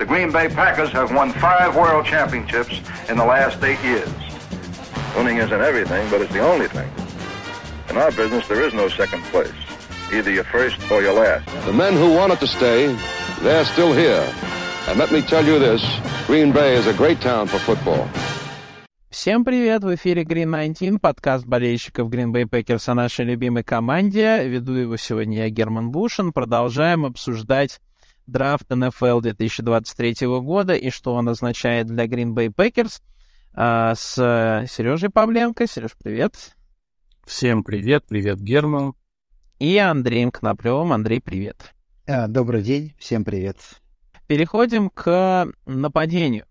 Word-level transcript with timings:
The 0.00 0.06
Green 0.06 0.32
Bay 0.32 0.48
Packers 0.48 0.90
have 0.92 1.12
won 1.14 1.30
five 1.32 1.76
world 1.76 2.06
championships 2.06 2.80
in 3.10 3.18
the 3.18 3.24
last 3.24 3.62
eight 3.62 3.82
years. 3.82 4.08
Winning 5.14 5.36
isn't 5.36 5.60
everything, 5.60 6.08
but 6.10 6.22
it's 6.22 6.32
the 6.32 6.40
only 6.40 6.68
thing. 6.68 6.90
In 7.90 7.98
our 7.98 8.10
business, 8.10 8.48
there 8.48 8.62
is 8.62 8.72
no 8.72 8.88
second 8.88 9.22
place. 9.24 9.52
Either 10.10 10.30
you're 10.30 10.44
first 10.44 10.76
or 10.90 11.02
you're 11.02 11.12
last. 11.12 11.46
The 11.66 11.72
men 11.72 11.92
who 11.94 12.14
wanted 12.14 12.40
to 12.40 12.46
stay, 12.46 12.96
they're 13.42 13.66
still 13.66 13.92
here. 13.92 14.24
And 14.88 14.98
let 14.98 15.12
me 15.12 15.20
tell 15.20 15.44
you 15.44 15.58
this, 15.58 15.82
Green 16.26 16.50
Bay 16.50 16.76
is 16.76 16.86
a 16.86 16.94
great 16.94 17.20
town 17.20 17.46
for 17.46 17.58
football. 17.58 18.08
Всем 19.10 19.44
привет! 19.44 19.82
В 19.82 19.94
эфире 19.94 20.24
Green 20.24 20.50
19, 20.50 20.98
подкаст 20.98 21.44
болельщиков 21.44 22.08
Green 22.08 22.32
Bay 22.32 22.44
Packers 22.44 22.88
о 22.88 22.94
нашей 22.94 23.26
любимой 23.26 23.64
команде. 23.64 24.46
Веду 24.46 24.72
его 24.72 24.96
сегодня 24.96 25.44
я, 25.44 25.50
Герман 25.50 25.90
Бушин. 25.90 26.32
Продолжаем 26.32 27.04
обсуждать 27.04 27.80
драфт 28.26 28.70
НФЛ 28.70 29.20
2023 29.20 30.26
года 30.26 30.74
и 30.74 30.90
что 30.90 31.14
он 31.14 31.28
означает 31.28 31.86
для 31.86 32.06
Green 32.06 32.34
Bay 32.34 32.48
Packers 32.48 33.00
а, 33.54 33.94
с 33.94 34.14
Сережей 34.68 35.10
Павленко. 35.10 35.66
Сереж, 35.66 35.92
привет! 36.02 36.54
Всем 37.26 37.62
привет, 37.62 38.04
привет, 38.08 38.40
Герман. 38.40 38.94
И 39.58 39.76
Андреем 39.76 40.30
Кноплевым. 40.30 40.92
Андрей, 40.92 41.20
привет. 41.20 41.74
А, 42.06 42.26
добрый 42.26 42.62
день, 42.62 42.94
всем 42.98 43.24
привет. 43.24 43.56
Переходим 44.26 44.90
к 44.90 45.46
нападению. 45.66 46.46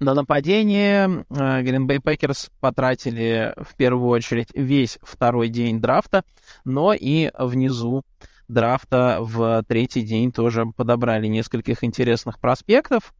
На 0.00 0.14
нападение 0.14 1.26
Green 1.28 1.86
Bay 1.86 2.00
Packers 2.02 2.50
потратили 2.58 3.54
в 3.58 3.76
первую 3.76 4.08
очередь 4.08 4.48
весь 4.54 4.98
второй 5.02 5.50
день 5.50 5.78
драфта, 5.78 6.24
но 6.64 6.94
и 6.94 7.30
внизу 7.38 8.02
драфта 8.52 9.18
в 9.20 9.64
третий 9.66 10.02
день 10.02 10.32
тоже 10.32 10.66
подобрали 10.66 11.26
нескольких 11.26 11.84
интересных 11.84 12.38
проспектов. 12.38 13.14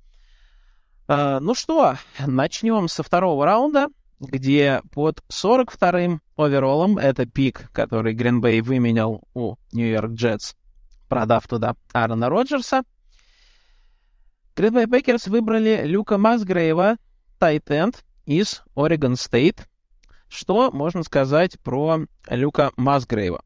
А, 1.08 1.40
ну 1.40 1.54
что, 1.54 1.96
начнем 2.26 2.88
со 2.88 3.02
второго 3.02 3.44
раунда 3.44 3.88
где 4.20 4.82
под 4.92 5.24
42-м 5.30 6.20
overall 6.36 6.80
ом, 6.80 6.98
это 6.98 7.26
pick, 7.26 7.70
который 7.72 8.12
Гринбей 8.12 8.60
выменял 8.60 9.22
у 9.34 9.56
Нью-Йорк 9.72 10.12
Джетс, 10.12 10.54
продав 11.08 11.48
туда 11.48 11.74
Аарона 11.92 12.28
Роджерса, 12.28 12.82
Гринбей 14.54 14.86
Пекерс 14.86 15.26
выбрали 15.26 15.82
Люка 15.84 16.18
Масгрейва, 16.18 16.96
tight 17.38 17.80
end 17.80 18.04
из 18.26 18.62
Орегон 18.76 19.16
Стейт. 19.16 19.66
Что 20.28 20.70
можно 20.70 21.02
сказать 21.02 21.58
про 21.60 22.00
Люка 22.28 22.70
Масгрейва? 22.76 23.42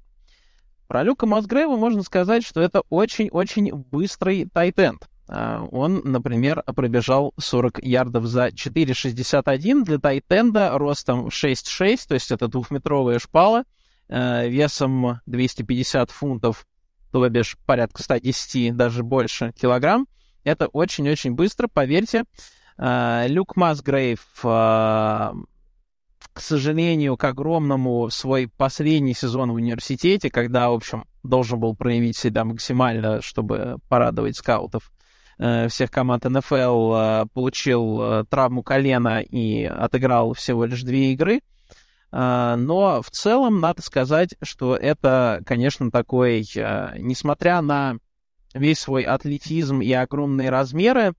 Про 0.87 1.03
Люка 1.03 1.27
Масгрейва 1.27 1.77
можно 1.77 2.03
сказать, 2.03 2.45
что 2.45 2.61
это 2.61 2.83
очень-очень 2.91 3.75
быстрый 3.75 4.47
тайтенд. 4.47 5.09
А, 5.27 5.67
он, 5.71 6.03
например, 6.05 6.63
пробежал 6.75 7.33
40 7.39 7.83
ярдов 7.83 8.25
за 8.27 8.49
4,61 8.49 9.85
для 9.85 9.99
тайтенда 9.99 10.77
ростом 10.79 11.29
6,6, 11.29 12.09
то 12.09 12.15
есть 12.15 12.31
это 12.31 12.49
двухметровая 12.49 13.19
шпала, 13.19 13.65
э, 14.09 14.49
весом 14.49 15.21
250 15.27 16.11
фунтов, 16.11 16.67
то 17.11 17.27
бишь 17.29 17.57
порядка 17.65 18.03
110, 18.03 18.77
даже 18.77 19.03
больше 19.03 19.53
килограмм. 19.59 20.07
Это 20.43 20.67
очень-очень 20.67 21.33
быстро, 21.33 21.69
поверьте. 21.69 22.25
Э, 22.77 23.25
Люк 23.29 23.57
Масгрейв, 23.57 24.21
э, 24.43 25.33
к 26.33 26.41
сожалению, 26.41 27.17
к 27.17 27.25
огромному, 27.25 28.11
свой 28.11 28.49
последний 28.49 29.15
сезон 29.15 29.53
в 29.53 29.55
университете, 29.55 30.31
когда, 30.31 30.71
в 30.71 30.75
общем, 30.75 31.05
должен 31.23 31.61
был 31.61 31.77
проявить 31.77 32.17
себя 32.17 32.45
максимально, 32.45 33.23
чтобы 33.23 33.77
порадовать 33.89 34.37
скаутов, 34.37 34.91
Э, 35.39 35.69
всех 35.69 35.91
команд 35.91 36.25
НФЛ, 36.25 36.95
э, 36.95 37.27
получил 37.33 38.01
э, 38.01 38.25
травму 38.29 38.63
колена 38.63 39.21
и 39.21 39.65
отыграл 39.65 40.33
всего 40.35 40.65
лишь 40.65 40.83
две 40.83 41.13
игры. 41.13 41.41
Но 42.17 43.03
в 43.03 43.11
целом 43.11 43.59
надо 43.59 43.83
сказать, 43.83 44.37
что 44.41 44.77
это, 44.77 45.43
конечно, 45.45 45.91
такой, 45.91 46.47
несмотря 46.97 47.61
на 47.61 47.97
весь 48.55 48.79
свой 48.79 49.03
атлетизм 49.03 49.81
и 49.81 49.91
огромные 49.91 50.49
размеры, 50.49 51.15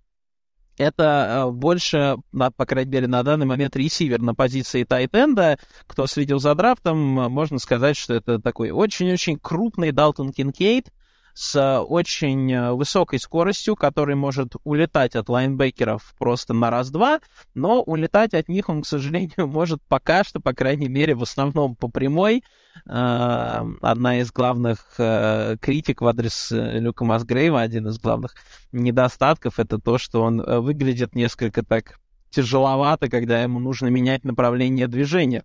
это 0.77 1.49
больше, 1.51 2.17
по 2.31 2.65
крайней 2.65 2.91
мере, 2.91 3.07
на 3.07 3.23
данный 3.23 3.45
момент 3.45 3.75
ресивер 3.75 4.21
на 4.21 4.35
позиции 4.35 4.83
tight 4.83 5.20
end 5.20 5.43
а. 5.43 5.57
Кто 5.87 6.07
следил 6.07 6.39
за 6.39 6.55
драфтом, 6.55 6.97
можно 6.97 7.59
сказать, 7.59 7.97
что 7.97 8.13
это 8.13 8.39
такой 8.39 8.71
очень-очень 8.71 9.39
крупный 9.39 9.91
Далтон 9.91 10.31
Кинкейд, 10.31 10.91
с 11.35 11.81
очень 11.81 12.51
э, 12.51 12.71
высокой 12.71 13.19
скоростью, 13.19 13.75
который 13.75 14.15
может 14.15 14.53
улетать 14.63 15.15
от 15.17 15.27
лайнбекеров 15.27 16.15
просто 16.17 16.53
на 16.53 16.71
раз-два, 16.71 17.19
но 17.53 17.83
улетать 17.83 18.33
от 18.33 18.47
них 18.47 18.69
он, 18.69 18.81
к 18.81 18.87
сожалению, 18.87 19.33
может 19.47 19.81
пока 19.87 20.23
что, 20.23 20.39
по 20.39 20.53
крайней 20.53 20.87
мере, 20.87 21.13
в 21.13 21.23
основном 21.23 21.75
по 21.75 21.89
прямой. 21.89 22.41
Э, 22.85 23.65
одна 23.81 24.19
из 24.19 24.31
главных 24.31 24.95
э, 24.97 25.57
критик 25.59 26.01
в 26.01 26.07
адрес 26.07 26.49
Люка 26.51 27.05
Масгрейва, 27.05 27.61
один 27.61 27.87
из 27.87 27.99
главных 27.99 28.35
недостатков, 28.71 29.59
это 29.59 29.79
то, 29.79 29.97
что 29.97 30.21
он 30.21 30.41
выглядит 30.41 31.15
несколько 31.15 31.63
так 31.63 31.99
тяжеловато, 32.29 33.09
когда 33.09 33.41
ему 33.41 33.59
нужно 33.59 33.87
менять 33.87 34.23
направление 34.25 34.87
движения. 34.87 35.43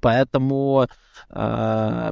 Поэтому 0.00 0.86
э, 1.28 2.10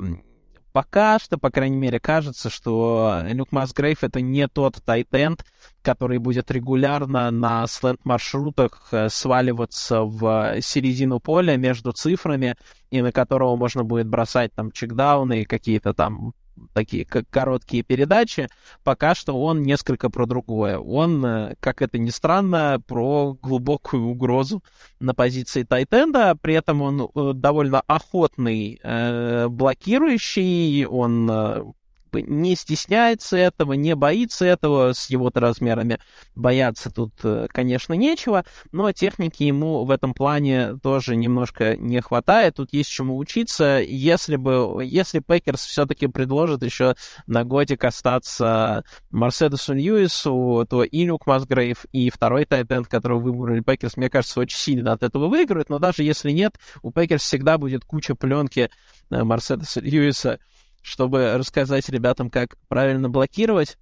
пока 0.78 1.18
что, 1.18 1.38
по 1.38 1.50
крайней 1.50 1.76
мере, 1.76 1.98
кажется, 1.98 2.50
что 2.50 3.22
Люк 3.24 3.50
Масгрейв 3.50 4.04
это 4.04 4.20
не 4.20 4.46
тот 4.46 4.76
тайтенд, 4.84 5.44
который 5.82 6.18
будет 6.18 6.52
регулярно 6.52 7.32
на 7.32 7.66
сленд-маршрутах 7.66 8.86
э, 8.92 9.08
сваливаться 9.08 10.02
в 10.02 10.60
середину 10.60 11.18
поля 11.18 11.56
между 11.56 11.90
цифрами, 11.90 12.54
и 12.92 13.02
на 13.02 13.10
которого 13.10 13.56
можно 13.56 13.82
будет 13.82 14.06
бросать 14.06 14.54
там 14.54 14.70
чекдауны 14.70 15.42
и 15.42 15.44
какие-то 15.44 15.94
там 15.94 16.32
такие 16.72 17.04
как 17.04 17.28
короткие 17.30 17.82
передачи, 17.82 18.48
пока 18.84 19.14
что 19.14 19.40
он 19.40 19.62
несколько 19.62 20.10
про 20.10 20.26
другое. 20.26 20.78
Он, 20.78 21.24
э, 21.24 21.54
как 21.60 21.82
это 21.82 21.98
ни 21.98 22.10
странно, 22.10 22.80
про 22.86 23.34
глубокую 23.40 24.04
угрозу 24.06 24.62
на 25.00 25.14
позиции 25.14 25.62
Тайтенда, 25.62 26.36
при 26.40 26.54
этом 26.54 26.82
он 26.82 27.02
э, 27.02 27.32
довольно 27.34 27.80
охотный 27.80 28.80
э, 28.82 29.48
блокирующий, 29.48 30.84
он 30.86 31.74
э, 32.16 32.20
не 32.20 32.56
стесняется 32.56 33.36
этого, 33.36 33.72
не 33.74 33.94
боится 33.94 34.44
этого, 34.44 34.92
с 34.92 35.10
его-то 35.10 35.40
размерами. 35.40 35.98
Бояться 36.34 36.90
тут, 36.90 37.12
э, 37.22 37.46
конечно, 37.50 37.94
нечего, 37.94 38.44
но 38.72 38.92
техники 38.92 39.42
ему 39.42 39.84
в 39.84 39.90
этом 39.90 40.14
плане 40.14 40.76
тоже 40.82 41.16
немножко 41.16 41.76
не 41.76 42.00
хватает, 42.00 42.56
тут 42.56 42.72
есть 42.72 42.90
чему 42.90 43.16
учиться, 43.16 43.80
если 43.80 44.36
бы, 44.36 44.82
если 44.84 45.20
Пекерс 45.20 45.64
все-таки 45.64 46.06
предложит 46.06 46.62
еще 46.62 46.94
на 47.26 47.44
годик 47.44 47.84
остаться 47.84 48.84
Мерседесу 49.10 49.74
Льюису, 49.74 50.66
то 50.68 50.84
и 50.84 51.04
Люк 51.04 51.26
Масгрейв, 51.26 51.84
и 51.92 52.10
второй 52.10 52.44
tight 52.44 52.69
end, 52.69 52.88
которого 52.88 53.20
выбрали 53.20 53.60
Пекерс, 53.60 53.96
мне 53.96 54.10
кажется, 54.10 54.40
очень 54.40 54.58
сильно 54.58 54.92
от 54.92 55.02
этого 55.02 55.28
выиграют, 55.28 55.68
но 55.68 55.78
даже 55.78 56.02
если 56.02 56.30
нет, 56.30 56.58
у 56.82 56.90
Пекерс 56.90 57.22
всегда 57.22 57.58
будет 57.58 57.84
куча 57.84 58.14
пленки 58.14 58.70
Мерседеса 59.10 59.80
Льюиса, 59.80 60.38
чтобы 60.82 61.36
рассказать 61.36 61.88
ребятам, 61.88 62.30
как 62.30 62.56
правильно 62.68 63.08
блокировать. 63.08 63.76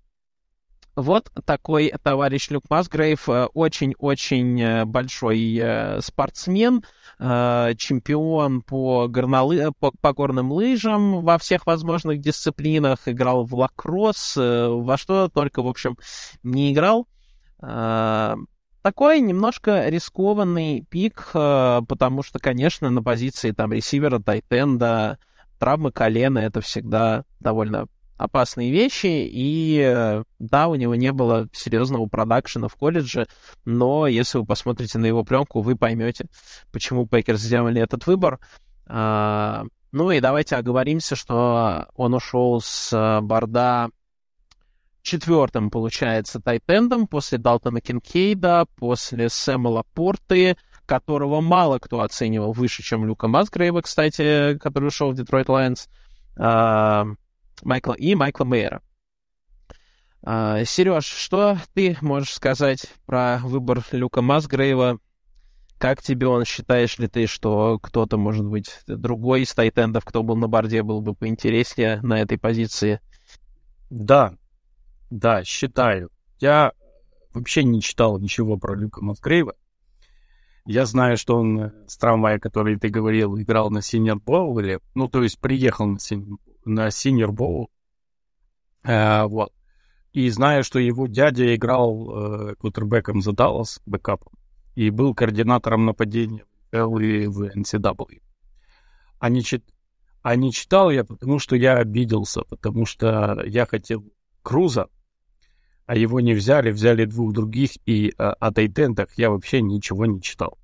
Вот 0.97 1.31
такой 1.45 1.93
товарищ 2.03 2.49
Люк 2.49 2.65
Масгрейв, 2.71 3.29
э, 3.29 3.49
очень-очень 3.53 4.63
э, 4.63 4.85
большой 4.87 5.61
э, 5.63 6.01
спортсмен, 6.01 6.83
чемпион 7.19 8.63
по, 8.63 9.07
горнолы... 9.09 9.73
по, 9.79 9.91
по 9.91 10.13
горным 10.13 10.53
лыжам 10.53 11.23
во 11.23 11.39
всех 11.39 11.67
возможных 11.67 12.21
дисциплинах, 12.21 13.09
играл 13.09 13.45
в 13.45 13.55
лакросс, 13.55 14.37
во 14.37 14.97
что 14.99 15.31
только, 15.31 15.63
в 15.63 15.67
общем, 15.67 15.97
не 16.43 16.75
играл. 16.75 17.09
Такой 17.59 19.21
немножко 19.21 19.89
рискованный 19.89 20.83
пик, 20.83 21.31
потому 21.33 22.23
что, 22.23 22.39
конечно, 22.39 22.91
на 22.91 23.03
позиции 23.03 23.53
там 23.53 23.73
ресивера, 23.73 24.19
тайтенда, 24.19 25.19
травмы 25.59 25.93
колена— 25.93 26.39
это 26.41 26.61
всегда 26.61 27.25
довольно 27.41 27.87
опасные 28.17 28.71
вещи, 28.71 29.29
и 29.31 30.23
да, 30.39 30.69
у 30.69 30.75
него 30.75 30.95
не 30.95 31.13
было 31.13 31.49
серьезного 31.53 32.07
продакшена 32.07 32.69
в 32.69 32.75
колледже, 32.75 33.27
но 33.65 34.07
если 34.07 34.39
вы 34.39 34.47
посмотрите 34.47 34.99
на 34.99 35.07
его 35.07 35.23
пленку, 35.23 35.61
вы 35.61 35.77
поймете, 35.77 36.27
почему 36.73 37.07
Пекерс 37.07 37.41
сделали 37.41 37.81
этот 37.81 38.07
выбор. 38.07 38.41
А, 38.87 39.65
ну 39.93 40.11
и 40.11 40.21
давайте 40.21 40.57
оговоримся, 40.57 41.15
что 41.15 41.89
он 41.95 42.15
ушел 42.15 42.61
с 42.63 43.21
борда 43.23 43.91
четвертым, 45.03 45.71
получается, 45.71 46.41
тайтендом 46.41 47.07
после 47.07 47.39
Далтона 47.39 47.81
Кинкейда, 47.81 48.67
после 48.77 49.29
Сэма 49.29 49.69
Лапорты, 49.69 50.57
которого 50.87 51.41
мало 51.41 51.79
кто 51.79 52.01
оценивал 52.01 52.53
выше, 52.53 52.83
чем 52.83 53.05
Люка 53.05 53.29
Масгрейва, 53.29 53.83
кстати, 53.83 54.57
который 54.59 54.87
ушел 54.87 55.11
в 55.11 55.15
Детройт 55.15 55.49
Лайонс, 55.49 55.89
Майкла 56.37 57.93
и 57.93 58.15
Майкла 58.15 58.45
Мейера. 58.45 58.83
А, 60.23 60.65
Сереж, 60.65 61.05
что 61.05 61.59
ты 61.75 61.97
можешь 62.01 62.35
сказать 62.35 62.87
про 63.07 63.39
выбор 63.39 63.85
Люка 63.93 64.23
Масгрейва? 64.23 64.99
Как 65.79 66.03
тебе 66.03 66.27
он? 66.27 66.45
Считаешь 66.45 66.99
ли 66.99 67.07
ты, 67.07 67.27
что 67.27 67.79
кто-то, 67.79 68.17
может 68.17 68.45
быть, 68.47 68.81
другой 68.87 69.43
из 69.43 69.55
тайтендов, 69.55 70.05
кто 70.05 70.23
был 70.23 70.37
на 70.37 70.49
борде, 70.49 70.83
был 70.83 71.01
бы 71.01 71.15
поинтереснее 71.15 72.01
на 72.03 72.21
этой 72.21 72.39
позиции? 72.39 73.01
Да, 73.91 74.35
да, 75.11 75.45
считаю. 75.45 76.11
Я 76.41 76.73
вообще 77.33 77.63
не 77.63 77.81
читал 77.81 78.19
ничего 78.19 78.57
про 78.57 78.75
Люка 78.75 79.05
Масгрейва. 79.05 79.55
Я 80.67 80.85
знаю, 80.85 81.17
что 81.17 81.37
он 81.37 81.73
с 81.87 81.97
трамвая, 81.97 82.41
который 82.41 82.77
ты 82.77 82.89
говорил, 82.89 83.39
играл 83.39 83.71
на 83.71 83.79
Senior 83.79 84.17
Bowl, 84.17 84.61
или, 84.61 84.81
ну, 84.95 85.09
то 85.09 85.23
есть 85.23 85.39
приехал 85.39 85.87
на, 85.87 85.99
синь, 86.01 86.39
на 86.65 86.89
Senior 86.89 87.31
Bowl. 87.31 87.67
Э, 88.83 89.25
вот. 89.27 89.53
И 90.13 90.29
знаю, 90.31 90.65
что 90.65 90.81
его 90.81 91.07
дядя 91.07 91.55
играл 91.55 92.51
э, 92.51 92.55
кутербеком 92.57 93.21
за 93.21 93.33
Даллас, 93.33 93.81
бэкапом, 93.87 94.33
и 94.75 94.91
был 94.91 95.15
координатором 95.15 95.85
нападения 95.85 96.45
в 96.73 96.99
и 96.99 97.27
в 97.27 97.43
NCAA. 97.43 98.21
А 99.19 99.29
не, 99.29 99.43
чит... 99.43 99.65
а 100.23 100.35
не 100.35 100.53
читал 100.53 100.91
я, 100.91 101.05
потому 101.05 101.39
что 101.39 101.55
я 101.55 101.75
обиделся, 101.75 102.43
потому 102.43 102.87
что 102.87 103.43
я 103.47 103.67
хотел 103.67 104.05
Круза, 104.43 104.89
а 105.87 105.97
его 105.97 106.21
не 106.21 106.35
взяли, 106.35 106.71
взяли 106.71 107.05
двух 107.05 107.33
других, 107.33 107.71
и 107.87 108.13
а, 108.19 108.33
о 108.33 108.53
тайтендах 108.53 109.09
я 109.17 109.31
вообще 109.31 109.63
ничего 109.63 110.07
не 110.07 110.21
читал. 110.21 110.59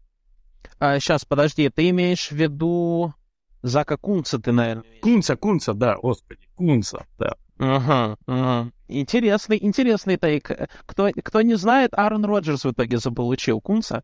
А, 0.79 0.99
сейчас, 0.99 1.25
подожди, 1.25 1.69
ты 1.69 1.89
имеешь 1.91 2.29
в 2.29 2.33
виду 2.33 3.15
Зака 3.63 3.97
Кунца, 3.97 4.39
ты, 4.39 4.51
наверное? 4.53 4.85
Кунца, 5.01 5.37
Кунца, 5.37 5.75
да, 5.75 5.97
господи, 5.97 6.49
Кунца, 6.57 7.07
да. 7.19 7.37
Ага, 7.59 8.17
ага. 8.27 8.73
Интересный, 8.89 9.59
интересный 9.61 10.17
тейк. 10.17 10.51
Кто, 10.87 11.11
кто 11.23 11.43
не 11.43 11.55
знает, 11.55 11.95
Аарон 11.95 12.25
Роджерс 12.25 12.65
в 12.65 12.73
итоге 12.73 12.99
заполучил 12.99 13.61
Кунца. 13.61 14.03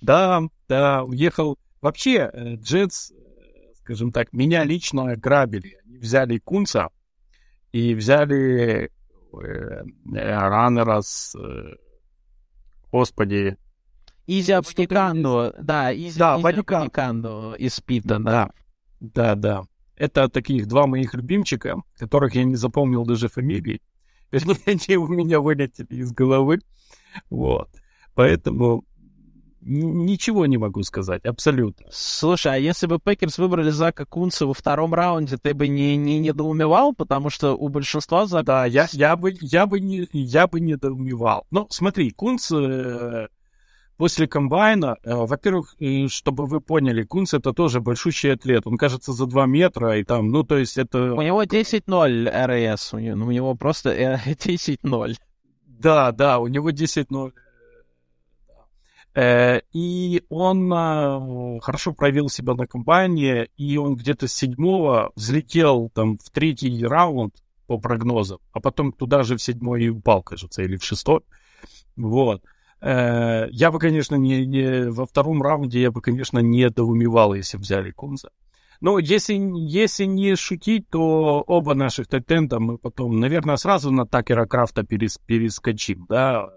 Да, 0.00 0.42
да, 0.68 1.02
уехал. 1.02 1.58
Вообще, 1.80 2.30
э, 2.32 2.54
Джетс, 2.56 3.10
э, 3.10 3.14
скажем 3.78 4.12
так, 4.12 4.32
меня 4.32 4.62
лично 4.62 5.16
грабили. 5.16 5.78
Они 5.84 5.98
взяли 5.98 6.38
Кунца 6.38 6.90
и 7.72 7.94
взяли 7.94 8.92
раннера 9.32 11.00
с... 11.02 11.34
Э, 11.34 11.74
господи... 12.90 13.56
Изи 14.26 14.52
Абаниканду, 14.52 15.52
да, 15.60 15.92
Изи, 15.92 16.18
да, 16.18 16.38
Изи 16.38 16.60
Абаниканду 16.60 17.54
из 17.58 17.80
Пита, 17.80 18.18
да. 18.20 18.50
Да, 19.00 19.34
да. 19.34 19.62
Это 19.96 20.28
таких 20.28 20.68
два 20.68 20.86
моих 20.86 21.14
любимчика, 21.14 21.76
которых 21.96 22.34
я 22.34 22.44
не 22.44 22.54
запомнил 22.54 23.04
даже 23.04 23.28
фамилии. 23.28 23.80
Вернее, 24.30 24.80
они 24.86 24.96
у 24.96 25.08
меня 25.08 25.40
вылетели 25.40 25.86
из 25.90 26.12
головы. 26.12 26.60
Вот. 27.30 27.68
Поэтому 28.14 28.84
ничего 29.64 30.46
не 30.46 30.58
могу 30.58 30.82
сказать, 30.82 31.24
абсолютно. 31.24 31.86
Слушай, 31.90 32.54
а 32.54 32.58
если 32.58 32.86
бы 32.86 32.98
Пекерс 32.98 33.38
выбрали 33.38 33.70
Зака 33.70 34.04
Кунца 34.04 34.46
во 34.46 34.54
втором 34.54 34.94
раунде, 34.94 35.36
ты 35.36 35.54
бы 35.54 35.68
не, 35.68 35.96
не 35.96 36.18
недоумевал, 36.18 36.94
потому 36.94 37.30
что 37.30 37.54
у 37.54 37.68
большинства 37.68 38.26
Зака... 38.26 38.42
Да, 38.42 38.64
я, 38.66 38.88
я, 38.92 39.16
бы, 39.16 39.34
я, 39.40 39.66
бы 39.66 39.80
не, 39.80 40.08
я 40.12 40.46
бы 40.46 40.60
недоумевал. 40.60 41.46
Ну, 41.50 41.66
смотри, 41.70 42.10
Кунц 42.10 42.50
э, 42.52 43.28
после 43.96 44.26
комбайна, 44.26 44.96
э, 45.04 45.14
во-первых, 45.14 45.76
э, 45.78 46.08
чтобы 46.08 46.46
вы 46.46 46.60
поняли, 46.60 47.04
Кунц 47.04 47.34
это 47.34 47.52
тоже 47.52 47.80
большущий 47.80 48.32
атлет. 48.32 48.66
Он, 48.66 48.76
кажется, 48.76 49.12
за 49.12 49.26
2 49.26 49.46
метра, 49.46 49.98
и 49.98 50.04
там, 50.04 50.28
ну, 50.28 50.42
то 50.42 50.58
есть 50.58 50.76
это... 50.76 51.14
У 51.14 51.22
него 51.22 51.44
10-0 51.44 52.72
РС, 52.74 52.94
у 52.94 52.98
него, 52.98 53.26
у 53.26 53.30
него 53.30 53.54
просто 53.54 54.20
10-0. 54.26 55.14
Да, 55.66 56.12
да, 56.12 56.38
у 56.38 56.48
него 56.48 56.70
10-0. 56.70 57.32
Э, 59.14 59.60
и 59.72 60.22
он 60.30 60.72
э, 60.72 61.60
хорошо 61.60 61.92
проявил 61.92 62.28
себя 62.28 62.54
на 62.54 62.66
комбайне, 62.66 63.48
и 63.56 63.76
он 63.76 63.96
где-то 63.96 64.26
с 64.26 64.32
седьмого 64.32 65.12
взлетел 65.16 65.90
там 65.94 66.18
в 66.18 66.30
третий 66.30 66.84
раунд 66.84 67.34
по 67.66 67.78
прогнозам, 67.78 68.38
а 68.52 68.60
потом 68.60 68.92
туда 68.92 69.22
же 69.22 69.36
в 69.36 69.42
седьмой 69.42 69.84
и 69.84 69.88
упал, 69.90 70.22
кажется, 70.22 70.62
или 70.62 70.76
в 70.76 70.84
шестой. 70.84 71.20
Вот. 71.96 72.42
Э, 72.80 73.48
я 73.50 73.70
бы, 73.70 73.78
конечно, 73.78 74.16
не, 74.16 74.46
не 74.46 74.90
во 74.90 75.04
втором 75.04 75.42
раунде 75.42 75.82
я 75.82 75.90
бы, 75.90 76.00
конечно, 76.00 76.38
не 76.38 76.70
доумевал, 76.70 77.34
если 77.34 77.58
взяли 77.58 77.90
Кунза. 77.90 78.30
Но 78.80 78.98
если, 78.98 79.34
если 79.34 80.06
не 80.06 80.34
шутить, 80.34 80.88
то 80.88 81.44
оба 81.46 81.74
наших 81.74 82.08
тайтенда 82.08 82.58
мы 82.58 82.78
потом, 82.78 83.20
наверное, 83.20 83.56
сразу 83.56 83.92
на 83.92 84.06
Такера 84.06 84.46
Крафта 84.46 84.82
перес, 84.82 85.18
перескочим, 85.18 86.06
да, 86.08 86.48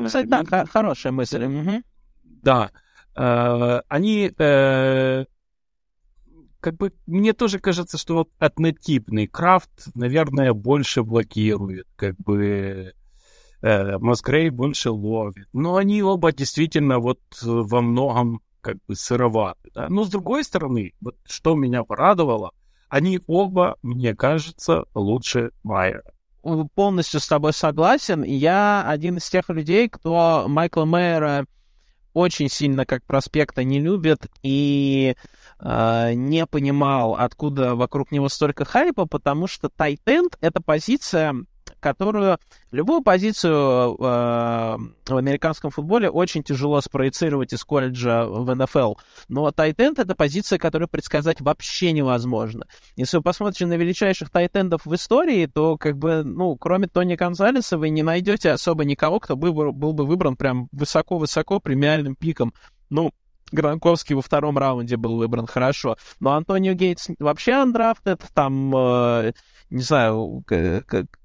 ну, 0.00 0.06
кстати, 0.06 0.26
да, 0.26 0.66
хорошая 0.66 1.12
мысль. 1.12 1.44
Угу. 1.44 1.82
Да. 2.42 2.70
Э, 3.16 3.80
они 3.88 4.30
э, 4.36 5.24
как 6.60 6.76
бы 6.76 6.92
мне 7.06 7.32
тоже 7.32 7.58
кажется, 7.58 7.98
что 7.98 8.14
вот 8.14 8.30
однотипный 8.38 9.26
крафт, 9.26 9.88
наверное, 9.94 10.52
больше 10.52 11.02
блокирует, 11.02 11.86
как 11.96 12.16
бы 12.16 12.94
э, 13.60 13.98
Москрей 13.98 14.50
больше 14.50 14.90
ловит. 14.90 15.48
Но 15.52 15.76
они 15.76 16.02
оба 16.02 16.32
действительно 16.32 16.98
вот 16.98 17.20
во 17.42 17.80
многом 17.82 18.40
как 18.60 18.76
бы 18.88 18.96
сыроваты. 18.96 19.70
Да? 19.74 19.88
Но 19.90 20.04
с 20.04 20.10
другой 20.10 20.42
стороны, 20.42 20.94
вот 21.00 21.16
что 21.26 21.54
меня 21.54 21.84
порадовало, 21.84 22.52
они 22.88 23.20
оба, 23.26 23.76
мне 23.82 24.14
кажется, 24.16 24.84
лучше 24.94 25.50
Майера 25.62 26.13
полностью 26.74 27.20
с 27.20 27.26
тобой 27.26 27.52
согласен. 27.52 28.22
Я 28.22 28.84
один 28.86 29.18
из 29.18 29.28
тех 29.28 29.48
людей, 29.48 29.88
кто 29.88 30.44
Майкла 30.46 30.84
Мэйера 30.84 31.46
очень 32.12 32.48
сильно 32.48 32.86
как 32.86 33.04
проспекта 33.04 33.64
не 33.64 33.80
любит 33.80 34.26
и 34.42 35.16
э, 35.58 36.12
не 36.14 36.46
понимал, 36.46 37.16
откуда 37.16 37.74
вокруг 37.74 38.12
него 38.12 38.28
столько 38.28 38.64
хайпа, 38.64 39.06
потому 39.06 39.48
что 39.48 39.68
тайтенд— 39.68 40.38
это 40.40 40.62
позиция, 40.62 41.34
которую 41.84 42.38
любую 42.72 43.02
позицию 43.02 43.94
э, 43.94 43.96
в 43.98 45.16
американском 45.16 45.70
футболе 45.70 46.08
очень 46.08 46.42
тяжело 46.42 46.80
спроецировать 46.80 47.52
из 47.52 47.62
колледжа 47.62 48.24
в 48.24 48.54
НФЛ. 48.54 48.94
Но 49.28 49.50
тайтенд— 49.50 49.98
это 50.00 50.14
позиция, 50.14 50.58
которую 50.58 50.88
предсказать 50.88 51.42
вообще 51.42 51.92
невозможно. 51.92 52.66
Если 52.96 53.18
вы 53.18 53.22
посмотрите 53.22 53.66
на 53.66 53.74
величайших 53.74 54.30
тайтендов 54.30 54.86
в 54.86 54.94
истории, 54.94 55.44
то, 55.44 55.76
как 55.76 55.98
бы, 55.98 56.22
ну, 56.24 56.56
кроме 56.56 56.88
Тони 56.88 57.16
Гонзалеса, 57.16 57.76
вы 57.76 57.90
не 57.90 58.02
найдете 58.02 58.52
особо 58.52 58.86
никого, 58.86 59.20
кто 59.20 59.36
был, 59.36 59.52
был 59.72 59.92
бы 59.92 60.06
выбран 60.06 60.36
прям 60.36 60.68
высоко-высоко 60.72 61.60
премиальным 61.60 62.16
пиком. 62.16 62.54
Ну, 62.88 63.12
Гранковский 63.52 64.14
во 64.14 64.22
втором 64.22 64.58
раунде 64.58 64.96
был 64.96 65.16
выбран 65.16 65.46
хорошо. 65.46 65.96
Но 66.20 66.32
Антонио 66.32 66.72
Гейтс 66.72 67.08
вообще 67.18 67.52
андрафтед, 67.52 68.22
там, 68.34 68.74
э, 68.74 69.32
не 69.70 69.82
знаю, 69.82 70.42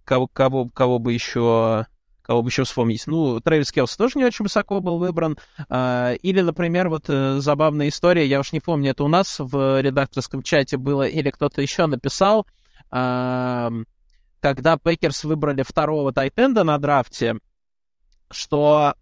кого, 0.09 0.27
кого, 0.27 0.69
кого 0.69 0.97
бы 0.97 1.13
еще 1.13 1.85
кого 2.23 2.43
бы 2.43 2.49
еще 2.49 2.63
вспомнить. 2.63 3.07
Ну, 3.07 3.39
Трэвис 3.39 3.71
Келс 3.71 3.95
тоже 3.97 4.19
не 4.19 4.25
очень 4.25 4.43
высоко 4.43 4.81
был 4.81 4.99
выбран. 4.99 5.37
А, 5.67 6.13
или, 6.13 6.41
например, 6.41 6.87
вот 6.89 7.05
э, 7.07 7.39
забавная 7.39 7.87
история, 7.87 8.27
я 8.27 8.39
уж 8.39 8.51
не 8.51 8.59
помню, 8.59 8.91
это 8.91 9.03
у 9.03 9.07
нас 9.07 9.37
в 9.39 9.81
редакторском 9.81 10.43
чате 10.43 10.77
было, 10.77 11.07
или 11.07 11.31
кто-то 11.31 11.61
еще 11.61 11.87
написал, 11.87 12.45
когда 12.91 14.77
Пекерс 14.83 15.23
выбрали 15.23 15.63
второго 15.63 16.11
тайтенда 16.11 16.63
на 16.63 16.77
драфте, 16.77 17.37
что 18.31 18.93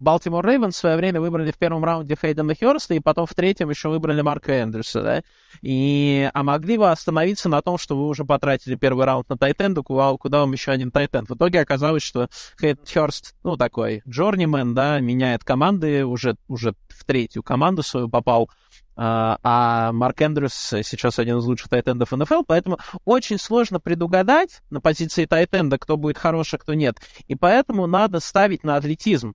Балтимор 0.00 0.46
э, 0.46 0.50
Рейвенс 0.50 0.74
в 0.74 0.78
свое 0.78 0.96
время 0.96 1.20
выбрали 1.20 1.52
в 1.52 1.58
первом 1.58 1.84
раунде 1.84 2.16
Хейдена 2.20 2.54
Херста, 2.54 2.94
и 2.94 3.00
потом 3.00 3.26
в 3.26 3.34
третьем 3.34 3.70
еще 3.70 3.88
выбрали 3.88 4.20
Марка 4.20 4.62
Эндрюса, 4.62 5.02
да? 5.02 5.22
И, 5.62 6.28
а 6.32 6.42
могли 6.42 6.78
бы 6.78 6.90
остановиться 6.90 7.48
на 7.48 7.62
том, 7.62 7.78
что 7.78 7.96
вы 7.96 8.08
уже 8.08 8.24
потратили 8.24 8.74
первый 8.74 9.06
раунд 9.06 9.28
на 9.28 9.38
Тайтенду, 9.38 9.82
куда, 9.82 10.12
куда 10.16 10.40
вам 10.40 10.52
еще 10.52 10.72
один 10.72 10.90
Тайтенд. 10.90 11.28
В 11.28 11.34
итоге 11.34 11.60
оказалось, 11.60 12.02
что 12.02 12.28
Хейден 12.60 12.84
Херст, 12.86 13.36
ну, 13.44 13.56
такой 13.56 14.02
джорнимен, 14.08 14.74
да, 14.74 14.98
меняет 15.00 15.44
команды, 15.44 16.04
уже, 16.04 16.36
уже 16.48 16.74
в 16.88 17.04
третью 17.04 17.42
команду 17.42 17.82
свою 17.82 18.08
попал, 18.08 18.50
а, 19.00 19.38
а 19.44 19.92
Марк 19.92 20.20
Эндрюс 20.22 20.52
сейчас 20.54 21.20
один 21.20 21.38
из 21.38 21.44
лучших 21.44 21.68
тайтендов 21.68 22.10
НФЛ, 22.10 22.42
поэтому 22.44 22.78
очень 23.04 23.38
сложно 23.38 23.78
предугадать 23.78 24.60
на 24.70 24.80
позиции 24.80 25.24
тайтенда, 25.24 25.78
кто 25.78 25.96
будет 25.96 26.18
хороший, 26.18 26.56
а 26.56 26.58
кто 26.58 26.74
нет. 26.74 26.96
И 27.28 27.36
поэтому 27.36 27.86
надо 27.86 28.18
ставить 28.18 28.64
на 28.64 28.74
атлетизм 28.74 29.34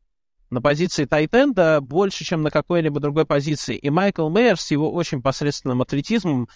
на 0.49 0.61
позиции 0.61 1.05
тайтенда 1.05 1.79
больше, 1.81 2.25
чем 2.25 2.43
на 2.43 2.51
какой-либо 2.51 2.99
другой 2.99 3.25
позиции. 3.25 3.75
И 3.75 3.89
Майкл 3.89 4.29
Мейер 4.29 4.59
с 4.59 4.69
его 4.69 4.91
очень 4.91 5.21
посредственным 5.21 5.81
атлетизмом, 5.81 6.47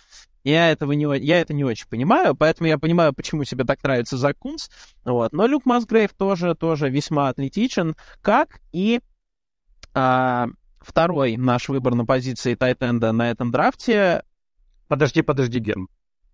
я, 0.43 0.69
этого 0.69 0.91
не, 0.91 1.05
я 1.25 1.39
это 1.41 1.53
не 1.53 1.63
очень 1.63 1.87
понимаю, 1.87 2.35
поэтому 2.35 2.67
я 2.67 2.77
понимаю, 2.77 3.13
почему 3.13 3.45
тебе 3.45 3.63
так 3.63 3.81
нравится 3.83 4.17
Зак 4.17 4.37
Кунс. 4.37 4.69
Вот. 5.05 5.31
Но 5.31 5.47
Люк 5.47 5.65
Масгрейв 5.65 6.13
тоже, 6.13 6.55
тоже 6.55 6.89
весьма 6.89 7.29
атлетичен, 7.29 7.95
как 8.21 8.59
и 8.71 8.99
а, 9.93 10.47
второй 10.87 11.37
наш 11.37 11.69
выбор 11.69 11.95
на 11.95 12.05
позиции 12.05 12.55
Тайтенда 12.55 13.11
на 13.11 13.29
этом 13.29 13.51
драфте. 13.51 14.23
Подожди, 14.87 15.21
подожди, 15.21 15.59
Герм. 15.59 15.89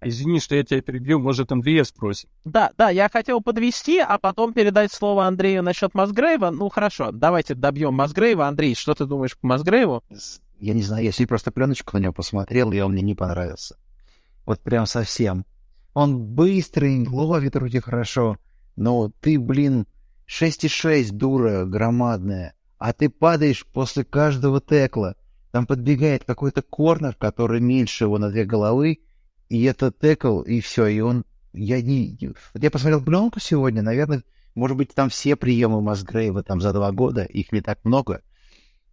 Извини, 0.05 0.39
что 0.39 0.55
я 0.55 0.63
тебя 0.63 0.81
перебью, 0.81 1.19
может, 1.19 1.51
Андрея 1.51 1.83
спросит. 1.85 2.29
Да, 2.43 2.71
да, 2.77 2.89
я 2.89 3.09
хотел 3.09 3.41
подвести, 3.41 3.99
а 3.99 4.17
потом 4.17 4.53
передать 4.53 4.91
слово 4.91 5.25
Андрею 5.25 5.63
насчет 5.63 5.93
Масгрейва. 5.93 6.49
Ну, 6.51 6.69
хорошо, 6.69 7.11
давайте 7.11 7.55
добьем 7.55 7.93
Масгрейва. 7.93 8.47
Андрей, 8.47 8.75
что 8.75 8.93
ты 8.93 9.05
думаешь 9.05 9.37
по 9.37 9.47
Масгрейву? 9.47 10.03
Я 10.59 10.73
не 10.73 10.81
знаю, 10.81 11.03
если 11.03 11.25
просто 11.25 11.51
пленочку 11.51 11.97
на 11.97 12.01
него 12.01 12.13
посмотрел, 12.13 12.71
и 12.71 12.79
он 12.79 12.91
мне 12.91 13.01
не 13.01 13.15
понравился. 13.15 13.77
Вот 14.45 14.59
прям 14.59 14.85
совсем. 14.85 15.45
Он 15.93 16.19
быстрый, 16.19 17.07
ловит 17.07 17.55
вроде 17.55 17.79
хорошо, 17.79 18.37
но 18.75 19.09
ты, 19.21 19.39
блин, 19.39 19.87
6,6, 20.27 21.11
дура 21.11 21.65
громадная, 21.65 22.55
а 22.83 22.91
ты 22.91 23.07
падаешь 23.07 23.65
после 23.65 24.03
каждого 24.03 24.59
текла. 24.59 25.15
Там 25.51 25.65
подбегает 25.65 26.25
какой-то 26.25 26.61
корнер, 26.61 27.15
который 27.15 27.61
меньше 27.61 28.03
его 28.03 28.17
на 28.17 28.29
две 28.29 28.43
головы, 28.43 28.99
и 29.47 29.63
это 29.63 29.93
текл, 29.93 30.41
и 30.41 30.59
все, 30.59 30.87
и 30.87 30.99
он... 30.99 31.23
Я 31.53 31.81
не... 31.81 32.19
Я 32.55 32.69
посмотрел 32.69 33.01
пленку 33.01 33.39
сегодня, 33.39 33.81
наверное, 33.81 34.25
может 34.53 34.75
быть, 34.75 34.93
там 34.93 35.07
все 35.07 35.37
приемы 35.37 35.79
Масгрейва 35.81 36.43
там 36.43 36.59
за 36.59 36.73
два 36.73 36.91
года, 36.91 37.23
их 37.23 37.53
не 37.53 37.61
так 37.61 37.79
много. 37.85 38.21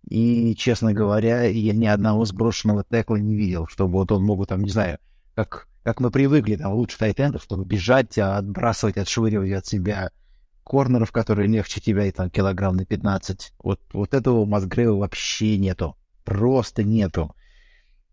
И, 0.09 0.55
честно 0.55 0.93
говоря, 0.93 1.43
я 1.47 1.73
ни 1.73 1.87
одного 1.87 2.25
сброшенного 2.25 2.85
текла 2.89 3.19
не 3.19 3.35
видел, 3.35 3.67
чтобы 3.67 3.95
вот 3.95 4.13
он 4.13 4.23
мог, 4.23 4.47
там, 4.47 4.63
не 4.63 4.71
знаю, 4.71 4.99
как, 5.35 5.67
как 5.83 5.99
мы 5.99 6.13
привыкли, 6.13 6.55
там, 6.55 6.75
лучше 6.75 6.97
тайтендов, 6.97 7.43
чтобы 7.43 7.65
бежать, 7.65 8.17
а 8.19 8.37
отбрасывать, 8.37 8.99
отшвыривать 8.99 9.51
от 9.51 9.67
себя 9.67 10.13
корнеров, 10.71 11.11
которые 11.11 11.49
легче 11.49 11.81
тебя, 11.81 12.05
и 12.05 12.13
там, 12.13 12.31
килограмм 12.31 12.77
на 12.77 12.85
15. 12.85 13.55
Вот, 13.59 13.81
вот 13.93 14.15
этого 14.15 14.45
Масгрейва 14.45 14.95
вообще 14.95 15.59
нету. 15.59 15.97
Просто 16.23 16.85
нету. 16.85 17.35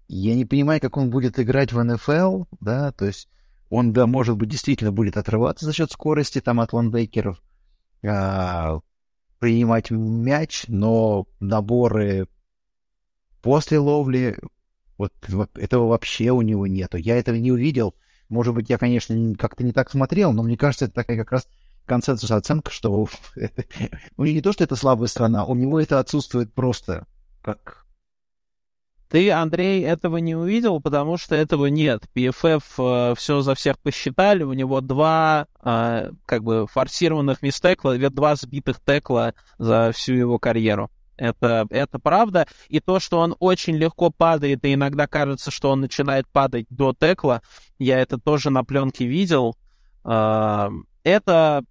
Я 0.07 0.33
не 0.33 0.43
понимаю, 0.43 0.81
как 0.81 0.97
он 0.97 1.11
будет 1.11 1.39
играть 1.39 1.71
в 1.71 1.83
НФЛ, 1.83 2.45
да, 2.59 2.91
то 2.93 3.05
есть 3.05 3.29
он, 3.69 3.93
да, 3.93 4.07
может 4.07 4.37
быть, 4.37 4.49
действительно 4.49 4.91
будет 4.91 5.17
отрываться 5.17 5.65
за 5.67 5.73
счет 5.73 5.91
скорости 5.91 6.41
там 6.41 6.59
от 6.59 6.73
ландбекеров, 6.73 7.43
а, 8.03 8.79
принимать 9.37 9.91
мяч, 9.91 10.65
но 10.67 11.27
наборы 11.39 12.27
после 13.43 13.77
ловли, 13.77 14.35
вот 14.97 15.13
этого 15.53 15.89
вообще 15.89 16.31
у 16.31 16.41
него 16.41 16.65
нету. 16.65 16.97
Я 16.97 17.19
этого 17.19 17.35
не 17.35 17.51
увидел. 17.51 17.93
Может 18.29 18.55
быть, 18.55 18.71
я, 18.71 18.79
конечно, 18.79 19.15
как-то 19.35 19.63
не 19.63 19.73
так 19.73 19.91
смотрел, 19.91 20.33
но 20.33 20.41
мне 20.41 20.57
кажется, 20.57 20.85
это 20.85 20.95
такая 20.95 21.17
как 21.17 21.31
раз 21.31 21.47
консенсус 21.87 22.29
оценка, 22.29 22.71
что 22.71 22.91
у 22.91 23.09
него 23.35 24.25
не 24.35 24.41
то, 24.41 24.53
что 24.53 24.63
это 24.63 24.75
слабая 24.75 25.07
страна, 25.07 25.45
у 25.45 25.55
него 25.55 25.79
это 25.79 25.99
отсутствует 25.99 26.53
просто 26.53 27.07
как 27.41 27.87
ты, 29.09 29.31
Андрей, 29.31 29.83
этого 29.83 30.17
не 30.17 30.35
увидел, 30.35 30.81
потому 30.81 31.17
что 31.17 31.33
этого 31.35 31.67
нет. 31.67 32.03
PFF 32.13 32.63
э, 33.11 33.15
все 33.15 33.39
за 33.41 33.55
всех 33.55 33.79
посчитали, 33.79 34.43
у 34.43 34.51
него 34.51 34.81
два 34.81 35.47
э, 35.63 36.11
как 36.25 36.43
бы 36.43 36.67
форсированных 36.67 37.41
мистекла, 37.41 37.97
два 37.97 38.35
сбитых 38.35 38.81
текла 38.85 39.33
за 39.57 39.93
всю 39.93 40.13
его 40.13 40.39
карьеру. 40.39 40.91
Это, 41.15 41.65
это 41.69 41.99
правда. 41.99 42.47
И 42.67 42.81
то, 42.81 42.99
что 42.99 43.19
он 43.19 43.35
очень 43.39 43.77
легко 43.77 44.11
падает, 44.11 44.65
и 44.65 44.73
иногда 44.73 45.07
кажется, 45.07 45.51
что 45.51 45.71
он 45.71 45.81
начинает 45.81 46.27
падать 46.27 46.65
до 46.69 46.93
текла, 46.93 47.41
я 47.79 47.99
это 47.99 48.17
тоже 48.17 48.49
на 48.49 48.65
пленке 48.65 49.05
видел. 49.05 49.55
Э, 50.03 50.69
это 51.03 51.63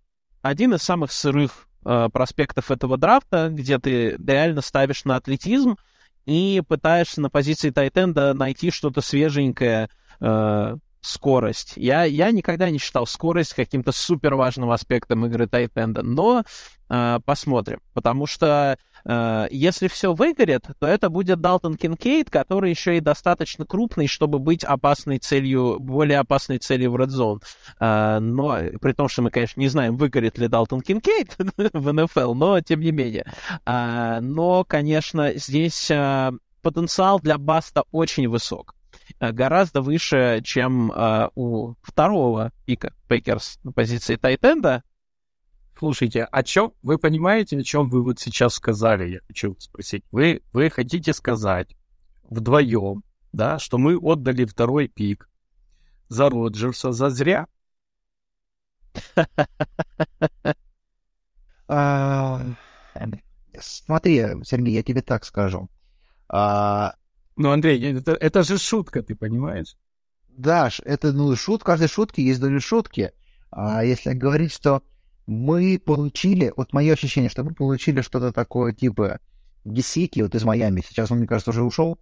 один 0.48 0.74
из 0.74 0.82
самых 0.82 1.12
сырых 1.12 1.68
э, 1.84 2.08
проспектов 2.12 2.70
этого 2.70 2.96
драфта, 2.96 3.48
где 3.50 3.78
ты 3.78 4.16
реально 4.16 4.60
ставишь 4.60 5.04
на 5.04 5.16
атлетизм, 5.16 5.76
и 6.24 6.62
пытаешься 6.66 7.20
на 7.20 7.30
позиции 7.30 7.70
тайтенда 7.70 8.34
найти 8.34 8.70
что-то 8.70 9.00
свеженькое, 9.00 9.88
э, 10.20 10.76
скорость. 11.00 11.74
Я, 11.76 12.02
я 12.04 12.32
никогда 12.32 12.68
не 12.68 12.78
считал 12.78 13.06
скорость 13.06 13.54
каким-то 13.54 13.92
супер 13.92 14.34
важным 14.34 14.70
аспектом 14.70 15.24
игры 15.26 15.46
тайтенда, 15.46 16.02
но 16.02 16.42
э, 16.88 17.20
посмотрим, 17.24 17.80
потому 17.94 18.26
что 18.26 18.76
если 19.50 19.88
все 19.88 20.14
выгорит, 20.14 20.64
то 20.80 20.86
это 20.86 21.08
будет 21.10 21.40
Далтон 21.40 21.76
Кинкейд, 21.76 22.30
который 22.30 22.70
еще 22.70 22.96
и 22.96 23.00
достаточно 23.00 23.64
крупный, 23.64 24.06
чтобы 24.06 24.38
быть 24.38 24.64
опасной 24.64 25.18
целью, 25.18 25.78
более 25.78 26.18
опасной 26.18 26.58
целью 26.58 26.90
в 26.90 26.96
Red 26.96 27.08
Zone. 27.08 27.42
Э, 27.80 28.18
но 28.18 28.58
при 28.80 28.92
том, 28.92 29.08
что 29.08 29.22
мы, 29.22 29.30
конечно, 29.30 29.60
не 29.60 29.68
знаем, 29.68 29.96
выгорит 29.96 30.38
ли 30.38 30.48
Далтон 30.48 30.80
Кинкейд 30.80 31.36
в 31.72 31.92
НФЛ, 31.92 32.34
но 32.34 32.60
тем 32.60 32.80
не 32.80 32.92
менее. 32.92 33.32
Э, 33.64 34.20
но, 34.20 34.64
конечно, 34.64 35.32
здесь 35.34 35.90
э, 35.90 36.32
потенциал 36.62 37.20
для 37.20 37.38
Баста 37.38 37.84
очень 37.92 38.28
высок. 38.28 38.74
Э, 39.20 39.32
гораздо 39.32 39.82
выше, 39.82 40.40
чем 40.44 40.92
э, 40.92 41.28
у 41.34 41.74
второго 41.82 42.52
пика 42.64 42.92
Пейкерс 43.08 43.58
на 43.62 43.72
позиции 43.72 44.16
Тайтенда. 44.16 44.82
Слушайте, 45.78 46.24
о 46.24 46.42
чем 46.42 46.72
вы 46.82 46.96
понимаете, 46.98 47.58
о 47.58 47.62
чем 47.62 47.90
вы 47.90 48.02
вот 48.02 48.18
сейчас 48.18 48.54
сказали? 48.54 49.10
Я 49.10 49.20
хочу 49.26 49.54
спросить. 49.58 50.04
Вы, 50.10 50.42
вы 50.52 50.70
хотите 50.70 51.12
сказать 51.12 51.76
вдвоем, 52.24 53.02
да, 53.32 53.58
что 53.58 53.76
мы 53.76 53.98
отдали 53.98 54.46
второй 54.46 54.88
пик 54.88 55.28
за 56.08 56.30
Роджерса 56.30 56.92
за 56.92 57.10
зря? 57.10 57.46
А, 61.68 62.42
смотри, 63.58 64.24
Сергей, 64.44 64.72
я 64.72 64.84
тебе 64.84 65.02
так 65.02 65.24
скажу. 65.24 65.68
А, 66.28 66.94
ну, 67.34 67.50
Андрей, 67.50 67.98
это, 67.98 68.12
это 68.12 68.44
же 68.44 68.56
шутка, 68.56 69.02
ты 69.02 69.16
понимаешь? 69.16 69.76
Да, 70.28 70.70
это 70.84 71.12
ну, 71.12 71.34
шут, 71.34 71.62
в 71.62 71.64
каждой 71.64 71.88
шутке 71.88 72.22
есть 72.22 72.40
доля 72.40 72.60
шутки. 72.60 73.12
А 73.50 73.82
если 73.82 74.12
говорить, 74.12 74.52
что 74.52 74.84
мы 75.26 75.78
получили, 75.78 76.52
вот 76.56 76.72
мое 76.72 76.92
ощущение, 76.92 77.30
что 77.30 77.44
мы 77.44 77.54
получили 77.54 78.00
что-то 78.00 78.32
такое 78.32 78.72
типа 78.72 79.20
Гесики, 79.64 80.20
вот 80.20 80.34
из 80.34 80.44
Майами, 80.44 80.82
сейчас 80.86 81.10
он, 81.10 81.18
мне 81.18 81.26
кажется, 81.26 81.50
уже 81.50 81.62
ушел. 81.62 81.98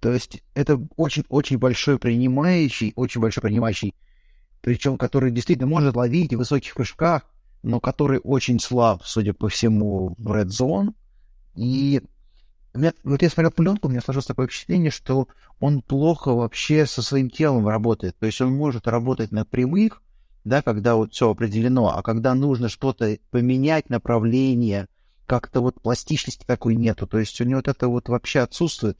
То 0.00 0.12
есть 0.12 0.42
это 0.54 0.80
очень-очень 0.96 1.58
большой 1.58 1.98
принимающий, 1.98 2.92
очень 2.96 3.20
большой 3.20 3.42
принимающий, 3.42 3.94
причем 4.60 4.98
который 4.98 5.30
действительно 5.30 5.68
может 5.68 5.94
ловить 5.96 6.34
в 6.34 6.38
высоких 6.38 6.74
прыжках, 6.74 7.22
но 7.62 7.80
который 7.80 8.20
очень 8.22 8.60
слаб, 8.60 9.02
судя 9.04 9.32
по 9.32 9.48
всему, 9.48 10.14
в 10.18 10.32
Red 10.32 10.48
Zone. 10.48 10.94
И 11.54 12.02
меня, 12.74 12.92
вот 13.04 13.22
я 13.22 13.30
смотрел 13.30 13.52
пленку, 13.52 13.88
у 13.88 13.90
меня 13.90 14.00
сложилось 14.00 14.26
такое 14.26 14.46
впечатление, 14.46 14.90
что 14.90 15.28
он 15.60 15.82
плохо 15.82 16.34
вообще 16.34 16.86
со 16.86 17.02
своим 17.02 17.30
телом 17.30 17.66
работает. 17.66 18.16
То 18.18 18.26
есть 18.26 18.40
он 18.40 18.52
может 18.52 18.86
работать 18.86 19.32
на 19.32 19.44
прямых, 19.44 20.02
да, 20.46 20.62
когда 20.62 20.94
вот 20.94 21.12
все 21.12 21.30
определено, 21.30 21.96
а 21.96 22.02
когда 22.02 22.34
нужно 22.34 22.68
что-то 22.68 23.18
поменять, 23.30 23.90
направление, 23.90 24.86
как-то 25.26 25.60
вот 25.60 25.80
пластичности 25.82 26.44
такой 26.46 26.76
нету. 26.76 27.06
То 27.06 27.18
есть 27.18 27.40
у 27.40 27.44
него 27.44 27.58
вот 27.58 27.68
это 27.68 27.88
вот 27.88 28.08
вообще 28.08 28.40
отсутствует. 28.40 28.96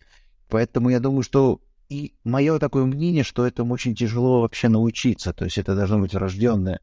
Поэтому 0.48 0.90
я 0.90 1.00
думаю, 1.00 1.22
что 1.22 1.60
и 1.88 2.14
мое 2.24 2.58
такое 2.58 2.84
мнение, 2.84 3.22
что 3.22 3.46
этому 3.46 3.74
очень 3.74 3.94
тяжело 3.94 4.42
вообще 4.42 4.68
научиться. 4.68 5.32
То 5.32 5.44
есть 5.44 5.56
это 5.56 5.74
должно 5.74 6.00
быть 6.00 6.14
рожденное. 6.14 6.80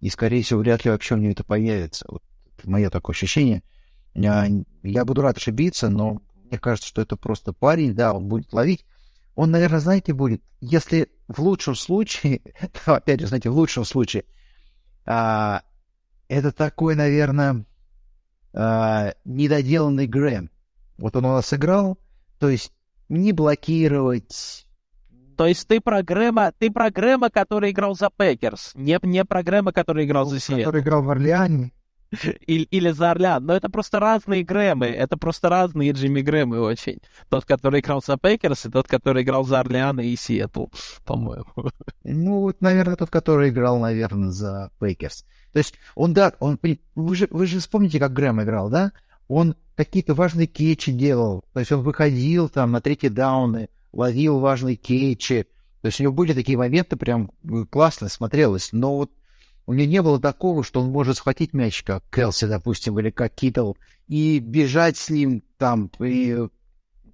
И, 0.00 0.10
скорее 0.10 0.42
всего, 0.42 0.60
вряд 0.60 0.84
ли 0.84 0.90
вообще 0.90 1.14
у 1.14 1.18
него 1.18 1.32
это 1.32 1.44
появится. 1.44 2.04
Вот 2.08 2.22
мое 2.64 2.90
такое 2.90 3.14
ощущение— 3.14 3.62
я, 4.14 4.48
я 4.82 5.04
буду 5.04 5.22
рад 5.22 5.36
ошибиться, 5.36 5.88
но 5.88 6.22
мне 6.44 6.58
кажется, 6.58 6.88
что 6.88 7.02
это 7.02 7.16
просто 7.16 7.52
парень, 7.52 7.94
да, 7.94 8.14
он 8.14 8.28
будет 8.28 8.52
ловить. 8.52 8.86
Он, 9.34 9.50
наверное, 9.50 9.80
знаете, 9.80 10.12
будет, 10.12 10.42
если 10.60 11.08
в 11.28 11.40
лучшем 11.40 11.74
случае, 11.74 12.40
опять 12.86 13.20
же, 13.20 13.26
знаете, 13.26 13.50
в 13.50 13.56
лучшем 13.56 13.84
случае, 13.84 14.24
а, 15.06 15.62
это 16.28 16.52
такой, 16.52 16.94
наверное, 16.94 17.64
а, 18.52 19.14
недоделанный 19.24 20.06
Грэм. 20.06 20.50
Вот 20.98 21.16
он 21.16 21.24
у 21.24 21.32
нас 21.32 21.52
играл, 21.52 21.98
то 22.38 22.48
есть 22.48 22.72
не 23.08 23.32
блокировать. 23.32 24.66
То 25.36 25.46
есть 25.46 25.66
ты 25.66 25.80
про 25.80 26.02
Грэма, 26.02 26.52
ты 26.56 26.70
про 26.70 26.90
Грэма, 26.90 27.28
который 27.30 27.72
играл 27.72 27.96
за 27.96 28.10
Пекерс, 28.16 28.70
не, 28.74 28.98
не 29.02 29.24
про 29.24 29.42
Грэма, 29.42 29.72
который 29.72 30.04
играл 30.04 30.26
за 30.26 30.38
Сиэтл. 30.38 30.60
Который 30.60 30.82
играл 30.82 31.02
в 31.02 31.10
Орлеане. 31.10 31.72
или, 32.46 32.64
или 32.64 32.90
за 32.90 33.10
Орлеан. 33.10 33.44
Но 33.44 33.54
это 33.54 33.68
просто 33.68 34.00
разные 34.00 34.44
Грэмы. 34.44 34.86
Это 34.86 35.16
просто 35.16 35.48
разные 35.48 35.92
Джимми 35.92 36.20
Грэмы 36.20 36.60
очень. 36.60 36.98
Тот, 37.28 37.44
который 37.44 37.80
играл 37.80 38.02
за 38.02 38.16
Пейкерс, 38.16 38.66
и 38.66 38.70
тот, 38.70 38.88
который 38.88 39.22
играл 39.22 39.44
за 39.44 39.60
Орлеан 39.60 40.00
и 40.00 40.14
Сиэтл, 40.16 40.66
по-моему. 41.04 41.46
Ну, 42.06 42.40
вот, 42.40 42.60
наверное, 42.60 42.96
тот, 42.96 43.10
который 43.10 43.48
играл, 43.48 43.78
наверное, 43.78 44.30
за 44.30 44.70
Пейкерс. 44.78 45.24
То 45.52 45.58
есть 45.58 45.74
он, 45.94 46.12
да, 46.12 46.34
он, 46.38 46.58
вы 46.94 47.14
же, 47.16 47.28
вы 47.30 47.46
же 47.46 47.60
вспомните, 47.60 47.98
как 47.98 48.12
Грэм 48.12 48.42
играл, 48.42 48.68
да? 48.68 48.92
Он 49.28 49.56
какие-то 49.74 50.14
важные 50.14 50.46
кетчи 50.46 50.92
делал. 50.92 51.44
То 51.52 51.60
есть 51.60 51.72
он 51.72 51.82
выходил 51.82 52.48
там 52.48 52.72
на 52.72 52.80
третьи 52.80 53.08
дауны, 53.08 53.68
ловил 53.92 54.38
важные 54.40 54.76
кетчи. 54.76 55.46
То 55.80 55.86
есть 55.86 56.00
у 56.00 56.04
него 56.04 56.12
были 56.12 56.32
такие 56.32 56.58
моменты, 56.58 56.96
прям 56.96 57.30
классно 57.70 58.08
смотрелось. 58.08 58.70
Но 58.72 58.96
вот 58.96 59.10
у 59.66 59.72
него 59.72 59.90
не 59.90 60.02
было 60.02 60.20
такого, 60.20 60.62
что 60.62 60.80
он 60.80 60.90
может 60.90 61.16
схватить 61.16 61.54
мяч, 61.54 61.82
как 61.82 62.04
Келси, 62.10 62.46
допустим, 62.46 62.98
или 62.98 63.10
как 63.10 63.34
Китл, 63.34 63.74
и 64.08 64.38
бежать 64.38 64.96
с 64.96 65.10
ним 65.10 65.42
там, 65.56 65.90
и 66.00 66.48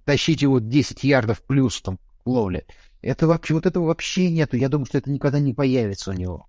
тащить 0.03 0.41
его 0.41 0.59
10 0.59 1.03
ярдов 1.03 1.41
плюс 1.43 1.81
там 1.81 1.99
в 2.25 2.29
ловле. 2.29 2.65
Это 3.01 3.27
вообще, 3.27 3.53
вот 3.53 3.65
этого 3.65 3.85
вообще 3.85 4.29
нету. 4.29 4.57
Я 4.57 4.69
думаю, 4.69 4.85
что 4.85 4.97
это 4.97 5.09
никогда 5.09 5.39
не 5.39 5.53
появится 5.53 6.11
у 6.11 6.13
него. 6.13 6.47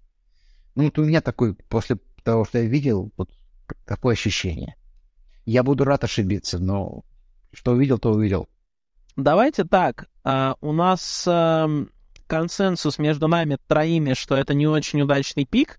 Ну, 0.74 0.84
вот 0.84 0.98
у 0.98 1.04
меня 1.04 1.20
такой, 1.20 1.54
после 1.54 1.98
того, 2.24 2.44
что 2.44 2.58
я 2.58 2.64
видел, 2.64 3.10
вот 3.16 3.30
такое 3.86 4.14
ощущение. 4.14 4.76
Я 5.44 5.62
буду 5.62 5.84
рад 5.84 6.04
ошибиться, 6.04 6.58
но 6.58 7.04
что 7.52 7.72
увидел, 7.72 7.98
то 7.98 8.12
увидел. 8.12 8.48
Давайте 9.16 9.64
так. 9.64 10.08
А, 10.24 10.56
у 10.60 10.72
нас 10.72 11.24
а, 11.26 11.68
консенсус 12.26 12.98
между 12.98 13.28
нами 13.28 13.58
троими, 13.66 14.14
что 14.14 14.36
это 14.36 14.54
не 14.54 14.66
очень 14.66 15.02
удачный 15.02 15.44
пик. 15.44 15.78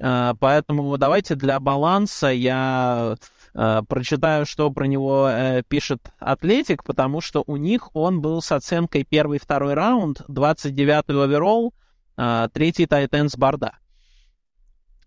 А, 0.00 0.34
поэтому 0.38 0.96
давайте 0.98 1.34
для 1.34 1.58
баланса 1.60 2.28
я 2.28 3.16
а, 3.54 3.82
прочитаю, 3.82 4.46
что 4.46 4.70
про 4.70 4.86
него 4.86 5.26
а, 5.26 5.62
пишет 5.62 6.10
Атлетик, 6.18 6.84
потому 6.84 7.20
что 7.20 7.42
у 7.46 7.56
них 7.56 7.94
он 7.94 8.20
был 8.20 8.42
с 8.42 8.52
оценкой 8.52 9.04
первый 9.04 9.38
второй 9.38 9.74
раунд, 9.74 10.20
29-й 10.28 11.24
оверолл, 11.24 11.74
а, 12.16 12.48
третий 12.48 12.86
тайтен 12.86 13.28
с. 13.28 13.78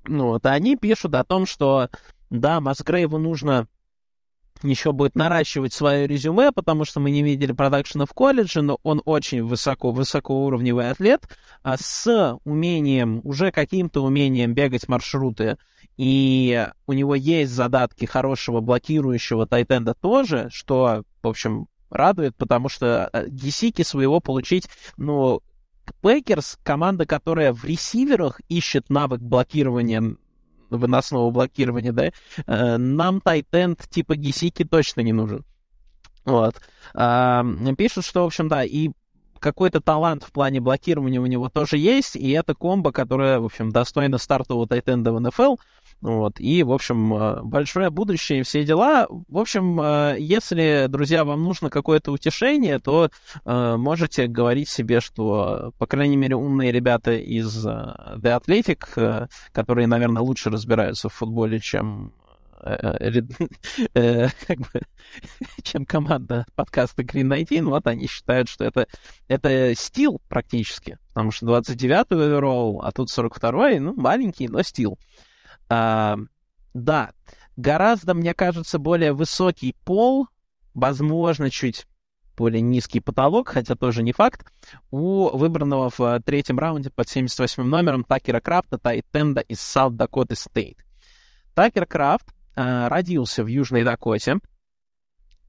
Ну, 0.08 0.28
вот, 0.28 0.46
они 0.46 0.76
пишут 0.76 1.14
о 1.16 1.24
том, 1.24 1.46
что 1.46 1.90
да, 2.30 2.60
Масгрейву 2.60 3.18
нужно 3.18 3.68
еще 4.64 4.92
будет 4.92 5.16
наращивать 5.16 5.74
свое 5.74 6.08
резюме, 6.08 6.52
потому 6.52 6.86
что 6.86 7.00
мы 7.00 7.12
не 7.12 7.24
видели 7.24 7.52
продакшена 7.52 8.06
в 8.06 8.14
колледже, 8.14 8.62
но 8.62 8.80
он 8.84 9.02
очень 9.06 9.44
высоко, 9.44 9.92
высокоуровневый 9.92 10.90
атлет, 10.90 11.28
а 11.64 11.78
с 11.78 12.38
умением, 12.44 13.22
уже 13.24 13.52
каким-то 13.52 14.04
умением 14.04 14.54
бегать 14.54 14.88
маршруты, 14.88 15.58
и 15.98 16.68
у 16.88 16.94
него 16.94 17.16
есть 17.16 17.52
задатки 17.52 18.06
хорошего 18.06 18.62
блокирующего 18.62 19.46
тайтенда 19.46 19.94
тоже, 19.94 20.50
что, 20.52 21.04
в 21.22 21.28
общем, 21.28 21.68
радует, 21.90 22.36
потому 22.36 22.70
что 22.70 23.10
э, 23.12 23.28
Гисики 23.28 23.82
своего 23.82 24.20
получить, 24.20 24.70
ну, 24.98 25.42
Пекерс, 26.02 26.58
команда, 26.64 27.06
которая 27.06 27.52
в 27.52 27.66
ресиверах 27.66 28.40
ищет 28.48 28.90
навык 28.90 29.22
блокирования 29.22 30.16
выносного 30.70 31.30
блокирования, 31.32 31.92
да, 31.92 32.12
э, 32.46 32.78
нам 32.78 33.22
тайтенд 33.22 33.88
типа 33.90 34.16
Гисики 34.16 34.64
точно 34.64 35.02
не 35.02 35.14
нужен. 35.14 35.46
Вот. 36.26 36.56
А, 36.94 37.46
пишут, 37.78 38.06
что, 38.06 38.24
в 38.24 38.28
общем, 38.28 38.48
да, 38.48 38.64
и 38.64 38.90
какой-то 39.40 39.82
талант 39.82 40.24
в 40.24 40.32
плане 40.32 40.60
блокирования 40.60 41.20
у 41.20 41.26
него 41.26 41.50
тоже 41.50 41.78
есть, 41.78 42.16
и 42.16 42.30
это 42.32 42.54
комбо, 42.54 42.92
которое, 42.92 43.40
в 43.40 43.46
общем, 43.46 43.72
достойно 43.72 44.18
стартового 44.18 44.68
тайтенда 44.68 45.12
в 45.14 45.20
НФЛ. 45.20 45.56
Вот, 46.02 46.40
и, 46.40 46.64
в 46.64 46.72
общем, 46.72 47.14
э, 47.14 47.42
большое 47.44 47.90
будущее 47.90 48.40
и 48.40 48.44
все 48.44 48.64
дела. 48.64 49.06
В 49.10 49.38
общем, 49.38 49.82
э, 49.82 50.16
если, 50.18 50.86
друзья, 50.88 51.26
вам 51.26 51.44
нужно 51.44 51.70
какое-то 51.70 52.14
утешение, 52.14 52.80
то 52.80 53.10
э, 53.44 53.76
можете 53.76 54.28
говорить 54.28 54.70
себе, 54.70 55.02
что, 55.02 55.74
по 55.78 55.88
крайней 55.88 56.16
мере, 56.16 56.36
умные 56.36 56.72
ребята 56.72 57.12
из 57.16 57.66
The 57.66 58.40
Athletic, 58.40 59.28
которые, 59.52 59.88
наверное, 59.88 60.22
лучше 60.22 60.50
разбираются 60.50 61.10
в 61.10 61.14
футболе, 61.14 61.60
чем 61.60 62.14
как 62.60 62.74
бы, 64.58 64.82
чем 65.64 65.86
команда 65.86 66.46
подкаста 66.56 67.04
Green 67.04 67.30
19, 67.30 67.64
вот 67.64 67.88
они 67.88 68.08
считают, 68.08 68.50
что 68.50 68.66
это, 68.66 68.88
это 69.28 69.74
стил 69.76 70.22
практически, 70.28 70.98
потому 71.10 71.32
что 71.32 71.46
29-й 71.46 72.16
оверолл, 72.16 72.82
а 72.82 72.92
тут 72.92 73.10
42-й, 73.10 73.80
ну, 73.80 73.94
маленький, 73.96 74.48
но 74.48 74.62
стил. 74.62 74.98
А, 75.70 76.18
да, 76.74 77.12
гораздо, 77.56 78.14
мне 78.14 78.34
кажется, 78.34 78.80
более 78.80 79.14
высокий 79.14 79.76
пол, 79.86 80.28
возможно, 80.74 81.50
чуть 81.50 81.86
более 82.40 82.62
низкий 82.62 83.02
потолок, 83.02 83.50
хотя 83.50 83.76
тоже 83.76 84.02
не 84.02 84.14
факт, 84.14 84.50
у 84.92 85.30
выбранного 85.38 85.92
в 85.96 86.22
третьем 86.22 86.58
раунде 86.58 86.90
под 86.90 87.10
78 87.10 87.64
номером 87.64 88.06
Такера 88.06 88.40
Крафта 88.40 88.78
Тайтенда 88.78 89.42
из 89.42 89.60
Саут 89.60 89.98
Дакоты 89.98 90.36
Стейт. 90.36 90.78
Такер 91.54 91.86
Крафт 91.86 92.34
э, 92.56 92.88
родился 92.88 93.44
в 93.44 93.48
Южной 93.48 93.84
Дакоте, 93.84 94.38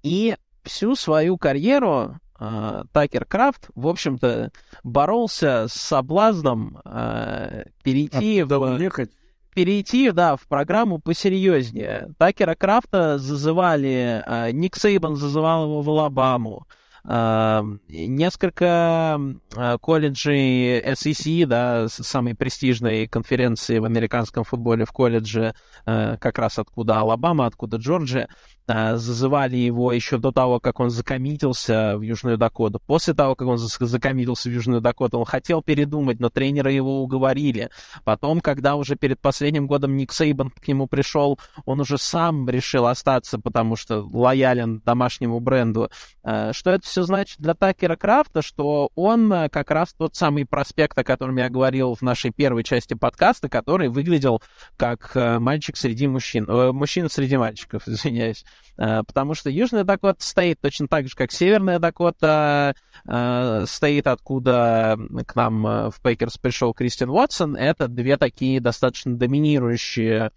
и 0.03 0.37
всю 0.65 0.97
свою 0.97 1.39
карьеру 1.39 2.19
э, 2.41 2.83
Такер 2.93 3.25
Крафт, 3.25 3.71
в 3.77 3.87
общем-то, 3.87 4.51
боролся 4.83 5.67
с 5.69 5.75
соблазном 5.75 6.81
э, 6.85 7.67
перейти 7.85 8.41
а, 8.41 8.47
в... 8.47 8.81
Ехать 8.81 9.13
перейти, 9.61 10.11
да, 10.11 10.37
в 10.37 10.47
программу 10.49 10.99
посерьезнее. 10.99 12.15
Такера 12.17 12.55
Крафта 12.55 13.19
зазывали, 13.19 14.23
э, 14.27 14.53
Ник 14.53 14.75
Сейбан 14.75 15.17
зазывал 15.17 15.65
его 15.65 15.83
в 15.83 15.91
Алабаму, 15.91 16.67
э, 17.05 17.63
несколько 17.91 19.21
э, 19.55 19.77
колледжей 19.83 20.81
SEC, 20.81 21.45
да, 21.45 21.89
самой 21.89 22.35
престижной 22.35 23.07
конференции 23.07 23.79
в 23.81 23.85
американском 23.85 24.45
футболе 24.45 24.87
в 24.87 24.93
колледже, 24.93 25.55
как 25.85 26.39
раз 26.39 26.59
откуда 26.59 27.01
Алабама, 27.01 27.45
откуда 27.45 27.77
Джорджия, 27.77 28.29
зазывали 28.71 29.57
его 29.57 29.93
еще 29.93 30.19
до 30.19 30.33
того, 30.33 30.61
как 30.61 30.81
он 30.81 30.91
закоммитился 30.91 31.97
в 31.97 32.03
Южную 32.03 32.39
Дакоту. 32.39 32.81
После 32.87 33.15
того, 33.15 33.35
как 33.35 33.49
он 33.49 33.59
закоммитился 33.59 34.49
в 34.49 34.53
Южную 34.53 34.81
Дакоту, 34.81 35.19
он 35.19 35.25
хотел 35.25 35.63
передумать, 35.63 36.21
но 36.21 36.31
тренеры 36.31 36.73
его 36.73 37.03
уговорили. 37.03 37.71
Потом, 38.05 38.41
когда 38.41 38.77
уже 38.77 38.97
перед 38.97 39.21
последним 39.21 39.67
годом 39.67 39.97
Ник 39.97 40.13
Сейбан 40.13 40.51
к 40.51 40.69
нему 40.69 40.87
пришел, 40.87 41.39
он 41.65 41.81
уже 41.81 41.99
сам 41.99 42.49
решил 42.49 42.87
остаться, 42.87 43.39
потому 43.39 43.77
что 43.77 44.09
лоялен 44.13 44.81
домашнему 44.85 45.41
бренду. 45.41 45.91
Э, 46.23 46.53
что 46.53 46.71
это 46.71 46.87
все 46.87 47.03
значит 47.03 47.41
для 47.41 47.55
Такера 47.55 47.97
Крафта? 47.97 48.43
Что 48.43 48.91
он 48.95 49.33
э, 49.33 49.49
как 49.49 49.71
раз 49.71 49.93
тот 49.95 50.15
самый 50.15 50.47
проспект, 50.47 50.99
о 50.99 51.05
котором 51.05 51.37
я 51.39 51.49
говорил 51.49 51.95
в 51.95 52.03
нашей 52.03 52.31
первой 52.31 52.65
части 52.65 52.95
подкаста, 52.95 53.49
который 53.49 53.89
выглядел 53.89 54.43
как 54.77 55.13
э, 55.15 55.39
мальчик 55.39 55.77
среди 55.77 56.07
мужчин, 56.07 56.47
мужчина 56.47 57.09
среди 57.09 57.37
мальчиков, 57.37 57.83
извиняюсь. 57.89 58.45
Э, 58.81 59.03
потому 59.07 59.35
что 59.35 59.51
Южная 59.51 59.85
Дакота 59.85 60.23
стоит 60.23 60.61
точно 60.61 60.89
так 60.89 61.07
же, 61.07 61.15
как 61.15 61.33
Северная 61.33 61.79
Дакота 61.79 62.75
э, 63.07 63.65
стоит, 63.67 64.07
откуда 64.07 64.99
к 65.27 65.37
нам 65.37 65.67
э, 65.67 65.91
в 65.91 66.01
Пейкерс 66.01 66.39
пришел 66.39 66.73
Кристиан 66.73 67.11
Уотсон. 67.11 67.57
Это 67.57 67.89
две 67.89 68.17
такие 68.17 68.61
достаточно 68.61 69.17
доминирующие 69.17 70.31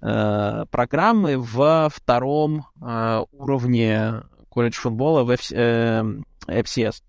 программы 0.00 1.36
в 1.36 1.90
втором 1.92 2.66
уровне 3.32 4.22
колледж 4.48 4.76
футбола 4.76 5.24
в 5.24 5.30
FCS. 5.30 7.02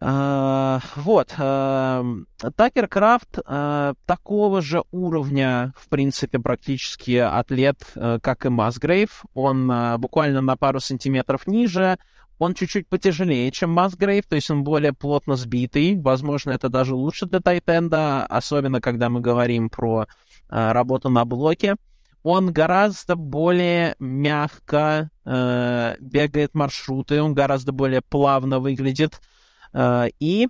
Uh, 0.00 0.80
вот, 0.94 1.34
uh, 1.38 2.24
Такер 2.54 2.86
Крафт 2.86 3.38
uh, 3.38 3.96
такого 4.06 4.62
же 4.62 4.84
уровня, 4.92 5.74
в 5.76 5.88
принципе, 5.88 6.38
практически 6.38 7.16
атлет, 7.16 7.78
как 7.94 8.46
и 8.46 8.48
Масгрейв. 8.48 9.24
Он 9.34 9.98
буквально 9.98 10.40
на 10.40 10.56
пару 10.56 10.78
сантиметров 10.78 11.48
ниже, 11.48 11.98
он 12.38 12.54
чуть-чуть 12.54 12.86
потяжелее, 12.86 13.50
чем 13.50 13.70
Масгрейв, 13.70 14.24
то 14.28 14.36
есть 14.36 14.48
он 14.52 14.62
более 14.62 14.92
плотно 14.92 15.34
сбитый. 15.34 16.00
Возможно, 16.00 16.52
это 16.52 16.68
даже 16.68 16.94
лучше 16.94 17.26
для 17.26 17.40
Тайтенда, 17.40 18.24
особенно 18.26 18.80
когда 18.80 19.08
мы 19.08 19.20
говорим 19.20 19.68
про 19.68 20.06
работу 20.48 21.10
на 21.10 21.24
блоке. 21.24 21.74
Он 22.22 22.52
гораздо 22.52 23.16
более 23.16 23.96
мягко 23.98 25.10
uh, 25.24 25.96
бегает 26.00 26.54
маршруты, 26.54 27.22
он 27.22 27.34
гораздо 27.34 27.72
более 27.72 28.02
плавно 28.02 28.60
выглядит. 28.60 29.20
А, 29.72 30.06
и 30.18 30.48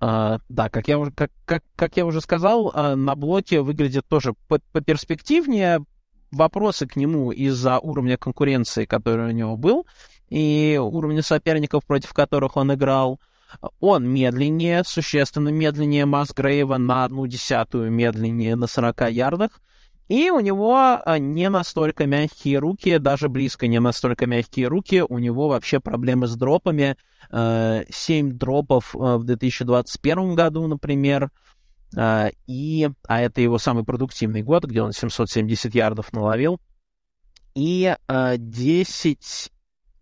Uh, 0.00 0.40
да, 0.48 0.68
как 0.68 0.88
я, 0.88 0.98
уже, 0.98 1.12
как, 1.12 1.30
как, 1.44 1.62
как 1.76 1.96
я 1.96 2.04
уже 2.04 2.20
сказал, 2.20 2.72
uh, 2.74 2.96
на 2.96 3.14
блоке 3.14 3.60
выглядит 3.60 4.04
тоже 4.08 4.34
поперспективнее. 4.48 5.84
Вопросы 6.32 6.88
к 6.88 6.96
нему 6.96 7.30
из-за 7.30 7.78
уровня 7.78 8.16
конкуренции, 8.16 8.84
который 8.84 9.28
у 9.28 9.30
него 9.30 9.56
был, 9.56 9.86
и 10.28 10.76
уровня 10.82 11.22
соперников, 11.22 11.86
против 11.86 12.12
которых 12.14 12.56
он 12.56 12.74
играл. 12.74 13.20
Он 13.78 14.08
медленнее, 14.08 14.82
существенно 14.84 15.50
медленнее 15.50 16.04
Масгрейва 16.04 16.78
на 16.78 17.04
одну 17.04 17.24
десятую 17.28 17.92
медленнее 17.92 18.56
на 18.56 18.66
40 18.66 19.10
ярдах. 19.12 19.60
И 20.08 20.30
у 20.30 20.40
него 20.40 20.76
а, 20.76 21.18
не 21.18 21.48
настолько 21.48 22.06
мягкие 22.06 22.58
руки, 22.58 22.98
даже 22.98 23.28
близко 23.28 23.66
не 23.66 23.80
настолько 23.80 24.26
мягкие 24.26 24.68
руки. 24.68 25.02
У 25.08 25.18
него 25.18 25.48
вообще 25.48 25.80
проблемы 25.80 26.26
с 26.26 26.36
дропами. 26.36 26.96
7 27.30 27.30
э, 27.32 28.32
дропов 28.32 28.94
э, 28.94 28.98
в 28.98 29.24
2021 29.24 30.34
году, 30.34 30.66
например. 30.66 31.30
Э, 31.96 32.30
и, 32.46 32.90
а 33.06 33.20
это 33.20 33.40
его 33.40 33.58
самый 33.58 33.84
продуктивный 33.84 34.42
год, 34.42 34.64
где 34.64 34.82
он 34.82 34.92
770 34.92 35.74
ярдов 35.74 36.12
наловил. 36.12 36.60
И 37.54 37.94
10 38.08 39.52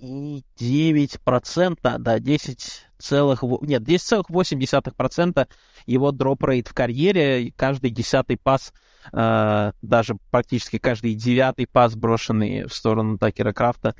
и 0.00 0.42
9%, 0.58 1.98
да, 1.98 2.18
10 2.18 2.86
целых, 2.98 3.42
нет, 3.42 3.82
10,8% 3.82 5.48
его 5.86 6.12
drop 6.12 6.40
rate 6.40 6.68
в 6.68 6.74
карьере, 6.74 7.52
каждый 7.56 7.90
десятый 7.90 8.36
пас 8.36 8.72
э, 9.12 9.72
даже 9.82 10.16
практически 10.30 10.78
каждый 10.78 11.14
девятый 11.14 11.66
пас, 11.66 11.94
брошенный 11.94 12.64
в 12.64 12.74
сторону 12.74 13.18
Такера 13.18 13.52
Крафта, 13.52 13.94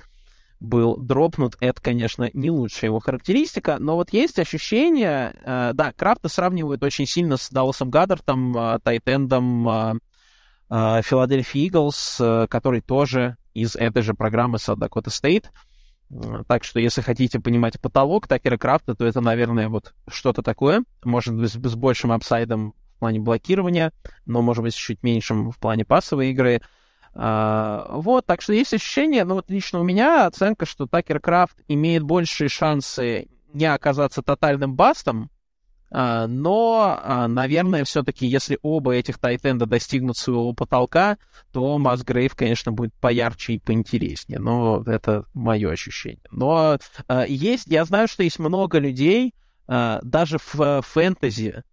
был 0.60 0.96
дропнут. 0.98 1.56
Это, 1.60 1.80
конечно, 1.80 2.30
не 2.34 2.50
лучшая 2.50 2.90
его 2.90 3.00
характеристика, 3.00 3.78
но 3.80 3.96
вот 3.96 4.12
есть 4.12 4.38
ощущение, 4.38 5.34
э, 5.42 5.70
да, 5.74 5.92
Крафта 5.92 6.28
сравнивают 6.28 6.82
очень 6.82 7.06
сильно 7.06 7.36
с 7.36 7.48
Далласом 7.50 7.90
Годдертом, 7.90 8.56
э, 8.56 8.78
Тайтендом 8.82 9.68
э, 9.68 9.94
Филадельфия 11.02 11.66
Иглс, 11.66 12.20
который 12.48 12.80
тоже 12.80 13.36
из 13.54 13.74
этой 13.74 14.02
же 14.02 14.14
программы 14.14 14.58
South 14.58 14.76
Dakota 14.76 15.08
State. 15.08 15.46
Так 16.46 16.62
что, 16.62 16.78
если 16.78 17.00
хотите 17.00 17.40
понимать 17.40 17.80
потолок 17.80 18.28
Такера 18.28 18.56
Крафта, 18.56 18.94
то 18.94 19.04
это, 19.04 19.20
наверное, 19.20 19.68
вот 19.68 19.94
что-то 20.08 20.42
такое. 20.42 20.84
Может 21.02 21.34
с, 21.48 21.54
с 21.54 21.74
большим 21.74 22.12
апсайдом 22.12 22.74
плане 23.00 23.18
блокирования, 23.18 23.92
но, 24.26 24.40
может 24.42 24.62
быть, 24.62 24.74
чуть 24.74 25.02
меньшим 25.02 25.50
в 25.50 25.58
плане 25.58 25.84
пассовой 25.84 26.30
игры. 26.30 26.62
А, 27.12 27.88
вот, 27.90 28.26
так 28.26 28.40
что 28.40 28.52
есть 28.52 28.72
ощущение, 28.72 29.24
ну 29.24 29.34
вот 29.34 29.50
лично 29.50 29.80
у 29.80 29.82
меня 29.82 30.26
оценка, 30.26 30.64
что 30.64 30.86
Такер 30.86 31.18
Крафт 31.18 31.56
имеет 31.66 32.04
большие 32.04 32.48
шансы 32.48 33.28
не 33.52 33.66
оказаться 33.66 34.22
тотальным 34.22 34.76
бастом, 34.76 35.28
а, 35.90 36.28
но, 36.28 37.00
а, 37.02 37.26
наверное, 37.26 37.84
все-таки, 37.84 38.26
если 38.26 38.58
оба 38.62 38.94
этих 38.94 39.18
тайтенда 39.18 39.66
достигнут 39.66 40.16
своего 40.16 40.52
потолка, 40.52 41.18
то 41.52 41.78
Масгрейв, 41.78 42.36
конечно, 42.36 42.70
будет 42.70 42.94
поярче 42.94 43.54
и 43.54 43.58
поинтереснее. 43.58 44.38
Но 44.38 44.84
это 44.86 45.24
мое 45.34 45.70
ощущение. 45.72 46.22
Но 46.30 46.78
есть, 47.26 47.66
я 47.66 47.84
знаю, 47.84 48.06
что 48.06 48.22
есть 48.22 48.38
много 48.38 48.78
людей, 48.78 49.34
даже 49.66 50.38
в 50.52 50.82
фэнтези, 50.82 51.64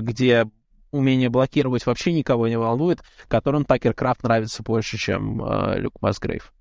где 0.00 0.50
умение 0.90 1.28
блокировать 1.28 1.86
вообще 1.86 2.12
никого 2.12 2.48
не 2.48 2.58
волнует, 2.58 3.02
которым 3.28 3.64
Такер 3.64 3.94
Крафт 3.94 4.22
нравится 4.22 4.62
больше, 4.62 4.96
чем 4.96 5.42
э, 5.42 5.78
Люк 5.78 6.00
Масгрейв. 6.00 6.52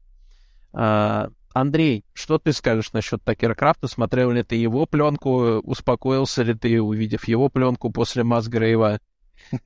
Э, 0.73 1.29
Андрей, 1.53 2.03
что 2.13 2.37
ты 2.37 2.51
скажешь 2.51 2.91
насчет 2.91 3.23
Такера 3.23 3.55
Крафта? 3.55 3.87
Смотрел 3.87 4.31
ли 4.31 4.43
ты 4.43 4.55
его 4.55 4.85
пленку? 4.85 5.59
Успокоился 5.59 6.43
ли 6.43 6.53
ты, 6.53 6.81
увидев 6.81 7.27
его 7.29 7.47
пленку 7.49 7.91
после 7.91 8.23
Масгрейва? 8.23 8.99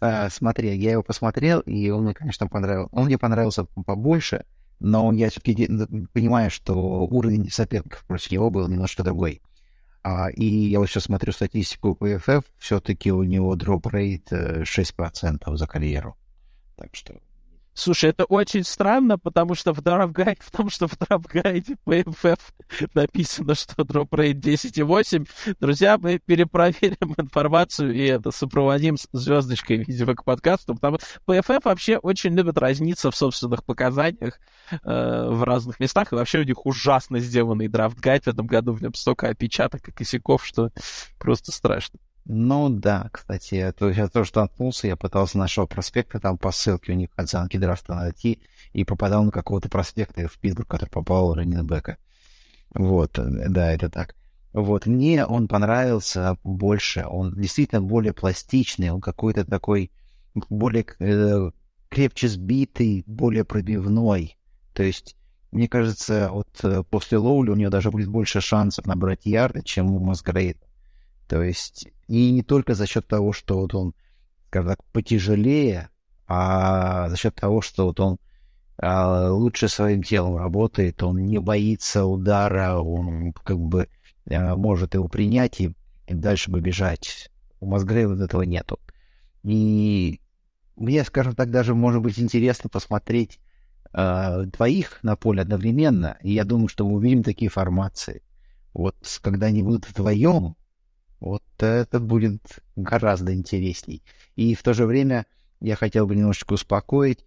А, 0.00 0.30
Смотри, 0.30 0.74
я 0.76 0.92
его 0.92 1.02
посмотрел, 1.02 1.60
и 1.60 1.90
он 1.90 2.04
мне, 2.04 2.14
конечно, 2.14 2.46
понравился. 2.48 2.88
Он 2.92 3.04
мне 3.04 3.18
понравился 3.18 3.64
побольше, 3.64 4.46
но 4.80 5.12
я 5.12 5.28
все-таки 5.28 5.68
понимаю, 6.14 6.50
что 6.50 6.74
уровень 6.74 7.50
соперников 7.50 8.02
против 8.06 8.30
него 8.30 8.48
был 8.48 8.66
немножко 8.66 9.02
другой. 9.02 9.42
А, 10.04 10.28
и 10.28 10.44
я 10.44 10.80
вот 10.80 10.88
сейчас 10.88 11.04
смотрю 11.04 11.32
статистику 11.32 11.96
PFF, 11.98 12.44
все-таки 12.58 13.10
у 13.10 13.22
него 13.22 13.56
drop 13.56 13.94
rate 13.94 14.32
э, 14.32 14.62
6% 14.62 15.56
за 15.56 15.66
карьеру. 15.66 16.14
Так 16.76 16.94
что 16.94 17.14
Слушай, 17.74 18.10
это 18.10 18.24
очень 18.24 18.62
странно, 18.62 19.18
потому 19.18 19.56
что 19.56 19.72
в 19.72 19.82
драфгайде, 19.82 20.40
потому 20.50 20.70
что 20.74 20.86
в 20.86 20.96
драфгайде 20.96 21.76
PFF 21.84 22.38
написано, 22.94 23.56
что 23.56 23.82
drop 23.84 24.10
rate 24.10 24.36
10,8. 24.36 25.28
Друзья, 25.60 25.98
мы 25.98 26.20
перепроверим 26.20 27.14
информацию 27.18 27.92
и 27.92 28.04
это 28.04 28.30
сопроводим 28.30 28.96
с 28.96 29.08
звездочкой, 29.12 29.78
видимо, 29.78 30.14
к 30.14 30.24
подкасту, 30.24 30.76
потому 30.76 30.98
что 30.98 31.06
PFF 31.26 31.62
вообще 31.64 31.96
очень 31.96 32.34
любит 32.34 32.58
разниться 32.58 33.10
в 33.10 33.16
собственных 33.16 33.64
показаниях 33.64 34.38
э, 34.70 34.76
в 35.30 35.42
разных 35.42 35.80
местах, 35.80 36.12
и 36.12 36.14
вообще 36.14 36.38
у 36.40 36.44
них 36.44 36.64
ужасно 36.64 37.18
сделанный 37.18 37.66
драфт-гайд 37.66 38.24
в 38.24 38.28
этом 38.28 38.46
году, 38.46 38.72
в 38.72 38.82
нем 38.82 38.94
столько 38.94 39.28
опечаток 39.28 39.88
и 39.88 39.92
косяков, 39.92 40.46
что 40.46 40.70
просто 41.18 41.50
страшно. 41.50 41.98
Ну 42.26 42.70
да, 42.70 43.10
кстати, 43.12 43.72
то 43.78 43.90
я 43.90 44.08
тоже 44.08 44.30
наткнулся, 44.34 44.86
я 44.86 44.96
пытался 44.96 45.36
нашел 45.36 45.66
проспекты, 45.66 46.18
там 46.20 46.38
по 46.38 46.52
ссылке 46.52 46.92
у 46.92 46.94
них 46.94 47.10
оценки 47.16 47.58
драфта 47.58 47.94
найти, 47.94 48.40
и 48.72 48.84
попадал 48.84 49.24
на 49.24 49.30
какого-то 49.30 49.68
проспекта 49.68 50.26
в 50.26 50.38
Питтсбург, 50.38 50.68
который 50.68 50.88
попал 50.88 51.34
Раннинбека. 51.34 51.98
Вот, 52.72 53.18
э, 53.18 53.48
да, 53.48 53.72
это 53.72 53.90
так. 53.90 54.14
Вот, 54.54 54.86
мне 54.86 55.26
он 55.26 55.48
понравился 55.48 56.38
больше, 56.44 57.04
он 57.06 57.34
действительно 57.34 57.82
более 57.82 58.14
пластичный, 58.14 58.90
он 58.90 59.00
какой-то 59.00 59.44
такой 59.44 59.90
более 60.48 60.86
э, 61.00 61.50
крепче 61.90 62.28
сбитый, 62.28 63.04
более 63.06 63.44
пробивной. 63.44 64.38
То 64.72 64.82
есть, 64.82 65.16
мне 65.52 65.68
кажется, 65.68 66.30
вот 66.32 66.48
э, 66.62 66.82
после 66.88 67.18
Лоули 67.18 67.50
у 67.50 67.54
него 67.56 67.70
даже 67.70 67.90
будет 67.90 68.08
больше 68.08 68.40
шансов 68.40 68.86
набрать 68.86 69.26
ярды, 69.26 69.62
чем 69.62 69.90
у 69.90 69.98
Масгрейда. 69.98 70.63
То 71.28 71.42
есть, 71.42 71.88
и 72.06 72.30
не 72.30 72.42
только 72.42 72.74
за 72.74 72.86
счет 72.86 73.06
того, 73.06 73.32
что 73.32 73.60
вот 73.60 73.74
он, 73.74 73.94
скажем 74.48 74.70
так, 74.70 74.84
потяжелее, 74.92 75.90
а 76.26 77.08
за 77.08 77.16
счет 77.16 77.34
того, 77.34 77.60
что 77.60 77.86
вот 77.86 78.00
он 78.00 78.18
а, 78.78 79.30
лучше 79.30 79.68
своим 79.68 80.02
телом 80.02 80.36
работает, 80.36 81.02
он 81.02 81.24
не 81.24 81.38
боится 81.38 82.04
удара, 82.04 82.78
он 82.78 83.32
как 83.32 83.58
бы 83.58 83.88
а, 84.30 84.56
может 84.56 84.94
его 84.94 85.08
принять 85.08 85.60
и, 85.60 85.74
и 86.06 86.14
дальше 86.14 86.50
побежать. 86.50 87.30
У 87.60 87.66
Мазгрейва 87.66 88.22
этого 88.22 88.42
нету. 88.42 88.78
И 89.42 90.20
мне, 90.76 91.04
скажем 91.04 91.34
так, 91.34 91.50
даже 91.50 91.74
может 91.74 92.02
быть 92.02 92.18
интересно 92.18 92.68
посмотреть 92.68 93.38
а, 93.92 94.42
двоих 94.42 94.98
на 95.02 95.16
поле 95.16 95.42
одновременно, 95.42 96.18
и 96.22 96.32
я 96.32 96.44
думаю, 96.44 96.68
что 96.68 96.86
мы 96.86 96.96
увидим 96.96 97.22
такие 97.22 97.50
формации. 97.50 98.22
Вот 98.72 98.96
когда 99.22 99.46
они 99.46 99.62
будут 99.62 99.88
вдвоем, 99.88 100.56
вот 101.20 101.42
это 101.58 102.00
будет 102.00 102.60
гораздо 102.76 103.34
интересней. 103.34 104.02
И 104.36 104.54
в 104.54 104.62
то 104.62 104.74
же 104.74 104.86
время 104.86 105.26
я 105.60 105.76
хотел 105.76 106.06
бы 106.06 106.14
немножечко 106.14 106.54
успокоить. 106.54 107.24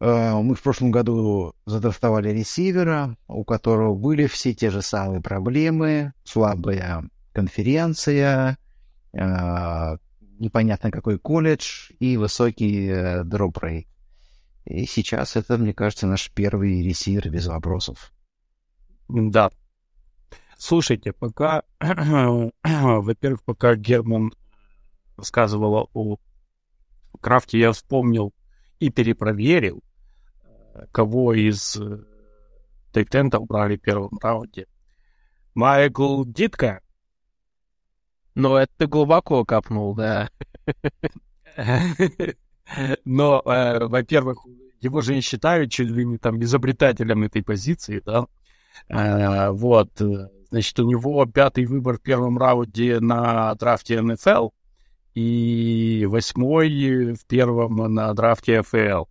Э, 0.00 0.34
Мы 0.34 0.54
в 0.54 0.62
прошлом 0.62 0.90
году 0.90 1.54
задрафтовали 1.66 2.30
ресивера, 2.30 3.16
у 3.28 3.44
которого 3.44 3.94
были 3.94 4.26
все 4.26 4.54
те 4.54 4.70
же 4.70 4.82
самые 4.82 5.20
проблемы, 5.20 6.12
слабая 6.24 7.08
конференция, 7.32 8.58
э, 9.12 9.96
непонятно 10.38 10.90
какой 10.90 11.18
колледж 11.18 11.90
и 11.98 12.16
высокий 12.16 12.88
э, 12.88 13.24
дроп-рейт. 13.24 13.86
И 14.64 14.86
сейчас 14.86 15.36
это, 15.36 15.58
мне 15.58 15.74
кажется, 15.74 16.06
наш 16.06 16.30
первый 16.30 16.82
ресивер 16.82 17.30
без 17.30 17.46
вопросов. 17.46 18.12
Да. 19.08 19.50
Слушайте, 20.58 21.12
пока, 21.12 21.62
во-первых, 21.80 23.42
пока 23.44 23.74
Герман 23.74 24.32
рассказывала 25.16 25.88
о 25.94 26.18
крафте, 27.20 27.58
я 27.58 27.72
вспомнил 27.72 28.32
и 28.78 28.90
перепроверил, 28.90 29.82
кого 30.92 31.34
из 31.34 31.78
тайтентов 32.92 33.46
брали 33.46 33.76
в 33.76 33.80
первом 33.80 34.18
раунде. 34.22 34.66
Майкл 35.54 36.24
Дитка. 36.24 36.80
Но 38.34 38.58
это 38.58 38.72
ты 38.78 38.86
глубоко 38.86 39.44
копнул, 39.44 39.94
да. 39.94 40.28
Но, 43.04 43.42
э, 43.44 43.86
во-первых, 43.86 44.44
его 44.80 45.00
же 45.02 45.14
не 45.14 45.20
считают 45.20 45.70
чуть 45.70 45.88
ли 45.90 46.04
не 46.04 46.18
там 46.18 46.42
изобретателем 46.42 47.22
этой 47.22 47.44
позиции, 47.44 48.02
да. 48.04 48.26
Э, 48.88 49.50
вот, 49.50 49.90
значит, 50.54 50.78
у 50.78 50.88
него 50.88 51.26
пятый 51.26 51.66
выбор 51.66 51.98
в 51.98 52.00
первом 52.00 52.38
раунде 52.38 53.00
на 53.00 53.52
драфте 53.56 54.00
НФЛ 54.00 54.50
и 55.12 56.06
восьмой 56.08 57.14
в 57.14 57.26
первом 57.26 57.92
на 57.92 58.14
драфте 58.14 58.62
ФЛ. 58.62 59.06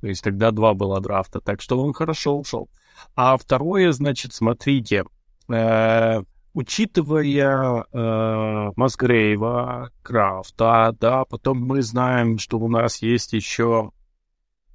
То 0.00 0.08
есть 0.08 0.24
тогда 0.24 0.50
два 0.50 0.74
было 0.74 1.00
драфта, 1.00 1.40
так 1.40 1.60
что 1.60 1.80
он 1.80 1.92
хорошо 1.92 2.36
ушел. 2.36 2.68
А 3.14 3.36
второе, 3.36 3.92
значит, 3.92 4.34
смотрите, 4.34 5.04
э, 5.48 6.22
учитывая 6.52 7.86
э, 7.92 8.70
Масгрейва, 8.74 9.90
Крафта, 10.02 10.96
да, 10.98 11.24
потом 11.24 11.60
мы 11.60 11.82
знаем, 11.82 12.38
что 12.38 12.58
у 12.58 12.68
нас 12.68 13.02
есть 13.02 13.34
еще 13.34 13.92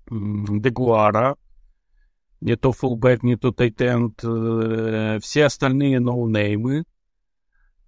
Дегуара, 0.10 1.36
не 2.42 2.56
то 2.56 2.72
фулбэк, 2.72 3.24
не 3.24 3.36
то 3.36 3.52
тайтенд, 3.52 4.20
э, 4.24 5.20
все 5.22 5.46
остальные 5.46 6.00
ноунеймы. 6.00 6.84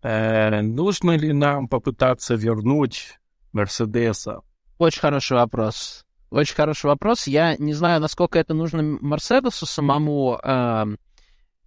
Э, 0.01 0.62
нужно 0.62 1.17
ли 1.17 1.33
нам 1.33 1.67
попытаться 1.67 2.35
вернуть 2.35 3.19
Мерседеса? 3.51 4.41
Очень 4.77 5.01
хороший 5.01 5.38
вопрос. 5.38 6.05
Очень 6.31 6.55
хороший 6.55 6.88
вопрос. 6.88 7.27
Я 7.27 7.55
не 7.57 7.73
знаю, 7.73 7.99
насколько 8.01 8.39
это 8.39 8.53
нужно 8.53 8.81
Мерседесу 8.83 9.65
самому. 9.65 10.39
Э, 10.43 10.85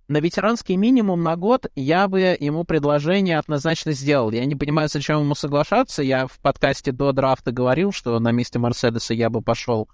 на 0.08 0.18
ветеранский 0.18 0.76
минимум 0.76 1.22
на 1.22 1.36
год 1.36 1.66
я 1.74 2.06
бы 2.06 2.36
ему 2.38 2.64
предложение 2.64 3.38
однозначно 3.38 3.92
сделал. 3.92 4.30
Я 4.30 4.44
не 4.44 4.54
понимаю, 4.54 4.88
зачем 4.88 5.20
ему 5.20 5.34
соглашаться. 5.34 6.02
Я 6.02 6.26
в 6.26 6.38
подкасте 6.40 6.92
до 6.92 7.12
драфта 7.12 7.50
говорил, 7.50 7.92
что 7.92 8.18
на 8.18 8.30
месте 8.30 8.58
Мерседеса 8.58 9.14
я 9.14 9.30
бы 9.30 9.40
пошел, 9.40 9.88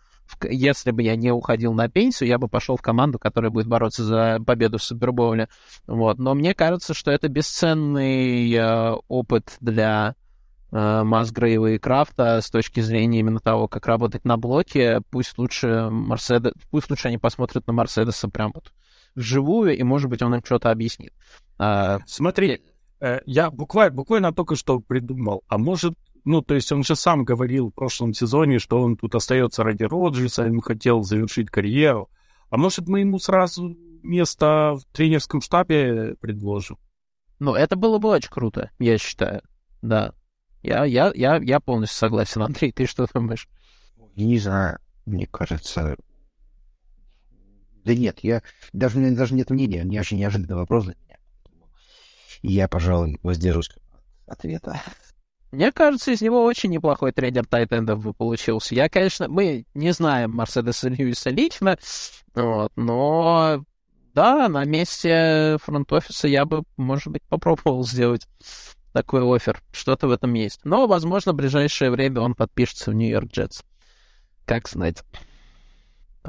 если 0.49 0.91
бы 0.91 1.03
я 1.03 1.17
не 1.17 1.33
уходил 1.33 1.73
на 1.73 1.89
пенсию, 1.89 2.29
я 2.29 2.39
бы 2.39 2.49
пошел 2.49 2.77
в 2.77 2.83
команду, 2.83 3.19
которая 3.19 3.51
будет 3.51 3.67
бороться 3.67 4.05
за 4.05 4.39
победу 4.45 4.79
в 4.79 4.83
Супербоуле. 4.83 5.49
Вот. 5.87 6.19
Но 6.19 6.35
мне 6.35 6.55
кажется, 6.55 6.95
что 6.95 7.11
это 7.11 7.29
бесценный 7.29 8.53
э, 8.53 8.93
опыт 9.09 9.57
для 9.61 10.15
э, 10.71 11.03
Масгрейва 11.03 11.73
и 11.73 11.79
Крафта 11.79 12.41
с 12.41 12.51
точки 12.51 12.81
зрения 12.81 13.21
именно 13.21 13.41
того, 13.41 13.69
как 13.69 13.87
работать 13.87 14.25
на 14.25 14.37
блоке. 14.37 15.01
Пусть 15.11 15.39
лучше 15.39 15.89
Мерседес, 15.91 16.53
пусть 16.71 16.91
лучше 16.91 17.09
они 17.09 17.19
посмотрят 17.19 17.67
на 17.67 17.73
Мерседеса 17.73 18.29
прям 18.29 18.53
вот 18.55 18.73
вживую, 19.15 19.77
и, 19.77 19.83
может 19.83 20.09
быть, 20.09 20.23
он 20.23 20.35
им 20.35 20.43
что-то 20.45 20.71
объяснит. 20.71 21.13
А, 21.59 21.99
Смотри, 22.07 22.63
э, 23.01 23.21
я 23.27 23.51
буквально, 23.51 23.95
буквально 23.95 24.33
только 24.33 24.57
что 24.57 24.81
придумал, 24.81 25.43
а 25.49 25.59
может, 25.59 25.95
ну, 26.29 26.43
то 26.43 26.55
есть 26.55 26.71
он 26.73 26.85
же 26.85 26.95
сам 26.95 27.25
говорил 27.25 27.71
в 27.71 27.75
прошлом 27.75 28.13
сезоне, 28.13 28.59
что 28.59 28.83
он 28.83 28.99
тут 28.99 29.15
остается 29.15 29.65
ради 29.65 29.85
Роджерса, 29.85 30.45
он 30.45 30.61
хотел 30.61 31.03
завершить 31.03 31.49
карьеру. 31.49 32.11
А 32.51 32.59
может, 32.59 32.87
мы 32.87 33.01
ему 33.01 33.19
сразу 33.19 33.75
место 34.03 34.75
в 34.77 34.85
тренерском 34.93 35.41
штабе 35.41 36.17
предложим? 36.21 36.77
Ну, 37.39 37.55
это 37.55 37.77
было 37.77 37.97
бы 37.97 38.11
очень 38.11 38.29
круто, 38.29 38.71
я 38.79 38.99
считаю. 38.99 39.41
Да. 39.81 40.13
Я, 40.63 40.85
я, 40.85 41.13
я, 41.15 41.37
я 41.37 41.61
полностью 41.61 41.97
согласен. 41.97 42.43
Андрей, 42.43 42.73
ты 42.73 42.85
что 42.85 43.07
думаешь? 43.11 43.49
Не 44.15 44.39
знаю, 44.39 44.81
мне 45.07 45.27
кажется... 45.27 45.97
Да 47.87 47.95
нет, 47.95 48.19
я... 48.21 48.43
Даже, 48.75 48.99
у 48.99 49.01
меня 49.01 49.17
даже 49.17 49.35
нет 49.35 49.49
мнения, 49.49 49.83
не 49.83 49.99
очень 49.99 50.19
неожиданный 50.19 50.57
вопрос 50.57 50.85
для 50.85 50.95
меня. 50.95 51.17
Я, 52.43 52.69
пожалуй, 52.69 53.19
воздержусь 53.23 53.71
от 54.27 54.41
ответа. 54.41 54.83
Мне 55.51 55.73
кажется, 55.73 56.11
из 56.11 56.21
него 56.21 56.45
очень 56.45 56.71
неплохой 56.71 57.13
тренер 57.13 57.47
тайтендов 57.47 58.03
бы 58.03 58.13
получился. 58.13 58.75
Я, 58.75 58.89
конечно, 58.89 59.29
мы 59.29 59.65
не 59.75 59.93
знаем 59.93 60.33
Мерседеса 60.33 60.89
Льюиса 60.89 61.31
лично, 61.31 61.79
вот, 62.35 62.73
но 62.77 63.65
да, 64.15 64.49
на 64.49 64.65
месте 64.65 65.59
фронт-офиса 65.63 66.29
я 66.29 66.45
бы, 66.45 66.65
может 66.77 67.13
быть, 67.13 67.23
попробовал 67.29 67.85
сделать 67.85 68.27
такой 68.93 69.23
офер. 69.23 69.63
Что-то 69.73 70.09
в 70.09 70.11
этом 70.11 70.35
есть. 70.35 70.61
Но, 70.65 70.87
возможно, 70.87 71.33
в 71.33 71.37
ближайшее 71.37 71.91
время 71.91 72.21
он 72.21 72.35
подпишется 72.35 72.91
в 72.91 72.95
Нью-Йорк 72.95 73.31
Джетс. 73.31 73.63
Как 74.45 74.69
знать. 74.69 75.05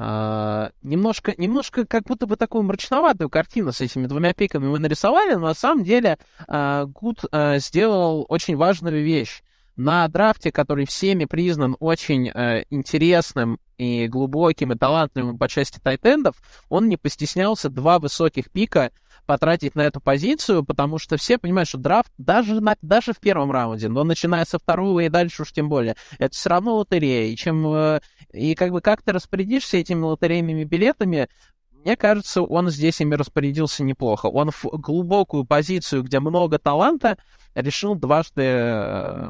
А, 0.02 0.72
немножко, 0.82 1.34
немножко 1.38 1.86
как 1.86 2.04
будто 2.04 2.26
бы 2.26 2.38
такую 2.38 2.64
мрачноватую 2.64 3.30
картину 3.30 3.74
с 3.74 3.82
этими 3.82 4.08
двумя 4.08 4.34
пиками 4.34 4.66
мы 4.66 4.80
нарисовали, 4.80 5.34
но 5.34 5.48
на 5.48 5.54
самом 5.54 5.84
деле 5.84 6.18
а, 6.48 6.86
Гуд 6.86 7.26
а, 7.32 7.60
сделал 7.60 8.26
очень 8.30 8.56
важную 8.56 9.04
вещь. 9.04 9.44
На 9.80 10.06
драфте, 10.10 10.52
который 10.52 10.86
всеми 10.86 11.24
признан 11.24 11.78
очень 11.80 12.30
а, 12.32 12.66
интересным 12.70 13.62
и 13.78 14.10
глубоким 14.10 14.74
и 14.74 14.78
талантливым 14.78 15.38
по 15.38 15.48
части 15.48 15.80
тайтендов, 15.82 16.36
он 16.68 16.90
не 16.90 16.98
постеснялся 16.98 17.70
два 17.70 17.98
высоких 17.98 18.52
пика 18.52 18.92
потратить 19.26 19.76
на 19.76 19.84
эту 19.84 20.02
позицию, 20.02 20.66
потому 20.66 20.98
что 20.98 21.16
все 21.16 21.38
понимают, 21.38 21.70
что 21.70 21.78
драфт 21.78 22.12
даже, 22.18 22.60
на, 22.60 22.76
даже 22.82 23.14
в 23.14 23.22
первом 23.22 23.54
раунде, 23.54 23.88
но 23.88 24.04
начиная 24.04 24.44
со 24.44 24.60
второго 24.60 25.00
и 25.00 25.08
дальше 25.08 25.44
уж 25.44 25.54
тем 25.54 25.70
более, 25.70 25.96
это 26.18 26.36
все 26.36 26.50
равно 26.50 26.76
лотерея. 26.76 27.32
И, 27.32 27.38
чем, 27.38 27.66
э, 27.74 28.02
и 28.34 28.56
как 28.56 28.72
бы 28.72 28.82
как 28.82 29.02
ты 29.02 29.14
распорядишься 29.14 29.78
этими 29.78 30.02
лотерейными 30.02 30.66
билетами, 30.66 31.30
мне 31.72 31.96
кажется, 31.96 32.42
он 32.42 32.70
здесь 32.70 33.00
ими 33.00 33.16
распорядился 33.16 33.86
неплохо. 33.86 34.26
Он 34.26 34.52
в 34.52 34.66
глубокую 34.74 35.46
позицию, 35.46 36.04
где 36.04 36.20
много 36.20 36.60
таланта, 36.60 37.18
решил 37.56 37.96
дважды 37.96 38.44
э, 38.44 39.30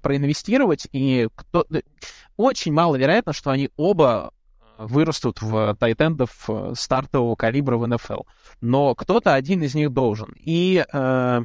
проинвестировать, 0.00 0.88
и 0.92 1.28
кто... 1.34 1.66
очень 2.36 2.72
маловероятно, 2.72 3.32
что 3.32 3.50
они 3.50 3.70
оба 3.76 4.32
вырастут 4.78 5.40
в 5.40 5.76
тайтендов 5.78 6.44
э, 6.48 6.72
стартового 6.76 7.36
калибра 7.36 7.76
в 7.76 7.86
НФЛ. 7.86 8.22
Но 8.60 8.94
кто-то 8.94 9.34
один 9.34 9.62
из 9.62 9.74
них 9.74 9.92
должен. 9.92 10.34
И 10.36 10.84
э, 10.92 11.40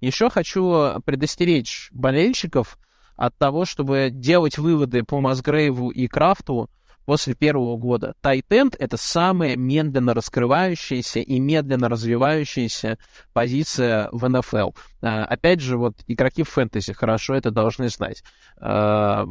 еще 0.00 0.30
хочу 0.30 1.00
предостеречь 1.04 1.88
болельщиков 1.92 2.78
от 3.16 3.36
того, 3.38 3.64
чтобы 3.64 4.08
делать 4.10 4.58
выводы 4.58 5.04
по 5.04 5.20
Масгрейву 5.20 5.90
и 5.90 6.08
Крафту 6.08 6.68
после 7.04 7.34
первого 7.34 7.76
года. 7.76 8.14
Тайтенд— 8.20 8.76
это 8.78 8.96
самая 8.96 9.56
медленно 9.56 10.14
раскрывающаяся 10.14 11.20
и 11.20 11.38
медленно 11.38 11.88
развивающаяся 11.88 12.98
позиция 13.32 14.08
в 14.12 14.28
НФЛ. 14.28 14.70
Э, 15.02 15.22
опять 15.24 15.60
же, 15.60 15.76
вот 15.76 15.96
игроки 16.06 16.42
в 16.42 16.48
фэнтези 16.48 16.92
хорошо 16.92 17.34
это 17.34 17.50
должны 17.50 17.88
знать. 17.88 18.22
Э, 18.60 19.26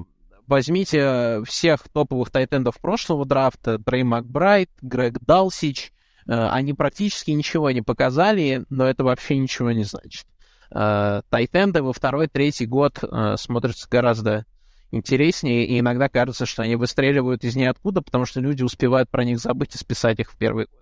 возьмите 0.47 1.43
всех 1.45 1.87
топовых 1.89 2.29
тайтендов 2.29 2.79
прошлого 2.79 3.25
драфта, 3.25 3.77
Дрей 3.77 4.03
Макбрайт, 4.03 4.69
Грег 4.81 5.19
Далсич, 5.21 5.91
э, 6.27 6.47
они 6.49 6.73
практически 6.73 7.31
ничего 7.31 7.71
не 7.71 7.81
показали, 7.81 8.65
но 8.69 8.85
это 8.85 9.03
вообще 9.03 9.37
ничего 9.37 9.71
не 9.71 9.83
значит. 9.83 10.25
Тайтенды 10.69 11.83
во 11.83 11.91
второй, 11.91 12.29
третий 12.29 12.65
год 12.65 13.03
смотрятся 13.35 13.89
гораздо 13.89 14.45
интереснее, 14.91 15.65
и 15.65 15.79
иногда 15.79 16.09
кажется, 16.09 16.45
что 16.45 16.63
они 16.63 16.75
выстреливают 16.75 17.43
из 17.43 17.55
ниоткуда, 17.55 18.01
потому 18.01 18.25
что 18.25 18.39
люди 18.39 18.63
успевают 18.63 19.09
про 19.09 19.23
них 19.23 19.39
забыть 19.39 19.75
и 19.75 19.77
списать 19.77 20.19
их 20.19 20.31
в 20.31 20.37
первый 20.37 20.65
год. 20.65 20.81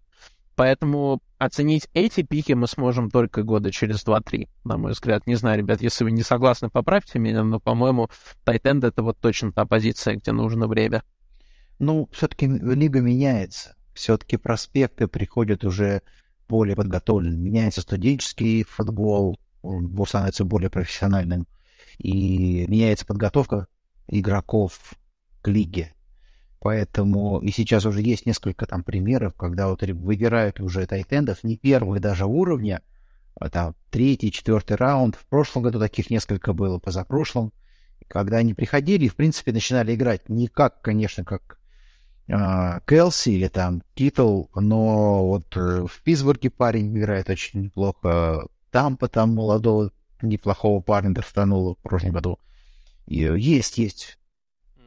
Поэтому 0.56 1.22
оценить 1.38 1.88
эти 1.94 2.22
пики 2.22 2.52
мы 2.52 2.68
сможем 2.68 3.10
только 3.10 3.44
года 3.44 3.72
через 3.72 4.06
2-3, 4.06 4.50
на 4.66 4.78
мой 4.78 4.92
взгляд. 4.92 5.26
Не 5.26 5.36
знаю, 5.36 5.60
ребят, 5.60 5.82
если 5.82 6.04
вы 6.04 6.12
не 6.12 6.22
согласны, 6.22 6.70
поправьте 6.70 7.18
меня, 7.18 7.44
но, 7.46 7.62
по-моему, 7.62 8.10
Тайтенд— 8.44 8.84
это 8.86 9.02
вот 9.02 9.18
точно 9.20 9.54
та 9.54 9.66
позиция, 9.66 10.16
где 10.16 10.34
нужно 10.34 10.68
время. 10.68 11.04
Ну, 11.80 12.10
все-таки 12.12 12.46
лига 12.46 13.00
меняется. 13.00 13.78
Все-таки 13.94 14.36
проспекты 14.36 15.08
приходят 15.08 15.64
уже 15.64 16.02
более 16.50 16.76
подготовленными. 16.76 17.48
Меняется 17.48 17.80
студенческий 17.80 18.64
футбол, 18.64 19.40
он 19.62 19.98
становится 20.06 20.44
более 20.44 20.70
профессиональным. 20.70 21.48
И 22.00 22.66
меняется 22.68 23.06
подготовка 23.06 23.68
игроков 24.10 24.80
к 25.42 25.48
лиге. 25.48 25.94
Поэтому 26.60 27.40
и 27.40 27.52
сейчас 27.52 27.86
уже 27.86 28.02
есть 28.02 28.26
несколько 28.26 28.66
там 28.66 28.84
примеров, 28.84 29.34
когда 29.36 29.70
вот 29.70 29.82
выбирают 29.82 30.60
уже 30.60 30.86
тайтендов 30.86 31.44
не 31.44 31.56
первого 31.56 32.00
даже 32.00 32.26
уровня, 32.26 32.82
а 33.36 33.50
там 33.50 33.76
третий, 33.90 34.32
четвертый 34.32 34.76
раунд. 34.76 35.16
В 35.16 35.26
прошлом 35.26 35.64
году 35.64 35.80
таких 35.80 36.10
несколько 36.10 36.52
было, 36.52 36.80
позапрошлом. 36.80 37.54
Когда 38.10 38.38
они 38.38 38.54
приходили 38.54 39.08
в 39.08 39.16
принципе, 39.16 39.54
начинали 39.54 39.96
играть 39.96 40.28
не 40.28 40.48
как, 40.48 40.82
конечно, 40.82 41.24
как 41.24 41.60
Келси 42.28 43.30
или 43.30 43.48
там 43.48 43.82
Титл, 43.96 44.46
но 44.54 45.26
вот 45.26 45.58
э, 45.58 45.86
в 45.88 46.04
Питтсбурге 46.04 46.52
парень 46.52 46.96
играет 46.96 47.30
очень 47.30 47.64
неплохо. 47.64 48.48
Там 48.70 49.00
молодого, 49.34 49.92
неплохого 50.22 50.80
парня 50.82 51.12
достанул 51.12 51.76
в 51.76 51.82
прошлом 51.82 52.12
году. 52.12 52.38
Есть, 53.10 53.78
есть 53.78 54.20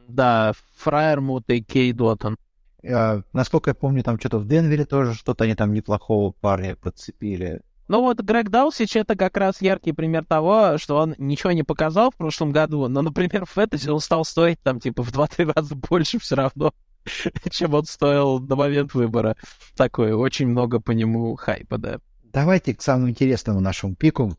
да, 0.07 0.53
Фраермут 0.77 1.49
и 1.49 1.61
Кей 1.61 1.91
Доттон. 1.91 2.37
А, 2.85 3.21
насколько 3.31 3.71
я 3.71 3.73
помню, 3.73 4.03
там 4.03 4.19
что-то 4.19 4.39
в 4.39 4.47
Денвере 4.47 4.85
тоже 4.85 5.13
что-то 5.13 5.45
они 5.45 5.55
там 5.55 5.73
неплохого 5.73 6.31
парня 6.31 6.75
подцепили. 6.75 7.61
Ну 7.87 8.01
вот 8.01 8.21
Грег 8.21 8.49
Даусич 8.49 8.95
это 8.95 9.15
как 9.15 9.35
раз 9.37 9.61
яркий 9.61 9.91
пример 9.91 10.25
того, 10.25 10.77
что 10.77 10.97
он 10.97 11.15
ничего 11.17 11.51
не 11.51 11.63
показал 11.63 12.11
в 12.11 12.15
прошлом 12.15 12.51
году, 12.51 12.87
но, 12.87 13.01
например, 13.01 13.45
в 13.45 13.51
фэнтези 13.51 13.89
он 13.89 13.99
стал 13.99 14.23
стоить 14.25 14.59
там 14.61 14.79
типа 14.79 15.03
в 15.03 15.11
2-3 15.11 15.53
раза 15.55 15.75
больше 15.75 16.19
все 16.19 16.35
равно, 16.35 16.73
чем 17.49 17.73
он 17.73 17.85
стоил 17.85 18.39
на 18.39 18.55
момент 18.55 18.93
выбора. 18.93 19.35
Такое, 19.75 20.15
очень 20.15 20.47
много 20.47 20.79
по 20.79 20.91
нему 20.91 21.35
хайпа, 21.35 21.77
да. 21.77 21.99
Давайте 22.23 22.73
к 22.73 22.81
самому 22.81 23.09
интересному 23.09 23.59
нашему 23.59 23.95
пику 23.95 24.35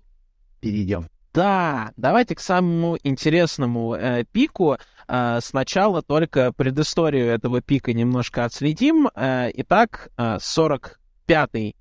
перейдем. 0.61 1.09
Да, 1.35 1.91
давайте 1.97 2.37
к 2.37 2.41
самому 2.41 2.97
интересному 3.03 3.97
э, 3.97 4.23
пику. 4.31 4.77
Э, 5.09 5.41
сначала 5.43 6.01
только 6.01 6.53
предысторию 6.53 7.27
этого 7.27 7.61
пика 7.61 7.93
немножко 7.93 8.45
отследим. 8.45 9.09
Э, 9.17 9.51
итак, 9.53 10.11
э, 10.17 10.37
45-й 10.37 11.75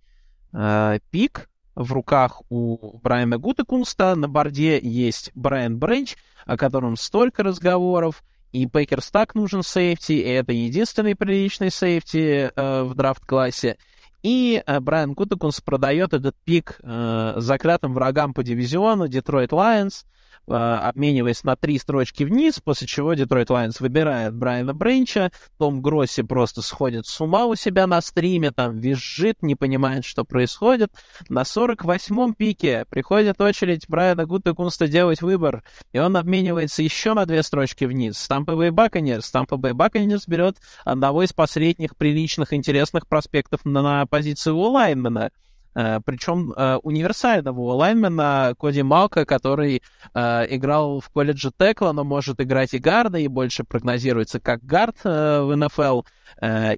э, 0.54 1.00
пик 1.12 1.52
в 1.76 1.94
руках 1.94 2.42
у 2.50 2.98
Брайана 2.98 3.38
Гутекунста. 3.38 4.16
На 4.16 4.28
борде 4.28 4.80
есть 4.82 5.30
Брайан 5.36 5.78
Бренч, 5.78 6.16
о 6.48 6.58
котором 6.58 6.98
столько 6.98 7.44
разговоров. 7.44 8.24
И 8.54 8.66
Пейкерс 8.66 9.12
так 9.12 9.36
нужен 9.36 9.62
сейфти, 9.62 10.14
и 10.14 10.30
это 10.30 10.52
единственный 10.52 11.16
приличный 11.16 11.70
сейфти 11.70 12.50
э, 12.56 12.84
в 12.84 12.96
драфт-классе. 12.96 13.78
И 14.24 14.64
э, 14.66 14.80
Брайан 14.80 15.14
Гутекунст 15.14 15.60
продает 15.60 16.14
этот 16.14 16.36
пик 16.46 16.80
э, 16.82 17.34
заклятым 17.38 17.94
врагам 17.94 18.34
по 18.34 18.42
дивизиону 18.42 19.08
Детройт 19.10 19.52
Лайонс. 19.52 20.06
Э, 20.46 20.54
обмениваясь 20.54 21.44
на 21.44 21.56
три 21.56 21.80
строчки 21.80 22.24
вниз, 22.24 22.60
после 22.60 22.86
чего 22.86 23.14
Детройт 23.14 23.50
Лайонс 23.50 23.80
выбирает 23.80 24.36
Брайана 24.36 24.74
Бранча, 24.74 25.32
Том 25.58 25.82
Гросси 25.82 26.22
просто 26.22 26.62
сходит 26.62 27.08
с 27.08 27.22
ума 27.22 27.46
у 27.46 27.56
себя 27.56 27.88
на 27.88 28.02
стриме, 28.02 28.52
там 28.52 28.78
визжит, 28.78 29.42
не 29.42 29.56
понимает, 29.56 30.04
что 30.04 30.26
происходит. 30.26 30.92
На 31.30 31.44
48-м 31.44 32.34
пике 32.34 32.86
приходит 32.90 33.40
очередь 33.40 33.86
Брайана 33.88 34.26
Гутекунста 34.26 34.88
делать 34.88 35.22
выбор, 35.22 35.64
и 35.94 36.00
он 36.00 36.18
обменивается 36.18 36.84
еще 36.84 37.14
на 37.14 37.26
две 37.26 37.42
строчки 37.42 37.86
вниз. 37.86 38.18
Стампа 38.18 38.56
Бэй 38.56 38.72
Баконерс. 38.72 39.26
Стампа 39.26 39.56
Баконерс 39.56 40.28
берет 40.28 40.58
одного 40.84 41.24
из 41.24 41.32
последних 41.32 41.96
приличных, 41.96 42.54
интересных 42.54 43.08
проспектов 43.08 43.64
на, 43.64 43.82
на 43.82 44.06
позицию 44.06 44.58
у 44.58 44.64
Лайнмена. 44.64 45.32
Э, 45.76 46.00
причем 46.06 46.52
э, 46.52 46.78
универсального 46.84 47.74
лайнмена 47.74 48.56
Коди 48.60 48.84
Малка, 48.84 49.26
который 49.26 49.82
э, 50.14 50.46
играл 50.56 51.00
в 51.00 51.10
колледже 51.10 51.52
Текла, 51.58 51.94
но 51.94 52.04
может 52.04 52.42
играть 52.42 52.74
и 52.74 52.80
гарда, 52.80 53.18
и 53.18 53.28
больше 53.28 53.64
прогнозируется 53.64 54.40
как 54.40 54.64
гард 54.64 55.04
в 55.04 55.56
НФЛ, 55.56 56.02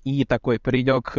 и 0.03 0.25
такой 0.27 0.59
паренек 0.59 1.13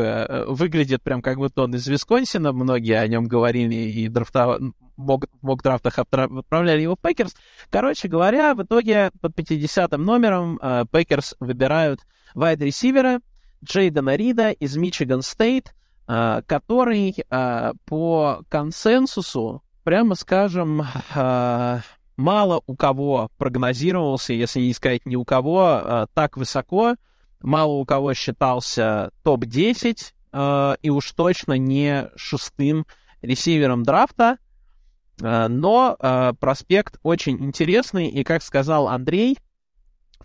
выглядит 0.48 1.02
прям 1.02 1.22
как 1.22 1.38
будто 1.38 1.62
он 1.62 1.74
из 1.74 1.86
Висконсина, 1.86 2.52
многие 2.52 2.98
о 2.98 3.06
нем 3.08 3.24
говорили 3.24 3.74
и 3.74 4.08
драфта... 4.08 4.58
мок-драфтах 4.96 5.98
отправляли 5.98 6.82
его 6.82 6.96
в 6.96 7.00
Пекерс. 7.00 7.34
Короче 7.70 8.08
говоря, 8.08 8.54
в 8.54 8.62
итоге 8.62 9.10
под 9.20 9.32
50-м 9.38 10.04
номером 10.04 10.60
Пекерс 10.92 11.34
выбирают 11.40 12.00
вайд-ресивера 12.34 13.20
Джейдена 13.64 14.16
Рида 14.16 14.50
из 14.50 14.76
Мичиган 14.76 15.22
Стейт, 15.22 15.74
который 16.06 17.14
э, 17.18 17.72
по 17.84 18.42
консенсусу, 18.48 19.62
прямо 19.82 20.14
скажем, 20.14 20.82
э, 21.14 21.80
мало 22.16 22.62
у 22.66 22.76
кого 22.76 23.28
прогнозировался, 23.38 24.32
если 24.32 24.60
не 24.60 24.72
сказать 24.72 25.04
ни 25.04 25.16
у 25.16 25.24
кого, 25.24 26.06
так 26.14 26.36
высоко, 26.36 26.94
мало 27.40 27.72
у 27.72 27.84
кого 27.84 28.14
считался 28.14 29.10
топ-10, 29.22 30.78
и 30.82 30.90
уж 30.90 31.12
точно 31.12 31.54
не 31.58 32.10
шестым 32.16 32.86
ресивером 33.22 33.82
драфта, 33.82 34.38
но 35.18 36.34
проспект 36.40 36.98
очень 37.02 37.42
интересный, 37.42 38.08
и, 38.08 38.24
как 38.24 38.42
сказал 38.42 38.88
Андрей, 38.88 39.38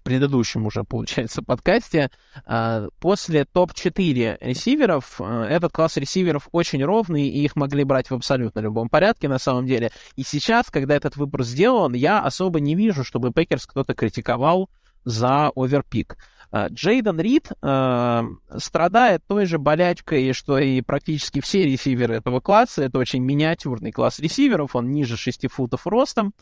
предыдущем 0.01 0.65
уже, 0.65 0.83
получается, 0.83 1.41
подкасте, 1.41 2.09
а, 2.45 2.87
после 2.99 3.45
топ-4 3.45 4.37
ресиверов, 4.41 5.19
а, 5.19 5.45
этот 5.45 5.71
класс 5.71 5.97
ресиверов 5.97 6.47
очень 6.51 6.83
ровный, 6.83 7.27
и 7.27 7.43
их 7.43 7.55
могли 7.55 7.83
брать 7.83 8.09
в 8.09 8.13
абсолютно 8.13 8.59
любом 8.59 8.89
порядке, 8.89 9.27
на 9.27 9.39
самом 9.39 9.65
деле. 9.65 9.91
И 10.15 10.23
сейчас, 10.23 10.69
когда 10.69 10.95
этот 10.95 11.15
выбор 11.15 11.43
сделан, 11.43 11.93
я 11.93 12.19
особо 12.19 12.59
не 12.59 12.75
вижу, 12.75 13.03
чтобы 13.03 13.31
Пекерс 13.31 13.65
кто-то 13.65 13.93
критиковал 13.93 14.69
за 15.03 15.51
оверпик. 15.55 16.17
А, 16.51 16.67
Джейден 16.67 17.19
Рид 17.19 17.49
э, 17.61 18.23
страдает 18.57 19.23
той 19.25 19.45
же 19.45 19.57
болячкой, 19.57 20.33
что 20.33 20.57
и 20.59 20.81
практически 20.81 21.39
все 21.39 21.63
ресиверы 21.63 22.15
этого 22.15 22.41
класса. 22.41 22.83
Это 22.83 22.99
очень 22.99 23.23
миниатюрный 23.23 23.91
класс 23.91 24.19
ресиверов, 24.19 24.75
он 24.75 24.91
ниже 24.91 25.15
6 25.15 25.49
футов 25.49 25.87
ростом. 25.87 26.33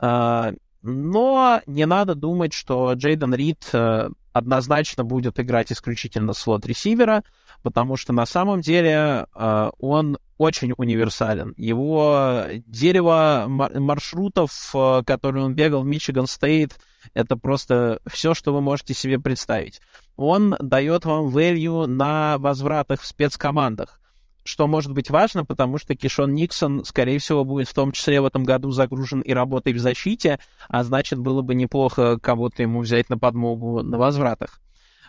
Э, 0.00 0.52
но 0.84 1.62
не 1.66 1.86
надо 1.86 2.14
думать, 2.14 2.52
что 2.52 2.92
Джейден 2.92 3.34
Рид 3.34 3.70
э, 3.72 4.10
однозначно 4.34 5.02
будет 5.02 5.40
играть 5.40 5.72
исключительно 5.72 6.34
слот-ресивера, 6.34 7.24
потому 7.62 7.96
что 7.96 8.12
на 8.12 8.26
самом 8.26 8.60
деле 8.60 9.26
э, 9.34 9.70
он 9.78 10.18
очень 10.36 10.74
универсален. 10.76 11.54
Его 11.56 12.44
дерево 12.66 13.46
маршрутов, 13.48 14.52
э, 14.74 15.02
которые 15.06 15.46
он 15.46 15.54
бегал 15.54 15.82
в 15.82 15.86
Мичиган 15.86 16.26
Стейт, 16.26 16.78
это 17.14 17.38
просто 17.38 18.00
все, 18.06 18.34
что 18.34 18.52
вы 18.52 18.60
можете 18.60 18.92
себе 18.92 19.18
представить. 19.18 19.80
Он 20.16 20.54
дает 20.60 21.06
вам 21.06 21.28
value 21.28 21.86
на 21.86 22.36
возвратах 22.36 23.00
в 23.00 23.06
спецкомандах 23.06 24.00
что 24.44 24.66
может 24.66 24.92
быть 24.92 25.10
важно, 25.10 25.44
потому 25.44 25.78
что 25.78 25.94
Кишон 25.94 26.34
Никсон, 26.34 26.84
скорее 26.84 27.18
всего, 27.18 27.44
будет 27.44 27.68
в 27.68 27.74
том 27.74 27.92
числе 27.92 28.20
в 28.20 28.26
этом 28.26 28.44
году 28.44 28.70
загружен 28.70 29.20
и 29.20 29.32
работой 29.32 29.72
в 29.72 29.78
защите, 29.78 30.38
а 30.68 30.84
значит, 30.84 31.18
было 31.18 31.42
бы 31.42 31.54
неплохо 31.54 32.18
кого-то 32.18 32.62
ему 32.62 32.80
взять 32.80 33.08
на 33.08 33.18
подмогу 33.18 33.82
на 33.82 33.98
возвратах. 33.98 34.60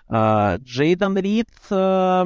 А, 0.07 0.57
Джейден 0.57 1.17
Рид 1.17 1.49
э, 1.69 2.25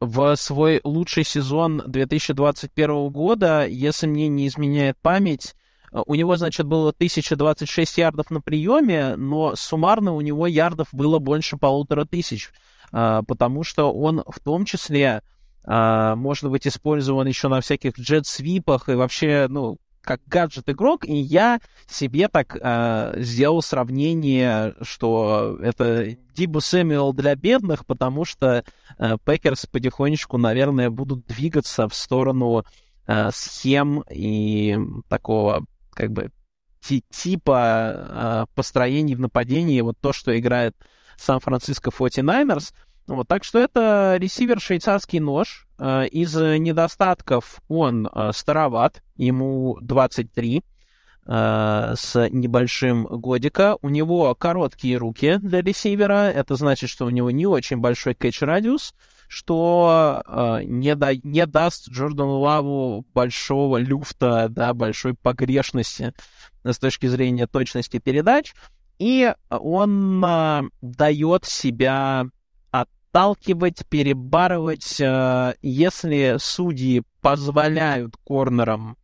в 0.00 0.36
свой 0.36 0.80
лучший 0.84 1.24
сезон 1.24 1.82
2021 1.86 3.08
года, 3.08 3.66
если 3.66 4.06
мне 4.06 4.28
не 4.28 4.48
изменяет 4.48 4.98
память, 4.98 5.54
у 5.92 6.14
него, 6.14 6.36
значит, 6.36 6.66
было 6.66 6.90
1026 6.90 7.98
ярдов 7.98 8.30
на 8.30 8.40
приеме, 8.40 9.16
но 9.16 9.56
суммарно 9.56 10.12
у 10.12 10.20
него 10.20 10.46
ярдов 10.46 10.88
было 10.92 11.18
больше 11.18 11.56
полутора 11.56 12.04
тысяч, 12.04 12.50
а, 12.92 13.22
потому 13.22 13.64
что 13.64 13.92
он 13.92 14.22
в 14.26 14.40
том 14.40 14.64
числе 14.64 15.22
а, 15.64 16.16
может 16.16 16.50
быть 16.50 16.66
использован 16.66 17.26
еще 17.26 17.48
на 17.48 17.60
всяких 17.60 17.98
jet 17.98 18.22
sweep 18.22 18.63
ах 18.63 18.88
и 18.88 18.94
вообще, 18.94 19.46
ну, 19.48 19.78
как 20.02 20.20
гаджет-игрок, 20.26 21.04
и 21.04 21.14
я 21.14 21.60
себе 21.86 22.28
так 22.28 22.56
э, 22.58 23.14
сделал 23.18 23.60
сравнение, 23.60 24.74
что 24.80 25.58
это 25.60 26.16
Дибу 26.34 26.60
Сэмюэл 26.60 27.12
для 27.12 27.34
бедных, 27.34 27.84
потому 27.84 28.24
что 28.24 28.64
э, 28.98 29.16
Пекерс 29.24 29.66
потихонечку, 29.66 30.38
наверное, 30.38 30.90
будут 30.90 31.26
двигаться 31.26 31.86
в 31.86 31.94
сторону 31.94 32.64
э, 33.06 33.30
схем 33.32 34.02
и 34.10 34.78
такого, 35.08 35.66
как 35.90 36.12
бы, 36.12 36.30
типа 36.80 38.46
э, 38.48 38.54
построений 38.54 39.14
в 39.14 39.20
нападении, 39.20 39.82
вот 39.82 39.98
то, 40.00 40.14
что 40.14 40.36
играет 40.38 40.74
Сан-Франциско 41.18 41.90
49ers— 41.90 42.72
вот, 43.16 43.28
так 43.28 43.44
что 43.44 43.58
это 43.58 44.16
ресивер 44.18 44.60
швейцарский 44.60 45.18
нож. 45.18 45.66
Э, 45.78 46.06
из 46.06 46.34
недостатков 46.34 47.60
он 47.68 48.06
э, 48.06 48.30
староват, 48.32 49.02
ему 49.16 49.78
23 49.80 50.62
э, 51.26 51.94
с 51.96 52.28
небольшим 52.28 53.04
годика. 53.04 53.76
У 53.82 53.88
него 53.88 54.34
короткие 54.36 54.96
руки 54.96 55.38
для 55.38 55.60
ресивера. 55.60 56.30
Это 56.30 56.54
значит, 56.54 56.88
что 56.88 57.06
у 57.06 57.10
него 57.10 57.30
не 57.32 57.46
очень 57.46 57.78
большой 57.78 58.14
кэч-радиус, 58.14 58.94
что 59.26 60.22
не, 60.64 60.94
да, 60.96 61.10
не 61.14 61.46
даст 61.46 61.88
Джордану 61.88 62.38
Лаву 62.38 63.06
большого 63.14 63.76
люфта, 63.78 64.48
да, 64.48 64.74
большой 64.74 65.14
погрешности 65.14 66.14
с 66.64 66.78
точки 66.78 67.06
зрения 67.06 67.46
точности 67.46 67.98
передач. 67.98 68.54
И 68.98 69.32
он 69.48 70.70
дает 70.80 71.44
себя 71.44 72.26
отталкивать, 73.10 73.86
перебарывать. 73.88 75.00
Э, 75.00 75.54
если 75.62 76.36
судьи 76.38 77.02
позволяют 77.20 78.16
корнерам 78.24 78.96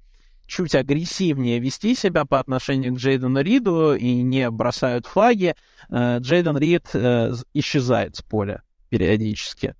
чуть 0.46 0.76
агрессивнее 0.76 1.58
вести 1.58 1.94
себя 1.96 2.24
по 2.24 2.38
отношению 2.38 2.94
к 2.94 2.98
Джейдену 2.98 3.40
Риду 3.40 3.94
и 3.94 4.22
не 4.22 4.48
бросают 4.50 5.06
флаги, 5.06 5.54
э, 5.88 6.18
Джейден 6.20 6.56
Рид 6.56 6.86
э, 6.94 7.32
исчезает 7.52 8.16
с 8.16 8.22
поля 8.22 8.62
периодически, 8.88 9.74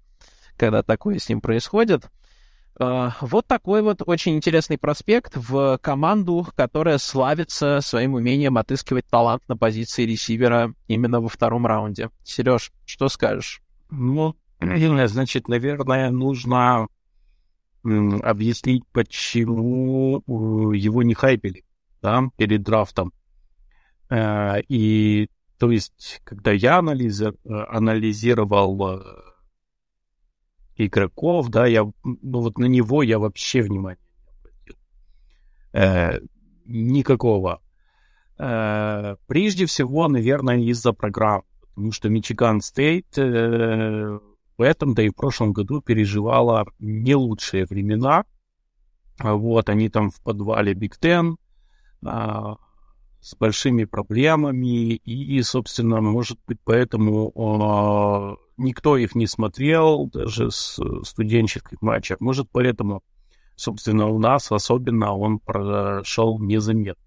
когда 0.57 0.83
такое 0.83 1.19
с 1.19 1.29
ним 1.29 1.41
происходит. 1.41 2.11
Вот 2.79 3.47
такой 3.47 3.81
вот 3.81 4.03
очень 4.05 4.37
интересный 4.37 4.77
проспект 4.77 5.33
в 5.35 5.79
команду, 5.81 6.47
которая 6.57 6.99
славится 6.99 7.81
своим 7.81 8.12
умением 8.12 8.59
отыскивать 8.59 9.07
талант 9.07 9.43
на 9.49 9.57
позиции 9.57 10.03
ресивера 10.03 10.75
именно 10.87 11.23
во 11.23 11.31
втором 11.31 11.65
раунде. 11.65 12.11
Сереж, 12.23 12.73
что 12.85 13.09
скажешь? 13.09 13.62
Ну, 13.90 14.37
значит, 14.61 15.49
наверное, 15.49 16.11
нужно 16.11 16.88
объяснить, 18.22 18.85
почему 18.92 20.18
э, 20.18 20.77
его 20.77 21.03
не 21.03 21.14
хайпели, 21.14 21.64
да, 22.03 22.29
перед 22.37 22.62
драфтом. 22.62 23.12
Э, 24.11 24.61
и, 24.68 25.29
то 25.59 25.70
есть, 25.70 26.20
когда 26.25 26.53
я 26.53 26.79
анализи... 26.79 27.33
анализировал 27.44 28.99
э, 28.99 29.03
игроков, 30.77 31.49
да, 31.49 31.66
я, 31.66 31.85
ну, 31.85 32.40
вот 32.40 32.59
на 32.59 32.66
него 32.66 33.03
я 33.03 33.18
вообще 33.18 33.62
внимания 33.62 33.99
не 34.25 34.33
обратил. 35.72 36.29
Никакого. 36.64 37.61
Прежде 38.37 39.64
всего, 39.64 40.09
наверное, 40.09 40.59
из-за 40.59 40.92
программ 40.92 41.44
потому 41.77 41.93
что 41.93 42.09
Мичиган 42.09 42.62
Стейт 42.62 43.19
э, 43.19 44.19
в 44.57 44.62
этом, 44.62 44.95
да 44.95 45.03
и 45.03 45.11
в 45.11 45.15
прошлом 45.15 45.53
году 45.53 45.83
переживала 45.83 46.67
не 46.79 47.15
лучшие 47.15 47.67
времена. 47.67 48.25
Вот, 49.19 49.69
они 49.69 49.91
там 49.91 50.11
в 50.11 50.23
подвале 50.23 50.73
Биг 50.73 50.97
Тен 50.97 51.37
а, 52.03 52.57
с 53.21 53.35
большими 53.37 53.85
проблемами, 53.85 54.95
и, 54.95 55.43
собственно, 55.43 56.01
может 56.01 56.39
быть, 56.47 56.59
поэтому 56.65 57.33
а, 57.37 58.37
никто 58.57 58.97
их 58.97 59.15
не 59.15 59.27
смотрел, 59.27 60.07
даже 60.07 60.51
с 60.51 60.81
студенческих 61.05 61.83
матчей. 61.83 62.17
Может, 62.21 62.49
поэтому, 62.51 63.03
собственно, 63.55 64.07
у 64.07 64.19
нас 64.19 64.51
особенно 64.51 65.15
он 65.15 65.41
прошел 65.41 66.39
незаметно. 66.39 67.05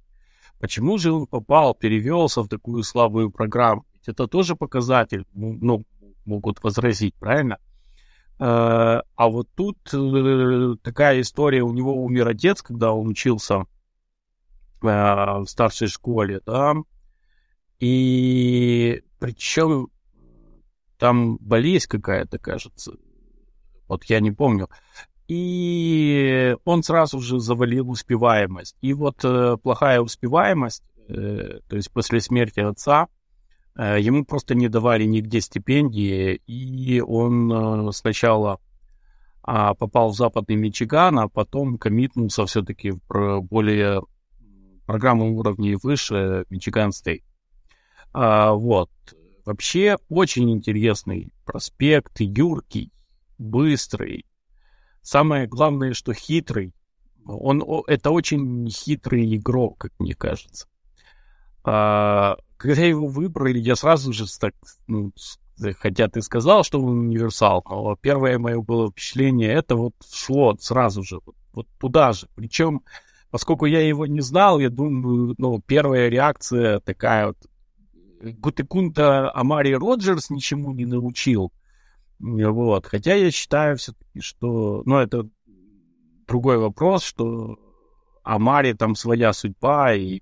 Почему 0.60 1.00
же 1.00 1.12
он 1.12 1.26
попал, 1.26 1.74
перевелся 1.74 2.44
в 2.44 2.48
такую 2.48 2.84
слабую 2.84 3.32
программу? 3.32 3.86
Это 4.10 4.28
тоже 4.28 4.56
показатель, 4.56 5.26
ну, 5.34 5.58
ну, 5.62 5.86
могут 6.26 6.62
возразить, 6.64 7.16
правильно? 7.16 7.58
Э, 8.40 9.02
а 9.16 9.30
вот 9.30 9.48
тут 9.56 9.78
э, 9.94 10.76
такая 10.82 11.22
история, 11.22 11.62
у 11.62 11.74
него 11.74 11.94
умер 11.96 12.28
отец, 12.30 12.62
когда 12.62 12.92
он 12.92 13.08
учился 13.08 13.56
э, 13.56 13.66
в 14.82 15.46
старшей 15.46 15.88
школе, 15.88 16.42
да, 16.46 16.76
и 17.80 19.02
причем 19.20 19.90
там 20.98 21.38
болезнь 21.38 21.88
какая-то, 21.90 22.40
кажется, 22.40 22.94
вот 23.88 24.04
я 24.06 24.20
не 24.20 24.32
помню. 24.32 24.70
и 25.28 26.56
он 26.66 26.82
сразу 26.84 27.20
же 27.20 27.40
завалил 27.40 27.90
успеваемость. 27.92 28.76
И 28.82 28.94
вот 28.94 29.24
э, 29.24 29.58
плохая 29.62 30.02
успеваемость, 30.02 30.84
э, 31.08 31.60
то 31.68 31.76
есть 31.76 31.92
после 31.92 32.20
смерти 32.20 32.62
отца, 32.62 33.08
ему 33.84 34.26
просто 34.26 34.56
не 34.56 34.68
давали 34.68 35.04
нигде 35.06 35.42
стипендии, 35.42 36.36
и 36.48 37.02
он 37.02 37.52
э, 37.90 37.92
сначала 37.92 38.60
э, 39.48 39.74
попал 39.78 40.10
в 40.12 40.16
западный 40.16 40.56
Мичиган, 40.56 41.20
а 41.20 41.28
потом 41.28 41.78
коммитнулся 41.78 42.46
все-таки 42.46 42.92
в 42.92 43.42
более 43.42 44.02
программу 44.86 45.38
уровней 45.38 45.76
выше 45.76 46.46
Мичиган 46.50 46.92
Стейт. 46.92 47.24
А, 48.14 48.54
вот. 48.54 48.90
Вообще 49.46 49.98
очень 50.10 50.52
интересный 50.52 51.32
проспект, 51.46 52.20
юркий, 52.20 52.92
быстрый, 53.38 54.26
Самое 55.02 55.48
главное, 55.48 55.94
что 55.94 56.14
хитрый. 56.14 56.74
Он, 57.26 57.64
это 57.88 58.12
очень 58.12 58.70
хитрый 58.70 59.36
игрок, 59.36 59.78
как 59.80 59.92
мне 60.00 60.14
кажется. 60.14 60.68
Когда 62.60 62.84
его 62.84 63.08
выбрали, 63.08 63.58
я 63.58 63.78
сразу 63.78 64.12
же 64.12 64.26
так, 64.38 64.54
ну, 64.86 65.14
хотя 65.80 66.10
ты 66.10 66.22
сказал, 66.22 66.66
что 66.66 66.82
он 66.82 67.00
универсал, 67.00 67.64
но 67.70 67.96
первое 67.96 68.38
мое 68.38 68.62
было 68.62 68.92
впечатление, 68.92 69.54
это 69.54 69.78
вот 69.78 69.94
шло 70.12 70.58
сразу 70.60 71.02
же, 71.02 71.22
вот, 71.26 71.36
вот 71.54 71.68
туда 71.80 72.12
же. 72.12 72.28
Причем, 72.36 72.84
поскольку 73.32 73.66
я 73.66 73.80
его 73.80 74.06
не 74.06 74.20
знал, 74.20 74.60
я 74.60 74.70
думаю, 74.70 75.36
ну, 75.38 75.62
первая 75.66 76.10
реакция 76.10 76.82
такая 76.82 77.28
вот, 77.28 77.38
Гутекунта 78.22 79.32
Амари 79.34 79.74
Роджерс 79.74 80.30
ничему 80.30 80.74
не 80.74 80.86
научил. 80.86 81.54
Вот. 82.20 82.86
Хотя 82.86 83.14
я 83.14 83.32
считаю 83.32 83.78
все-таки, 83.78 84.20
что... 84.20 84.84
Ну, 84.86 84.98
это 84.98 85.30
другой 86.28 86.58
вопрос, 86.58 87.04
что 87.04 87.58
Амари 88.24 88.74
там 88.74 88.96
своя 88.96 89.32
судьба, 89.32 89.94
и 89.94 90.20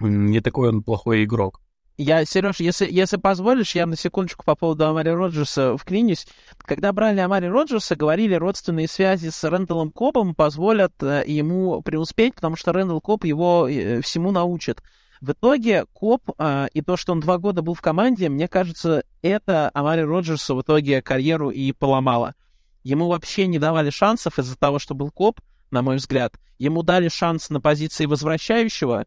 не 0.00 0.40
такой 0.40 0.70
он 0.70 0.82
плохой 0.82 1.24
игрок. 1.24 1.60
Я, 2.02 2.24
Сереж, 2.24 2.60
если, 2.60 2.90
если 2.90 3.18
позволишь, 3.18 3.74
я 3.74 3.84
на 3.84 3.94
секундочку 3.94 4.42
по 4.42 4.54
поводу 4.54 4.86
Амари 4.86 5.10
Роджерса 5.10 5.76
вклинюсь. 5.76 6.26
Когда 6.62 6.94
брали 6.94 7.20
Амари 7.20 7.46
Роджерса, 7.46 7.94
говорили, 7.94 8.34
родственные 8.34 8.88
связи 8.88 9.28
с 9.28 9.44
Рэндаллом 9.44 9.90
Коббом 9.90 10.34
позволят 10.34 10.94
э, 11.02 11.24
ему 11.26 11.82
преуспеть, 11.82 12.36
потому 12.36 12.56
что 12.56 12.72
Рэндалл 12.72 13.02
Кобб 13.02 13.26
его 13.26 13.68
э, 13.68 14.00
всему 14.00 14.30
научит. 14.30 14.80
В 15.20 15.32
итоге 15.32 15.84
Кобб 15.92 16.22
а, 16.38 16.68
и 16.72 16.80
то, 16.80 16.96
что 16.96 17.12
он 17.12 17.20
два 17.20 17.36
года 17.36 17.60
был 17.60 17.74
в 17.74 17.82
команде, 17.82 18.30
мне 18.30 18.48
кажется, 18.48 19.04
это 19.20 19.70
Амари 19.74 20.00
Роджерсу 20.00 20.56
в 20.56 20.62
итоге 20.62 21.02
карьеру 21.02 21.50
и 21.50 21.72
поломало. 21.72 22.34
Ему 22.82 23.08
вообще 23.08 23.46
не 23.46 23.58
давали 23.58 23.90
шансов 23.90 24.38
из-за 24.38 24.56
того, 24.56 24.78
что 24.78 24.94
был 24.94 25.10
Кобб, 25.10 25.40
на 25.70 25.82
мой 25.82 25.96
взгляд. 25.96 26.40
Ему 26.58 26.82
дали 26.82 27.08
шанс 27.08 27.50
на 27.50 27.60
позиции 27.60 28.06
возвращающего, 28.06 29.04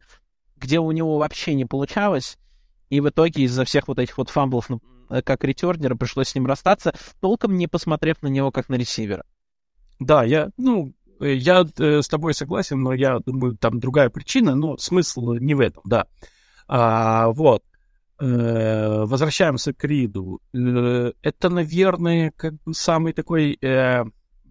где 0.64 0.80
у 0.80 0.92
него 0.92 1.18
вообще 1.18 1.54
не 1.54 1.66
получалось. 1.66 2.38
И 2.90 3.00
в 3.02 3.10
итоге 3.10 3.44
из-за 3.44 3.66
всех 3.66 3.88
вот 3.88 4.00
этих 4.00 4.18
вот 4.18 4.30
фамблов 4.30 4.70
ну, 4.70 4.82
как 5.24 5.44
ретернера 5.44 5.96
пришлось 5.96 6.30
с 6.30 6.36
ним 6.36 6.46
расстаться, 6.48 6.94
толком 7.20 7.58
не 7.58 7.68
посмотрев 7.68 8.22
на 8.22 8.28
него 8.28 8.52
как 8.52 8.70
на 8.70 8.76
ресивера. 8.76 9.26
Да, 10.00 10.24
я, 10.24 10.50
ну, 10.58 10.94
Э, 11.24 11.34
я 11.34 11.66
э, 11.78 12.02
с 12.02 12.08
тобой 12.08 12.34
согласен, 12.34 12.82
но 12.82 12.94
я 12.94 13.20
думаю, 13.20 13.58
там 13.58 13.80
другая 13.80 14.10
причина, 14.10 14.56
но 14.56 14.78
смысл 14.78 15.34
не 15.34 15.56
в 15.56 15.60
этом, 15.60 15.84
да. 15.86 16.08
А, 16.68 17.30
вот. 17.30 17.64
Э, 18.20 19.04
возвращаемся 19.06 19.74
к 19.74 19.84
Риду. 19.84 20.40
Э, 20.54 21.12
это, 21.22 21.50
наверное, 21.50 22.32
как 22.36 22.54
бы 22.64 22.74
самый 22.74 23.14
такой, 23.14 23.58
э, 23.62 24.04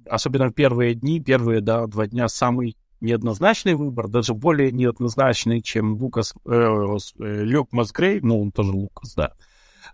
особенно 0.09 0.49
в 0.49 0.55
первые 0.55 0.95
дни, 0.95 1.21
первые, 1.21 1.61
да, 1.61 1.87
два 1.87 2.07
дня, 2.07 2.29
самый 2.29 2.77
неоднозначный 3.03 3.75
выбор, 3.75 4.09
даже 4.09 4.35
более 4.35 4.73
неоднозначный, 4.73 5.61
чем 5.61 5.95
Лукас, 5.95 6.35
э, 6.47 6.51
э 6.51 7.45
Люк 7.45 7.73
Масгрей, 7.73 8.21
ну, 8.21 8.41
он 8.41 8.53
тоже 8.53 8.73
Лукас, 8.73 9.15
да. 9.15 9.33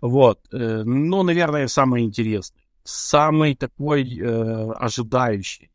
Вот. 0.01 0.39
Э, 0.53 0.83
ну, 0.83 1.23
наверное, 1.23 1.67
самый 1.67 2.03
интересный. 2.03 2.61
Самый 2.83 3.55
такой 3.55 4.17
э, 4.17 4.71
ожидающий 4.73 5.69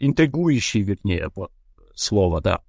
интригующий, 0.00 0.82
вернее, 0.82 1.30
вот 1.34 1.52
слово, 1.94 2.40
да. 2.40 2.60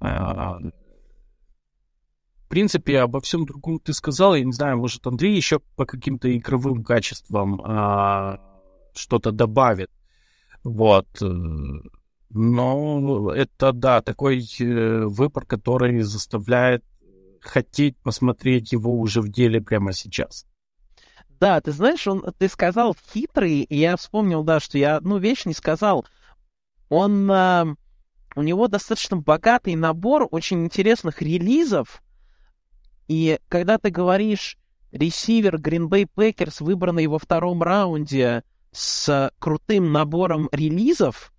А, 0.00 0.58
в 0.58 2.48
принципе, 2.48 3.00
обо 3.00 3.20
всем 3.20 3.46
другом 3.46 3.78
ты 3.78 3.92
сказал. 3.92 4.34
Я 4.34 4.44
не 4.44 4.52
знаю, 4.52 4.78
может, 4.78 5.06
Андрей 5.06 5.36
еще 5.36 5.60
по 5.76 5.86
каким-то 5.86 6.36
игровым 6.36 6.82
качествам 6.82 7.60
а, 7.64 8.40
что-то 8.94 9.30
добавит. 9.30 9.90
Вот. 10.64 11.08
Но 12.30 13.32
это, 13.32 13.72
да, 13.72 14.02
такой 14.02 14.46
э, 14.60 15.04
выбор, 15.04 15.44
который 15.44 16.00
заставляет 16.00 16.84
хотеть 17.40 17.96
посмотреть 17.98 18.72
его 18.72 18.98
уже 18.98 19.20
в 19.20 19.28
деле 19.30 19.60
прямо 19.60 19.92
сейчас. 19.92 20.46
Да, 21.40 21.60
ты 21.60 21.72
знаешь, 21.72 22.06
он, 22.06 22.22
ты 22.38 22.48
сказал 22.48 22.94
хитрый, 23.12 23.62
и 23.62 23.78
я 23.78 23.96
вспомнил, 23.96 24.44
да, 24.44 24.60
что 24.60 24.78
я 24.78 24.96
одну 24.96 25.18
вещь 25.18 25.44
не 25.44 25.54
сказал— 25.54 26.06
он... 26.90 27.30
Э, 27.30 27.74
у 28.36 28.42
него 28.42 28.68
достаточно 28.68 29.16
богатый 29.16 29.74
набор 29.74 30.28
очень 30.30 30.64
интересных 30.64 31.20
релизов. 31.20 32.00
И 33.08 33.40
когда 33.48 33.76
ты 33.76 33.90
говоришь 33.90 34.56
ресивер 34.92 35.56
Green 35.56 35.88
Bay 35.88 36.08
Packers, 36.14 36.62
выбранный 36.62 37.08
во 37.08 37.18
втором 37.18 37.60
раунде 37.60 38.44
с 38.70 39.32
крутым 39.40 39.90
набором 39.90 40.48
релизов, 40.52 41.32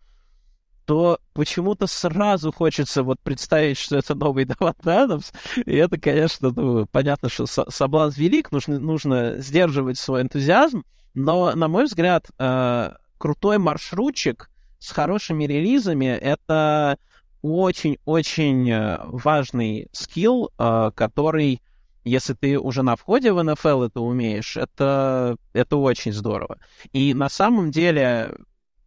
то 0.85 1.19
почему-то 1.33 1.87
сразу 1.87 2.51
хочется 2.51 3.03
вот 3.03 3.19
представить, 3.21 3.77
что 3.77 3.97
это 3.97 4.15
новый 4.15 4.45
Дават 4.59 4.85
Адамс. 4.85 5.31
И 5.65 5.75
это, 5.75 5.99
конечно, 5.99 6.51
ну, 6.55 6.85
понятно, 6.87 7.29
что 7.29 7.45
соблазн 7.45 8.19
велик, 8.19 8.51
нужно, 8.51 8.79
нужно 8.79 9.37
сдерживать 9.37 9.97
свой 9.97 10.21
энтузиазм. 10.21 10.83
Но, 11.13 11.53
на 11.55 11.67
мой 11.67 11.85
взгляд, 11.85 12.27
э, 12.39 12.91
крутой 13.17 13.57
маршрутчик 13.57 14.49
с 14.79 14.91
хорошими 14.91 15.43
релизами 15.43 16.05
это 16.05 16.97
очень-очень 17.41 18.69
э, 18.69 18.99
важный 19.03 19.87
скилл, 19.91 20.51
э, 20.57 20.91
который, 20.95 21.61
если 22.03 22.33
ты 22.33 22.59
уже 22.59 22.81
на 22.81 22.95
входе 22.95 23.33
в 23.33 23.43
НФЛ 23.43 23.83
это 23.83 24.01
умеешь, 24.01 24.57
это, 24.57 25.37
это 25.53 25.77
очень 25.77 26.13
здорово. 26.13 26.57
И 26.93 27.13
на 27.13 27.29
самом 27.29 27.71
деле 27.71 28.35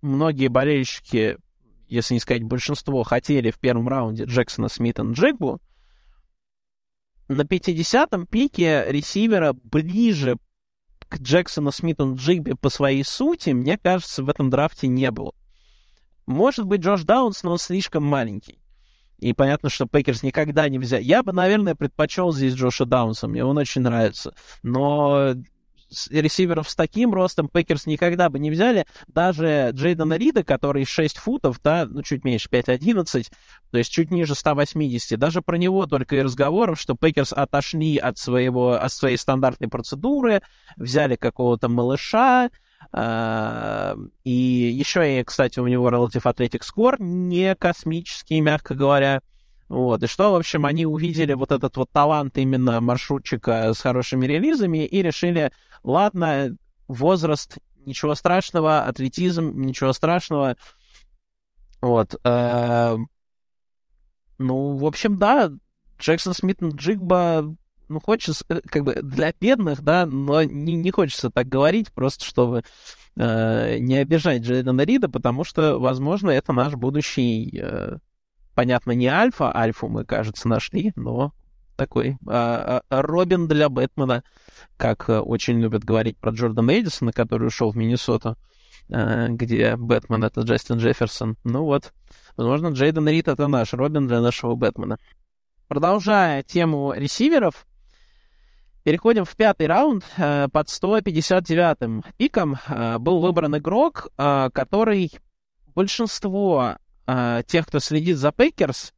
многие 0.02 0.48
болельщики, 0.48 1.38
если 1.88 2.14
не 2.14 2.20
сказать 2.20 2.42
большинство, 2.42 3.02
хотели 3.02 3.50
в 3.50 3.58
первом 3.58 3.88
раунде 3.88 4.24
Джексона 4.24 4.68
Смита 4.68 5.02
Джигбу. 5.02 5.60
На 7.28 7.42
50-м 7.42 8.26
пике 8.26 8.84
ресивера 8.88 9.54
ближе 9.54 10.36
к 11.08 11.20
Джексону 11.20 11.70
Смиту 11.70 12.14
Джигби 12.16 12.52
по 12.52 12.68
своей 12.68 13.04
сути, 13.04 13.50
мне 13.50 13.78
кажется, 13.78 14.22
в 14.22 14.28
этом 14.28 14.50
драфте 14.50 14.88
не 14.88 15.10
было. 15.10 15.32
Может 16.26 16.66
быть, 16.66 16.80
Джош 16.80 17.04
Даунс, 17.04 17.42
но 17.42 17.52
он 17.52 17.58
слишком 17.58 18.04
маленький. 18.04 18.58
И 19.18 19.32
понятно, 19.32 19.70
что 19.70 19.86
Пекерс 19.86 20.22
никогда 20.22 20.68
не 20.68 20.78
взял. 20.78 21.00
Я 21.00 21.22
бы, 21.22 21.32
наверное, 21.32 21.74
предпочел 21.74 22.32
здесь 22.32 22.54
Джоша 22.54 22.84
Даунса. 22.84 23.28
Мне 23.28 23.44
он 23.44 23.56
очень 23.56 23.82
нравится. 23.82 24.34
Но 24.62 25.34
ресиверов 26.10 26.68
с 26.68 26.74
таким 26.74 27.12
ростом 27.12 27.48
Пекерс 27.48 27.86
никогда 27.86 28.28
бы 28.28 28.38
не 28.38 28.50
взяли. 28.50 28.86
Даже 29.06 29.70
Джейдена 29.72 30.14
Рида, 30.14 30.44
который 30.44 30.84
6 30.84 31.18
футов, 31.18 31.60
да, 31.62 31.86
ну, 31.86 32.02
чуть 32.02 32.24
меньше, 32.24 32.48
5-11, 32.48 33.30
то 33.70 33.78
есть 33.78 33.92
чуть 33.92 34.10
ниже 34.10 34.34
180, 34.34 35.18
даже 35.18 35.42
про 35.42 35.56
него 35.56 35.86
только 35.86 36.16
и 36.16 36.22
разговоров, 36.22 36.80
что 36.80 36.94
Пекерс 36.94 37.32
отошли 37.32 37.96
от, 37.96 38.18
своего, 38.18 38.72
от 38.72 38.92
своей 38.92 39.16
стандартной 39.16 39.68
процедуры, 39.68 40.42
взяли 40.76 41.16
какого-то 41.16 41.68
малыша, 41.68 42.50
а, 42.92 43.96
и 44.24 44.30
еще, 44.30 45.20
и, 45.20 45.24
кстати, 45.24 45.58
у 45.58 45.66
него 45.66 45.88
Relative 45.88 46.22
Athletic 46.22 46.62
Score 46.62 46.96
не 46.98 47.54
космический, 47.54 48.40
мягко 48.40 48.74
говоря. 48.74 49.20
Вот, 49.68 50.02
и 50.02 50.06
что, 50.06 50.32
в 50.32 50.36
общем, 50.36 50.66
они 50.66 50.86
увидели 50.86 51.32
вот 51.32 51.50
этот 51.50 51.76
вот 51.76 51.90
талант 51.90 52.36
именно 52.36 52.80
маршрутчика 52.80 53.72
с 53.72 53.80
хорошими 53.80 54.26
релизами 54.26 54.84
и 54.84 55.02
решили, 55.02 55.52
ладно, 55.82 56.56
возраст, 56.86 57.58
ничего 57.86 58.14
страшного, 58.14 58.82
атлетизм, 58.82 59.52
ничего 59.60 59.92
страшного. 59.92 60.56
Вот. 61.80 62.14
Э, 62.24 62.96
ну, 64.38 64.76
в 64.76 64.84
общем, 64.84 65.18
да, 65.18 65.50
Джексон 65.98 66.34
Смит 66.34 66.62
Джигба 66.62 67.56
ну, 67.88 68.00
хочется, 68.00 68.44
э, 68.48 68.60
как 68.64 68.84
бы, 68.84 68.94
для 69.02 69.32
бедных, 69.38 69.82
да, 69.82 70.06
но 70.06 70.42
не, 70.42 70.74
не 70.74 70.90
хочется 70.90 71.30
так 71.30 71.48
говорить, 71.48 71.92
просто 71.92 72.24
чтобы 72.24 72.64
э, 73.16 73.78
не 73.78 73.96
обижать 73.96 74.42
Джейдена 74.42 74.82
Рида, 74.82 75.08
потому 75.08 75.44
что, 75.44 75.78
возможно, 75.78 76.30
это 76.30 76.52
наш 76.52 76.74
будущий, 76.74 77.58
э, 77.60 77.98
понятно, 78.54 78.92
не 78.92 79.06
альфа, 79.08 79.54
альфу 79.54 79.88
мы, 79.88 80.04
кажется, 80.04 80.48
нашли, 80.48 80.92
но 80.96 81.32
такой 81.76 82.16
э, 82.26 82.80
Робин 82.90 83.48
для 83.48 83.68
Бэтмена, 83.68 84.22
как 84.76 85.08
э, 85.08 85.18
очень 85.18 85.60
любят 85.60 85.84
говорить 85.84 86.18
про 86.18 86.30
Джордана 86.30 86.78
Эдисона, 86.78 87.12
который 87.12 87.48
ушел 87.48 87.70
в 87.70 87.76
Миннесоту. 87.76 88.36
э, 88.88 89.28
где 89.30 89.76
Бэтмен— 89.76 90.24
это 90.24 90.42
Джастин 90.42 90.76
Джефферсон. 90.76 91.36
Ну 91.44 91.64
вот, 91.64 91.92
возможно, 92.36 92.68
Джейден 92.68 93.08
Рид— 93.08 93.28
это 93.28 93.46
наш 93.48 93.72
Робин 93.72 94.06
для 94.06 94.20
нашего 94.20 94.54
Бэтмена. 94.54 94.98
Продолжая 95.68 96.42
тему 96.42 96.92
ресиверов, 96.94 97.66
переходим 98.82 99.24
в 99.24 99.34
пятый 99.34 99.66
раунд. 99.66 100.04
Э, 100.16 100.48
под 100.52 100.68
159-м 100.68 102.04
пиком 102.16 102.56
э, 102.68 102.98
был 102.98 103.20
выбран 103.20 103.56
игрок, 103.56 104.08
который 104.16 105.10
большинство 105.74 106.76
тех, 107.06 107.66
кто 107.66 107.80
следит 107.80 108.16
за 108.16 108.32
Пейкерс, 108.32 108.94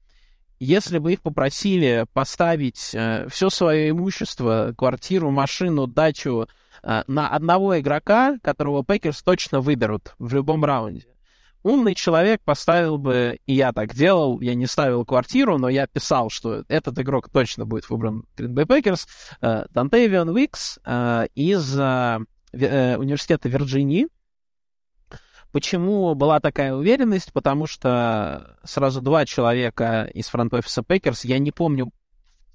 если 0.59 0.99
бы 0.99 1.13
их 1.13 1.23
попросили 1.23 2.07
поставить 2.13 2.95
э, 2.95 3.29
все 3.29 3.51
свое 3.51 3.91
имущество, 3.91 4.75
квартиру, 4.77 5.31
машину, 5.31 5.87
дачу 5.87 6.49
э, 6.83 7.03
на 7.07 7.29
одного 7.29 7.79
игрока, 7.79 8.39
которого 8.43 8.85
Пекерс 8.85 9.23
точно 9.23 9.61
выберут 9.61 10.15
в 10.19 10.33
любом 10.35 10.65
раунде, 10.65 11.07
умный 11.63 11.95
человек 11.95 12.41
поставил 12.43 12.97
бы, 12.97 13.39
и 13.45 13.55
я 13.55 13.73
так 13.73 13.95
делал, 13.95 14.41
я 14.41 14.55
не 14.55 14.67
ставил 14.67 15.05
квартиру, 15.05 15.59
но 15.59 15.69
я 15.69 15.87
писал, 15.87 16.31
что 16.31 16.65
этот 16.69 16.99
игрок 16.99 17.29
точно 17.29 17.67
будет 17.67 17.91
выбран 17.91 18.25
Green 18.37 18.55
Bay 18.55 18.67
Packers, 18.67 19.07
э, 19.43 19.67
Дантевион 19.71 20.35
Викс 20.35 20.79
э, 20.85 21.27
из 21.35 21.79
э, 21.79 22.19
э, 22.53 22.97
университета 22.97 23.49
Вирджинии, 23.51 24.09
Почему 25.53 26.15
была 26.15 26.41
такая 26.41 26.75
уверенность? 26.75 27.33
Потому 27.33 27.67
что 27.67 28.57
сразу 28.65 29.01
два 29.01 29.25
человека 29.25 30.11
из 30.13 30.29
фронт-офиса 30.29 30.83
Пекерс, 30.83 31.25
я 31.25 31.39
не 31.39 31.51
помню, 31.51 31.91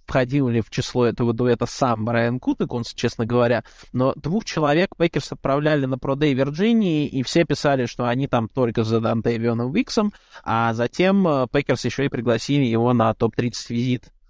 входил 0.05 0.49
ли 0.49 0.61
в 0.61 0.69
число 0.69 1.05
этого 1.05 1.33
дуэта 1.33 1.65
сам 1.65 2.05
Брайан 2.05 2.39
Гутекунст, 2.39 2.93
честно 2.93 3.25
говоря, 3.25 3.63
но 3.93 4.13
двух 4.15 4.45
человек 4.45 4.89
Пекерс 4.97 5.31
отправляли 5.31 5.85
на 5.85 5.97
pro 5.97 6.15
day 6.15 6.33
Вирджинии, 6.33 7.07
и 7.07 7.23
все 7.23 7.45
писали, 7.45 7.85
что 7.85 8.05
они 8.05 8.27
там 8.27 8.49
только 8.49 8.83
за 8.83 8.99
Дантевионом 8.99 9.71
Виксом, 9.71 10.11
а 10.43 10.73
затем 10.73 11.25
э, 11.27 11.47
Пекерс 11.51 11.85
еще 11.85 12.05
и 12.05 12.09
пригласили 12.09 12.65
его 12.65 12.91
на 12.93 13.13
топ-30 13.13 13.53
визит 13.69 14.11
Э, 14.11 14.20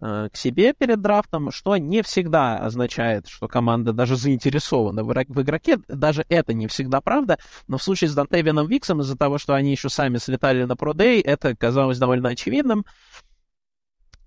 к 0.00 0.30
себе 0.32 0.72
перед 0.72 1.00
драфтом, 1.00 1.50
что 1.50 1.76
не 1.76 2.02
всегда 2.02 2.56
означает, 2.56 3.28
что 3.28 3.48
команда 3.48 3.92
даже 3.92 4.16
заинтересована 4.16 5.04
в, 5.04 5.12
игроке. 5.12 5.78
Даже 5.88 6.24
это 6.28 6.54
не 6.54 6.66
всегда 6.68 7.00
правда. 7.00 7.38
Но 7.68 7.78
в 7.78 7.82
случае 7.82 8.08
с 8.08 8.14
Дантевином 8.14 8.66
Виксом, 8.66 9.00
из-за 9.00 9.16
того, 9.16 9.38
что 9.38 9.54
они 9.54 9.70
еще 9.70 9.88
сами 9.88 10.16
слетали 10.16 10.64
на 10.64 10.76
продей, 10.76 11.20
это 11.20 11.54
казалось 11.54 11.98
довольно 11.98 12.30
очевидным. 12.30 12.84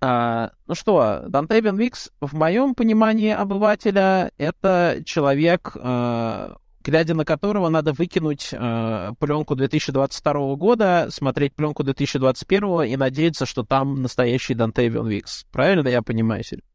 А, 0.00 0.50
ну 0.66 0.74
что, 0.74 1.24
Дантевин 1.28 1.76
Викс, 1.76 2.10
в 2.20 2.34
моем 2.34 2.74
понимании 2.74 3.30
обывателя, 3.30 4.32
это 4.36 5.00
человек, 5.06 5.74
а, 5.76 6.56
глядя 6.84 7.14
на 7.14 7.24
которого 7.24 7.68
надо 7.68 7.92
выкинуть 7.92 8.50
э, 8.52 9.12
пленку 9.18 9.54
2022 9.54 10.54
года, 10.56 11.08
смотреть 11.10 11.54
пленку 11.54 11.82
2021 11.82 12.82
и 12.82 12.96
надеяться, 12.96 13.46
что 13.46 13.64
там 13.64 14.02
настоящий 14.02 14.54
Дантевион 14.54 15.08
Викс. 15.08 15.46
Правильно 15.50 15.88
я 15.88 16.02
понимаю, 16.02 16.44
Сергей? 16.44 16.68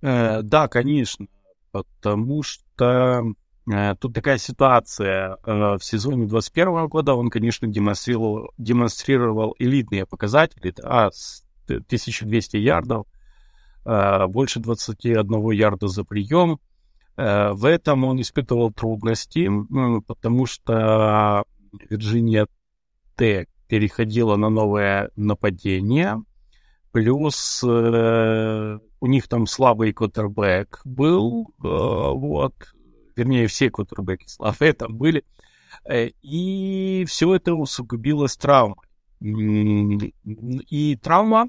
Э, 0.00 0.42
да, 0.42 0.68
конечно, 0.68 1.26
потому 1.72 2.42
что 2.42 3.24
э, 3.70 3.94
тут 3.96 4.14
такая 4.14 4.38
ситуация. 4.38 5.36
Э, 5.44 5.76
в 5.76 5.84
сезоне 5.84 6.26
2021 6.26 6.86
года 6.86 7.14
он, 7.14 7.28
конечно, 7.28 7.66
демонстрировал, 7.66 8.52
демонстрировал 8.58 9.56
элитные 9.58 10.06
показатели, 10.06 10.72
да, 10.76 11.10
1200 11.66 12.56
ярдов, 12.58 13.06
э, 13.84 14.26
больше 14.28 14.60
21 14.60 15.50
ярда 15.50 15.88
за 15.88 16.04
прием, 16.04 16.60
в 17.16 17.64
этом 17.66 18.04
он 18.04 18.20
испытывал 18.20 18.72
трудности, 18.72 19.50
потому 20.06 20.46
что 20.46 21.44
Вирджиния 21.90 22.46
Т 23.16 23.46
переходила 23.68 24.36
на 24.36 24.50
новое 24.50 25.10
нападение, 25.16 26.22
плюс 26.90 27.62
э, 27.64 28.78
у 29.00 29.06
них 29.06 29.28
там 29.28 29.46
слабый 29.46 29.92
квотербек 29.92 30.80
был, 30.84 31.48
э, 31.48 31.66
вот, 31.66 32.54
вернее, 33.16 33.46
все 33.46 33.70
квотербеки 33.70 34.26
слабые 34.28 34.74
там 34.74 34.96
были, 34.96 35.24
и 35.90 37.04
все 37.08 37.34
это 37.34 37.54
усугубилось 37.54 38.36
травмой. 38.36 38.76
И 39.20 40.98
травма, 41.02 41.48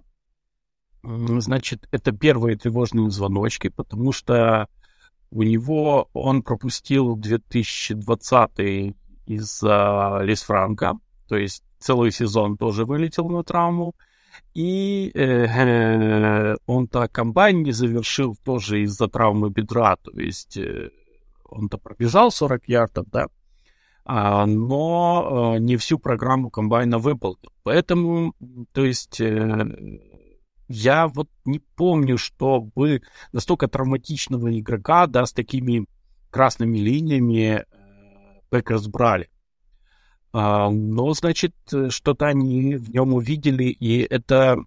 значит, 1.03 1.87
это 1.91 2.11
первые 2.13 2.57
тревожные 2.57 3.09
звоночки, 3.09 3.67
потому 3.67 4.11
что 4.13 4.69
у 5.33 5.43
него 5.43 6.09
он 6.13 6.43
пропустил 6.43 7.15
2020 7.15 8.95
из-за 9.25 10.19
Лисфранка, 10.21 10.93
то 11.27 11.35
есть 11.35 11.63
целый 11.79 12.11
сезон 12.11 12.57
тоже 12.57 12.85
вылетел 12.85 13.29
на 13.29 13.43
травму. 13.43 13.95
И 14.53 15.11
э, 15.13 16.55
он-то 16.67 17.07
комбайн 17.07 17.63
не 17.63 17.71
завершил 17.71 18.35
тоже 18.43 18.81
из-за 18.83 19.07
травмы 19.07 19.49
бедра, 19.49 19.95
то 19.95 20.11
есть 20.19 20.57
э, 20.57 20.89
он-то 21.45 21.77
пробежал 21.77 22.31
40 22.31 22.67
ярдов, 22.67 23.05
да, 23.11 23.27
а, 24.05 24.45
но 24.45 25.55
э, 25.55 25.59
не 25.59 25.77
всю 25.77 25.97
программу 25.97 26.49
комбайна 26.49 26.97
выполнил. 26.97 27.51
Поэтому, 27.63 28.33
то 28.71 28.83
есть, 28.83 29.21
э, 29.21 29.65
я 30.67 31.07
вот 31.07 31.29
не 31.45 31.59
помню, 31.59 32.17
чтобы 32.17 33.01
настолько 33.31 33.67
травматичного 33.67 34.57
игрока, 34.59 35.07
да, 35.07 35.25
с 35.25 35.33
такими 35.33 35.85
красными 36.29 36.77
линиями 36.77 37.65
Пекерс 38.49 38.87
брали. 38.87 39.29
А, 40.31 40.69
но, 40.69 41.13
значит, 41.13 41.53
что-то 41.89 42.25
они 42.27 42.75
в 42.75 42.89
нем 42.89 43.13
увидели, 43.13 43.65
и 43.65 43.99
это 44.01 44.57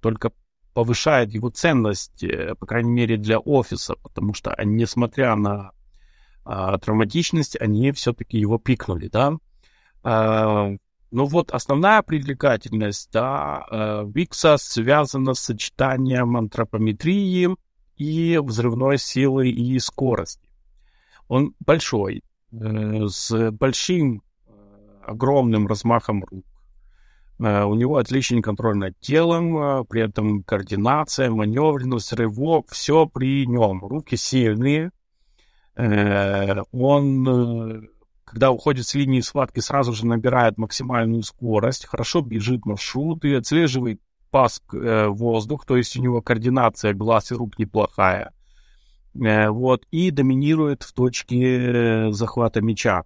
только 0.00 0.32
повышает 0.74 1.32
его 1.32 1.50
ценность, 1.50 2.24
э, 2.24 2.54
по 2.54 2.66
крайней 2.66 2.90
мере, 2.90 3.16
для 3.16 3.38
офиса, 3.38 3.94
потому 4.02 4.34
что, 4.34 4.56
несмотря 4.64 5.36
на 5.36 5.72
а, 6.44 6.78
травматичность, 6.78 7.60
они 7.60 7.92
все-таки 7.92 8.38
его 8.38 8.58
пикнули, 8.58 9.08
да. 9.08 9.36
Ну 11.12 11.26
вот 11.26 11.50
основная 11.50 12.00
привлекательность 12.00 13.10
да, 13.12 13.66
э, 13.70 14.04
Викса 14.14 14.56
связана 14.56 15.34
с 15.34 15.40
сочетанием 15.40 16.38
антропометрии 16.38 17.54
и 17.96 18.40
взрывной 18.42 18.96
силы 18.96 19.50
и 19.50 19.78
скорости. 19.78 20.48
Он 21.28 21.54
большой, 21.60 22.22
э, 22.50 23.06
с 23.08 23.50
большим, 23.50 24.22
э, 24.46 24.52
огромным 25.06 25.66
размахом 25.66 26.24
рук. 26.24 26.46
У 27.38 27.74
него 27.74 27.96
отличный 27.96 28.40
контроль 28.40 28.76
над 28.76 28.98
телом, 29.00 29.84
при 29.86 30.02
этом 30.02 30.44
координация, 30.44 31.28
маневренность, 31.28 32.12
рывок, 32.12 32.70
все 32.70 33.06
при 33.06 33.46
нем. 33.46 33.84
Руки 33.84 34.16
сильные. 34.16 34.92
Он 35.74 37.88
когда 38.32 38.50
уходит 38.50 38.86
с 38.86 38.94
линии 38.94 39.20
схватки, 39.20 39.60
сразу 39.60 39.92
же 39.92 40.06
набирает 40.06 40.56
максимальную 40.56 41.22
скорость, 41.22 41.84
хорошо 41.84 42.22
бежит 42.22 42.64
маршруты, 42.64 43.36
отслеживает 43.36 44.00
пас 44.30 44.62
э, 44.72 45.08
воздух, 45.08 45.66
то 45.66 45.76
есть 45.76 45.98
у 45.98 46.02
него 46.02 46.22
координация 46.22 46.94
глаз 46.94 47.30
и 47.30 47.34
рук 47.34 47.58
неплохая. 47.58 48.32
Э, 49.14 49.50
вот, 49.50 49.84
и 49.90 50.10
доминирует 50.10 50.82
в 50.82 50.94
точке 50.94 51.58
э, 51.58 52.12
захвата 52.12 52.62
мяча. 52.62 53.04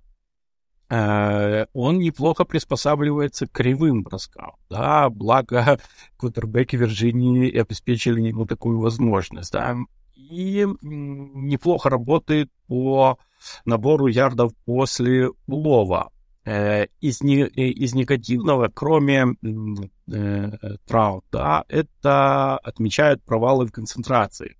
Э, 0.90 1.66
он 1.72 1.98
неплохо 1.98 2.44
приспосабливается 2.44 3.48
к 3.48 3.50
кривым 3.50 4.04
броскам. 4.04 4.52
Да, 4.70 5.10
благо 5.10 5.80
квотербеки 6.18 6.76
Вирджинии 6.76 7.50
обеспечили 7.58 8.20
ему 8.28 8.46
такую 8.46 8.78
возможность. 8.78 9.52
Да. 9.52 9.76
И 10.14 10.64
неплохо 10.82 11.90
работает 11.90 12.48
по 12.68 13.18
набору 13.64 14.06
ярдов 14.06 14.52
после 14.64 15.30
улова. 15.46 16.10
Э, 16.44 16.86
из, 17.00 17.22
не, 17.22 17.40
э, 17.42 17.46
из 17.46 17.94
негативного, 17.94 18.68
кроме 18.72 19.26
э, 19.42 20.76
травм, 20.86 21.22
да, 21.32 21.64
это 21.68 22.58
отмечают 22.58 23.22
провалы 23.24 23.66
в 23.66 23.72
концентрации. 23.72 24.56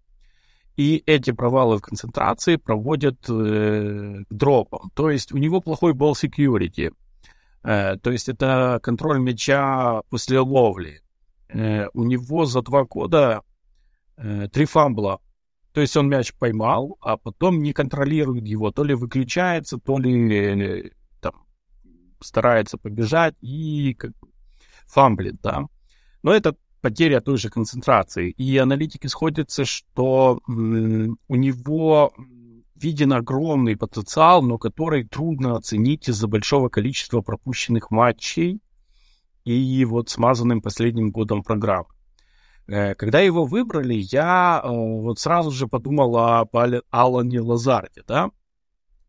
И 0.77 1.03
эти 1.07 1.31
провалы 1.31 1.79
в 1.79 1.83
концентрации 1.83 2.57
проводят 2.57 3.19
э, 3.29 4.25
к 4.29 4.35
дропам. 4.35 4.91
То 4.95 5.11
есть 5.11 5.33
у 5.33 5.39
него 5.39 5.61
плохой 5.61 5.93
ball 5.93 6.13
security. 6.13 6.93
Э, 7.63 7.97
то 7.97 8.11
есть 8.11 8.29
это 8.29 8.79
контроль 8.83 9.21
мяча 9.21 10.03
после 10.11 10.41
ловли. 10.41 11.03
Э, 11.49 11.87
у 11.95 12.05
него 12.05 12.47
за 12.47 12.63
два 12.63 12.85
года 12.85 13.43
э, 14.17 14.49
три 14.53 14.67
фамбла 14.67 15.21
то 15.77 15.83
есть 15.83 15.95
он 15.95 16.09
мяч 16.09 16.33
поймал, 16.33 16.97
а 17.03 17.19
потом 17.19 17.63
не 17.63 17.75
контролирует 17.75 18.47
его, 18.47 18.71
то 18.71 18.83
ли 18.83 18.95
выключается, 18.95 19.77
то 19.77 19.99
ли 19.99 20.91
там, 21.21 21.35
старается 22.19 22.79
побежать 22.79 23.35
и 23.43 23.93
как 23.93 24.13
бы 24.13 24.29
фамблит, 24.87 25.39
да. 25.43 25.67
Но 26.23 26.33
это 26.33 26.57
потеря 26.81 27.21
той 27.21 27.37
же 27.37 27.51
концентрации. 27.51 28.31
И 28.31 28.57
аналитики 28.57 29.07
сходятся, 29.07 29.67
что 29.67 30.41
у 30.47 31.35
него 31.37 32.15
виден 32.75 33.13
огромный 33.13 33.77
потенциал, 33.77 34.41
но 34.41 34.57
который 34.57 35.07
трудно 35.07 35.57
оценить 35.57 36.09
из-за 36.09 36.27
большого 36.27 36.71
количества 36.71 37.21
пропущенных 37.21 37.91
матчей 37.91 38.63
и 39.45 39.85
вот 39.85 40.09
смазанным 40.09 40.63
последним 40.63 41.11
годом 41.11 41.43
программы. 41.43 41.91
Э, 42.69 42.95
когда 42.95 43.21
его 43.21 43.45
выбрали, 43.45 43.95
я 43.95 44.61
э, 44.63 44.69
вот 44.69 45.19
сразу 45.19 45.51
же 45.51 45.69
подумал 45.69 46.17
об 46.17 46.57
Алане 46.91 47.41
Лазарде, 47.41 48.03
да? 48.07 48.31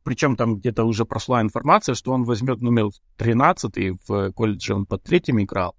Причем 0.04 0.36
там 0.36 0.58
где-то 0.58 0.86
уже 0.86 1.06
прошла 1.06 1.42
информация, 1.42 1.96
что 1.96 2.12
он 2.12 2.24
возьмет 2.24 2.62
номер 2.62 2.92
13, 3.18 4.00
в 4.08 4.32
колледже 4.32 4.76
он 4.76 4.86
под 4.86 5.04
третьим 5.04 5.42
играл, 5.42 5.76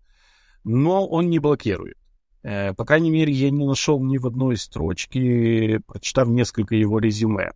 но 0.64 1.06
он 1.06 1.30
не 1.30 1.38
блокирует. 1.38 1.96
Э, 2.42 2.74
по 2.74 2.84
крайней 2.84 3.10
мере, 3.10 3.32
я 3.32 3.50
не 3.50 3.64
нашел 3.64 4.02
ни 4.02 4.18
в 4.18 4.26
одной 4.26 4.56
строчке, 4.56 5.80
прочитав 5.86 6.28
несколько 6.28 6.74
его 6.74 6.98
резюме. 6.98 7.52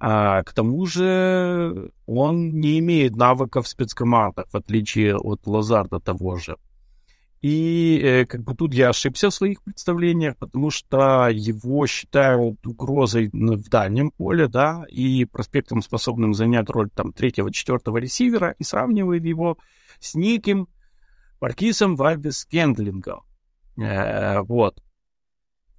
А, 0.00 0.42
к 0.42 0.52
тому 0.52 0.84
же 0.86 1.90
он 2.06 2.50
не 2.60 2.78
имеет 2.80 3.16
навыков 3.16 3.68
спецкомандах, 3.68 4.46
в 4.50 4.56
отличие 4.56 5.16
от 5.16 5.46
Лазарда 5.46 6.00
того 6.00 6.36
же. 6.36 6.56
И 7.44 8.00
э, 8.02 8.24
как 8.24 8.42
бы 8.42 8.54
тут 8.54 8.72
я 8.72 8.88
ошибся 8.88 9.28
в 9.28 9.34
своих 9.34 9.62
представлениях, 9.62 10.34
потому 10.38 10.70
что 10.70 11.28
его 11.28 11.86
считают 11.86 12.66
угрозой 12.66 13.28
в 13.34 13.68
дальнем 13.68 14.12
поле, 14.12 14.48
да, 14.48 14.86
и 14.88 15.26
проспектом, 15.26 15.82
способным 15.82 16.32
занять 16.32 16.70
роль 16.70 16.88
там 16.88 17.12
третьего, 17.12 17.52
четвертого 17.52 17.98
ресивера, 17.98 18.54
и 18.58 18.64
сравнивает 18.64 19.24
его 19.24 19.58
с 20.00 20.14
неким 20.14 20.68
Маркисом 21.38 21.96
Вальдес 21.96 22.46
Кендлингом. 22.46 23.24
Э, 23.76 24.40
вот. 24.40 24.82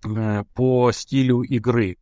Э, 0.05 0.43
по 0.53 0.91
стилю 0.91 1.41
игры. 1.41 1.97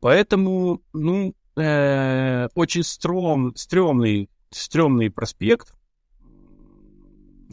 Поэтому, 0.00 0.82
ну, 0.92 1.36
очень 1.54 2.82
стрём, 2.82 3.54
стрёмный, 3.54 4.28
стрёмный 4.50 5.08
проспект, 5.08 5.72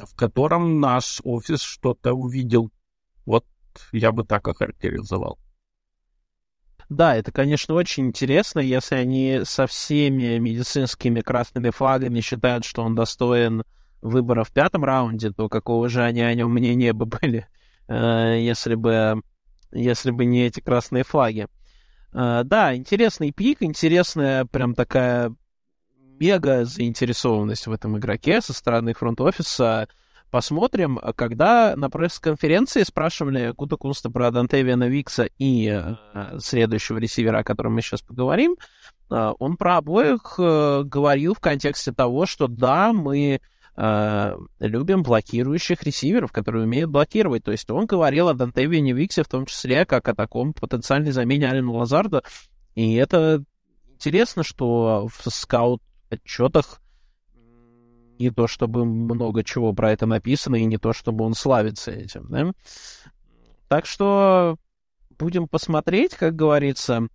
в 0.06 0.16
котором 0.16 0.80
наш 0.80 1.22
офис 1.24 1.62
что-то 1.62 2.14
увидел. 2.14 2.72
Вот 3.26 3.46
я 3.92 4.12
бы 4.12 4.24
так 4.24 4.48
охарактеризовал. 4.48 5.38
Да, 6.90 7.16
это, 7.16 7.32
конечно, 7.32 7.76
очень 7.76 8.08
интересно, 8.08 8.60
если 8.60 8.96
они 8.96 9.42
со 9.44 9.68
всеми 9.68 10.40
медицинскими 10.40 11.22
красными 11.22 11.70
флагами 11.70 12.20
считают, 12.20 12.66
что 12.66 12.82
он 12.82 12.96
достоин 12.96 13.64
выбора 14.02 14.44
в 14.44 14.52
пятом 14.52 14.84
раунде, 14.84 15.30
то 15.32 15.50
какого 15.50 15.88
же 15.88 16.04
они 16.04 16.22
о 16.22 16.34
нем 16.34 16.52
мнения 16.52 16.94
бы 16.94 17.06
были, 17.06 17.48
э, 17.88 18.40
если 18.42 18.74
бы, 18.74 19.22
если 19.72 20.10
бы 20.10 20.26
не 20.26 20.48
эти 20.48 20.62
красные 20.62 21.04
флаги. 21.04 21.48
Uh, 22.12 22.44
да, 22.44 22.76
интересный 22.76 23.32
пик, 23.32 23.62
интересная 23.62 24.44
прям 24.46 24.74
такая 24.74 25.32
мега 26.20 26.66
заинтересованность 26.66 27.68
в 27.68 27.72
этом 27.72 27.98
игроке 27.98 28.42
со 28.42 28.54
стороны 28.54 28.94
фронт-офиса. 28.94 29.88
Посмотрим, 30.32 31.00
когда 31.16 31.74
на 31.76 31.90
пресс-конференции 31.90 32.84
спрашивали 32.84 33.52
Кута 33.54 33.78
Кунста 33.78 34.12
про 34.12 34.30
Дантевиана 34.30 34.88
Викса 34.88 35.28
и 35.40 35.68
uh, 35.68 36.40
следующего 36.40 37.00
ресивера, 37.00 37.40
о 37.40 37.44
котором 37.44 37.74
мы 37.74 37.82
сейчас 37.82 38.02
поговорим, 38.04 38.56
uh, 39.10 39.36
он 39.40 39.58
про 39.58 39.78
обоих 39.78 40.36
э, 40.38 40.84
говорил 40.86 41.34
в 41.34 41.40
контексте 41.40 41.92
того, 41.94 42.28
что 42.28 42.48
да, 42.48 42.94
мы 42.94 43.42
э, 43.80 44.38
любим 44.60 45.04
блокирующих 45.04 45.82
ресиверов, 45.84 46.32
которые 46.32 46.66
умеют 46.66 46.92
блокировать. 46.92 47.44
То 47.44 47.52
есть 47.52 47.70
он 47.72 47.86
говорил 47.86 48.28
о 48.28 48.34
Дантевине 48.34 48.94
Виксе 48.94 49.24
в 49.24 49.30
том 49.30 49.46
числе 49.46 49.86
как 49.86 50.08
о 50.10 50.14
таком 50.14 50.54
потенциальной 50.54 51.12
замене 51.12 51.50
Алина 51.50 51.72
Лазарда. 51.72 52.24
И 52.76 52.94
это 52.96 53.44
интересно, 53.88 54.44
что 54.44 55.08
в 55.08 55.24
скаут-отчетах 56.10 56.82
не 58.18 58.32
то 58.32 58.48
чтобы 58.48 58.86
много 58.86 59.44
чего 59.44 59.72
про 59.74 59.92
это 59.92 60.06
написано, 60.06 60.58
и 60.58 60.66
не 60.66 60.78
то 60.78 60.92
чтобы 60.92 61.24
он 61.24 61.34
славится 61.34 61.92
этим, 61.92 62.28
да? 62.30 62.52
Так 63.70 63.86
что 63.86 64.58
будем 65.18 65.48
посмотреть, 65.48 66.16
как 66.16 66.36
говорится. 66.36 67.08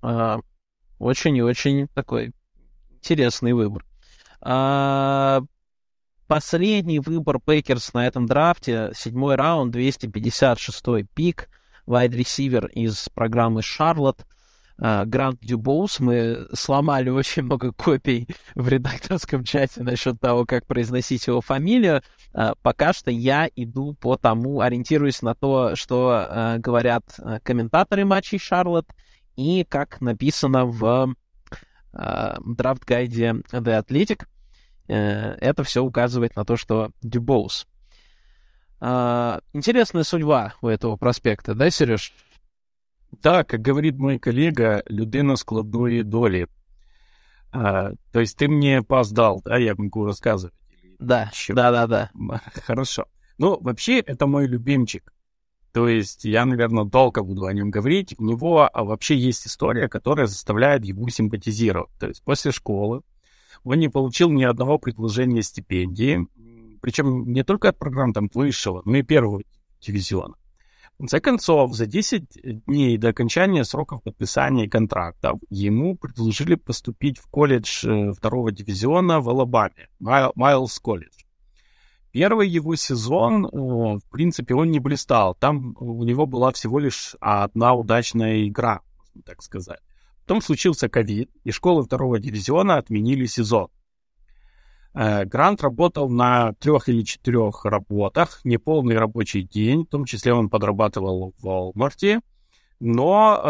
А, 0.00 0.38
очень 1.00 1.36
и 1.36 1.42
очень 1.42 1.88
такой 1.88 2.32
интересный 2.90 3.54
выбор. 3.54 3.84
А, 4.40 5.40
последний 6.28 7.00
выбор 7.00 7.40
Пекерс 7.40 7.92
на 7.92 8.06
этом 8.06 8.26
драфте, 8.26 8.92
седьмой 8.94 9.34
раунд, 9.34 9.74
256-й 9.74 11.08
пик, 11.12 11.48
вайд-ресивер 11.86 12.66
из 12.66 13.08
программы 13.08 13.62
Шарлотт, 13.62 14.24
Грант 14.78 15.40
Дюбоус. 15.40 16.00
Мы 16.00 16.46
сломали 16.52 17.10
очень 17.10 17.42
много 17.42 17.72
копий 17.76 18.28
в 18.54 18.68
редакторском 18.68 19.44
чате 19.44 19.82
насчет 19.82 20.20
того, 20.20 20.46
как 20.46 20.66
произносить 20.66 21.26
его 21.26 21.40
фамилию. 21.40 22.02
А, 22.32 22.54
пока 22.62 22.92
что 22.92 23.10
я 23.10 23.48
иду 23.56 23.94
по 23.94 24.16
тому, 24.16 24.60
ориентируюсь 24.60 25.22
на 25.22 25.34
то, 25.34 25.74
что 25.74 26.56
говорят 26.58 27.04
комментаторы 27.42 28.04
матчей 28.04 28.38
Шарлотт 28.38 28.86
и 29.36 29.64
как 29.68 30.00
написано 30.00 30.64
в 30.64 31.14
драфт-гайде 31.92 33.42
The 33.50 33.84
Athletic. 33.84 34.24
Э, 34.88 35.34
это 35.40 35.62
все 35.64 35.82
указывает 35.82 36.34
на 36.36 36.44
то, 36.44 36.56
что 36.56 36.90
Дюбоус. 37.02 37.66
А, 38.80 39.40
интересная 39.52 40.04
судьба 40.04 40.54
у 40.62 40.68
этого 40.68 40.96
проспекта, 40.96 41.54
да, 41.54 41.70
Сереж? 41.70 42.12
Да, 43.12 43.44
как 43.44 43.60
говорит 43.60 43.98
мой 43.98 44.18
коллега, 44.18 44.82
людина 44.90 45.36
складної 45.36 46.02
долі. 46.02 46.46
А, 47.50 47.92
то 48.12 48.20
есть 48.20 48.36
ты 48.36 48.48
мне 48.48 48.78
опоздал, 48.78 49.40
да, 49.44 49.56
я 49.56 49.74
могу 49.74 50.04
рассказывать? 50.04 50.54
Да, 50.98 51.30
да, 51.48 51.70
да, 51.70 51.86
да. 51.86 52.10
Хорошо. 52.66 53.06
Ну, 53.38 53.58
вообще, 53.60 54.00
это 54.00 54.26
мой 54.26 54.46
любимчик. 54.46 55.12
То 55.72 55.88
есть 55.88 56.24
я, 56.24 56.44
наверное, 56.44 56.84
долго 56.84 57.22
буду 57.22 57.46
о 57.46 57.52
нем 57.52 57.70
говорить. 57.70 58.14
У 58.18 58.24
него 58.24 58.68
а, 58.72 58.84
вообще 58.84 59.16
есть 59.16 59.46
история, 59.46 59.88
которая 59.88 60.26
заставляет 60.26 60.84
его 60.84 61.08
симпатизировать. 61.08 61.90
То 61.98 62.08
есть 62.08 62.22
после 62.24 62.52
школы 62.52 63.02
он 63.64 63.78
не 63.78 63.88
получил 63.88 64.30
ни 64.30 64.44
одного 64.44 64.78
предложения 64.78 65.42
стипендии, 65.42 66.26
причем 66.80 67.32
не 67.32 67.44
только 67.44 67.68
от 67.68 67.78
программ 67.78 68.12
там 68.12 68.30
высшего, 68.32 68.82
но 68.84 68.96
и 68.96 69.02
первого 69.02 69.42
дивизиона. 69.80 70.34
Конце 70.98 71.20
концов, 71.20 71.74
за 71.74 71.86
10 71.86 72.64
дней 72.66 72.98
до 72.98 73.10
окончания 73.10 73.62
сроков 73.62 74.02
подписания 74.02 74.68
контракта 74.68 75.34
ему 75.48 75.96
предложили 75.96 76.56
поступить 76.56 77.18
в 77.18 77.28
колледж 77.28 77.86
э, 77.86 78.12
второго 78.12 78.50
дивизиона 78.50 79.20
в 79.20 79.28
Алабаме, 79.28 79.88
Майлз 80.00 80.76
колледж. 80.80 81.14
Первый 82.10 82.48
его 82.48 82.74
сезон, 82.74 83.46
в 83.52 84.10
принципе, 84.10 84.54
он 84.54 84.72
не 84.72 84.80
блистал. 84.80 85.36
Там 85.36 85.76
у 85.78 86.02
него 86.02 86.26
была 86.26 86.50
всего 86.50 86.80
лишь 86.80 87.14
одна 87.20 87.74
удачная 87.74 88.48
игра, 88.48 88.80
так 89.24 89.40
сказать. 89.42 89.78
Потом 90.22 90.42
случился 90.42 90.88
ковид, 90.88 91.30
и 91.44 91.52
школы 91.52 91.84
второго 91.84 92.18
дивизиона 92.18 92.76
отменили 92.76 93.26
сезон. 93.26 93.68
Э, 94.98 95.24
Грант 95.24 95.62
работал 95.62 96.08
на 96.10 96.54
трех 96.54 96.88
или 96.88 97.02
четырех 97.02 97.64
работах, 97.64 98.40
неполный 98.42 98.98
рабочий 98.98 99.42
день, 99.42 99.84
в 99.84 99.90
том 99.90 100.04
числе 100.04 100.34
он 100.34 100.50
подрабатывал 100.50 101.34
в 101.38 101.46
Walmart, 101.46 102.20
но 102.80 103.40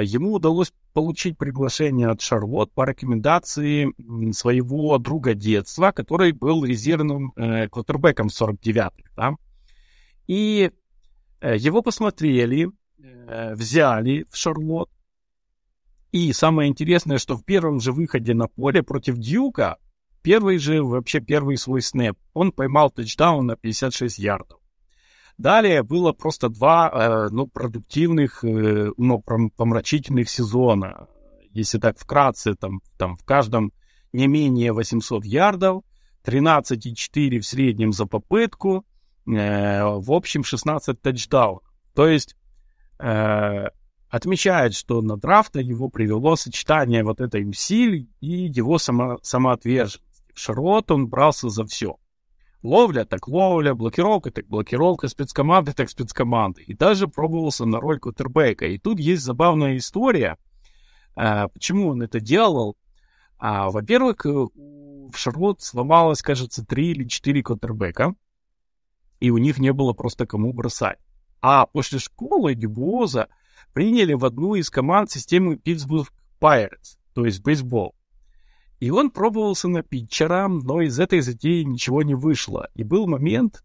э, 0.00 0.04
ему 0.04 0.34
удалось 0.34 0.74
получить 0.92 1.38
приглашение 1.38 2.08
от 2.08 2.20
Шарлот 2.20 2.70
по 2.72 2.84
рекомендации 2.84 3.94
своего 4.32 4.98
друга 4.98 5.32
детства, 5.32 5.90
который 5.90 6.32
был 6.32 6.66
резервным 6.66 7.32
э, 7.36 7.68
квотербеком 7.68 8.26
49-х. 8.26 9.10
Да? 9.16 9.36
И 10.26 10.70
э, 11.40 11.56
его 11.56 11.80
посмотрели, 11.80 12.68
э, 12.98 13.54
взяли 13.54 14.26
в 14.30 14.36
Шарлот, 14.36 14.90
и 16.12 16.30
самое 16.34 16.68
интересное, 16.68 17.16
что 17.16 17.38
в 17.38 17.44
первом 17.44 17.80
же 17.80 17.92
выходе 17.92 18.34
на 18.34 18.48
поле 18.48 18.82
против 18.82 19.16
Дьюка, 19.16 19.78
первый 20.28 20.58
же, 20.58 20.82
вообще 20.82 21.20
первый 21.20 21.56
свой 21.56 21.80
снэп, 21.80 22.18
он 22.34 22.52
поймал 22.52 22.90
тачдаун 22.90 23.46
на 23.46 23.56
56 23.56 24.18
ярдов. 24.18 24.60
Далее 25.38 25.82
было 25.82 26.12
просто 26.12 26.50
два, 26.50 26.90
э, 26.92 27.28
ну, 27.30 27.46
продуктивных, 27.46 28.44
э, 28.44 28.90
ну, 28.98 29.22
помрачительных 29.56 30.28
сезона. 30.28 31.08
Если 31.52 31.78
так 31.78 31.98
вкратце, 31.98 32.54
там, 32.56 32.82
там 32.98 33.16
в 33.16 33.24
каждом 33.24 33.72
не 34.12 34.26
менее 34.26 34.74
800 34.74 35.24
ярдов, 35.24 35.82
13,4 36.24 37.38
в 37.40 37.46
среднем 37.46 37.94
за 37.94 38.04
попытку, 38.04 38.84
э, 39.26 39.82
в 39.82 40.12
общем 40.12 40.44
16 40.44 41.00
тачдаунов. 41.00 41.62
То 41.94 42.06
есть 42.06 42.36
э, 42.98 43.68
отмечает, 44.10 44.74
что 44.74 45.00
на 45.00 45.16
драфта 45.16 45.60
его 45.60 45.88
привело 45.88 46.36
сочетание 46.36 47.02
вот 47.02 47.22
этой 47.22 47.48
усилий 47.48 48.10
и 48.20 48.52
его 48.54 48.76
само, 48.76 49.20
самоотверженности. 49.22 50.07
В 50.38 50.40
Шарлотт 50.40 50.92
он 50.92 51.08
брался 51.08 51.48
за 51.48 51.64
все. 51.64 51.96
Ловля 52.62 53.04
так 53.04 53.26
ловля, 53.26 53.74
блокировка 53.74 54.30
так 54.30 54.46
блокировка, 54.46 55.08
спецкоманды 55.08 55.72
так 55.72 55.90
спецкоманды. 55.90 56.62
И 56.62 56.74
даже 56.74 57.08
пробовался 57.08 57.66
на 57.66 57.80
роль 57.80 57.98
кутербека. 57.98 58.66
И 58.66 58.78
тут 58.78 59.00
есть 59.00 59.24
забавная 59.24 59.76
история. 59.76 60.38
А, 61.16 61.48
почему 61.48 61.88
он 61.88 62.02
это 62.02 62.20
делал? 62.20 62.76
А, 63.36 63.68
во-первых, 63.70 64.24
э, 64.26 64.28
в 64.30 65.16
Шарлотт 65.16 65.60
сломалось, 65.60 66.22
кажется, 66.22 66.64
три 66.64 66.92
или 66.92 67.08
четыре 67.08 67.42
квотербека, 67.42 68.14
и 69.18 69.30
у 69.30 69.38
них 69.38 69.58
не 69.58 69.72
было 69.72 69.92
просто 69.92 70.24
кому 70.24 70.52
бросать. 70.52 71.00
А 71.40 71.66
после 71.66 71.98
школы 71.98 72.54
Дюбуоза 72.54 73.26
приняли 73.72 74.12
в 74.12 74.24
одну 74.24 74.54
из 74.54 74.70
команд 74.70 75.10
системы 75.10 75.56
Питтсбург 75.56 76.12
Pirates, 76.40 76.96
то 77.12 77.24
есть 77.24 77.42
бейсбол. 77.42 77.97
И 78.80 78.90
он 78.90 79.10
пробовался 79.10 79.68
на 79.68 79.82
питчера, 79.82 80.48
но 80.48 80.80
из 80.80 80.98
этой 81.00 81.20
затеи 81.20 81.62
ничего 81.62 82.02
не 82.02 82.14
вышло. 82.14 82.68
И 82.74 82.84
был 82.84 83.06
момент, 83.08 83.64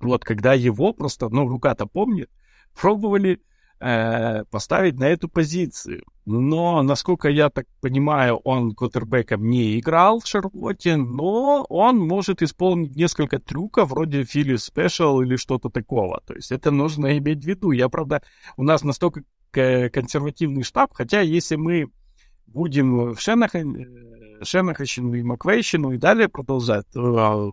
вот 0.00 0.24
когда 0.24 0.54
его 0.54 0.92
просто, 0.92 1.28
ну, 1.28 1.46
рука-то 1.46 1.86
помнит, 1.86 2.30
пробовали 2.74 3.42
э, 3.80 4.44
поставить 4.50 4.98
на 4.98 5.04
эту 5.04 5.28
позицию. 5.28 6.04
Но, 6.24 6.82
насколько 6.82 7.28
я 7.28 7.50
так 7.50 7.66
понимаю, 7.80 8.36
он 8.36 8.74
квотербеком 8.74 9.48
не 9.48 9.78
играл 9.78 10.20
в 10.20 10.26
Шарлотте, 10.26 10.96
но 10.96 11.66
он 11.68 11.98
может 11.98 12.42
исполнить 12.42 12.96
несколько 12.96 13.40
трюков 13.40 13.90
вроде 13.90 14.24
Фили 14.24 14.56
Спешл 14.56 15.20
или 15.20 15.36
что-то 15.36 15.68
такого. 15.68 16.22
То 16.26 16.34
есть 16.34 16.50
это 16.50 16.70
нужно 16.70 17.18
иметь 17.18 17.44
в 17.44 17.46
виду. 17.46 17.72
Я, 17.72 17.88
правда, 17.88 18.22
у 18.56 18.62
нас 18.62 18.84
настолько 18.84 19.24
консервативный 19.50 20.62
штаб, 20.62 20.94
хотя 20.94 21.20
если 21.20 21.56
мы 21.56 21.90
будем 22.52 23.14
в 23.14 23.20
Шенаха, 23.20 23.58
э, 23.58 24.44
Шенахащину 24.44 25.14
и 25.14 25.22
Маквейщину 25.22 25.92
и 25.92 25.98
далее 25.98 26.28
продолжать, 26.28 26.86
то 26.92 27.52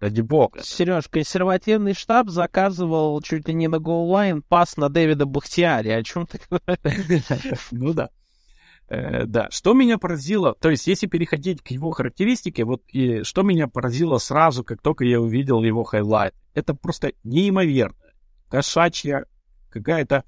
Ради 0.00 0.20
бога. 0.20 0.60
Сереж, 0.62 1.08
консервативный 1.08 1.94
штаб 1.94 2.28
заказывал 2.28 3.20
чуть 3.22 3.48
ли 3.48 3.54
не 3.54 3.68
на 3.68 3.78
goal 3.78 4.10
line 4.10 4.42
пас 4.42 4.76
на 4.76 4.88
Дэвида 4.88 5.24
Бахтиари. 5.24 5.88
О 5.90 6.02
чем 6.02 6.26
ты 6.26 6.40
говоришь? 6.50 7.68
Ну 7.70 7.94
да. 7.94 8.10
Э, 8.88 9.24
да, 9.24 9.48
что 9.50 9.72
меня 9.72 9.96
поразило, 9.96 10.54
то 10.60 10.68
есть 10.68 10.86
если 10.86 11.06
переходить 11.06 11.62
к 11.62 11.68
его 11.68 11.90
характеристике, 11.90 12.64
вот 12.64 12.82
и 12.88 13.22
что 13.22 13.42
меня 13.42 13.66
поразило 13.66 14.18
сразу, 14.18 14.62
как 14.62 14.82
только 14.82 15.04
я 15.04 15.20
увидел 15.20 15.62
его 15.62 15.84
хайлайт, 15.84 16.34
это 16.52 16.74
просто 16.74 17.12
неимоверно. 17.22 17.96
Кошачья, 18.50 19.24
какая-то 19.70 20.24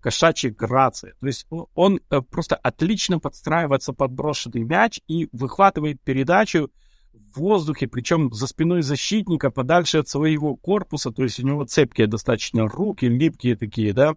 кошачья 0.00 0.50
грация. 0.50 1.14
То 1.20 1.26
есть 1.26 1.46
он 1.74 2.00
э, 2.10 2.20
просто 2.20 2.56
отлично 2.56 3.18
подстраивается 3.18 3.92
под 3.92 4.12
брошенный 4.12 4.64
мяч 4.64 5.00
и 5.08 5.28
выхватывает 5.32 6.00
передачу 6.02 6.70
в 7.12 7.40
воздухе, 7.40 7.88
причем 7.88 8.32
за 8.32 8.46
спиной 8.46 8.82
защитника, 8.82 9.50
подальше 9.50 9.98
от 9.98 10.08
своего 10.08 10.56
корпуса, 10.56 11.10
то 11.10 11.22
есть 11.22 11.40
у 11.40 11.46
него 11.46 11.64
цепкие 11.64 12.06
достаточно 12.06 12.68
руки, 12.68 13.06
липкие 13.06 13.56
такие, 13.56 13.92
да, 13.92 14.14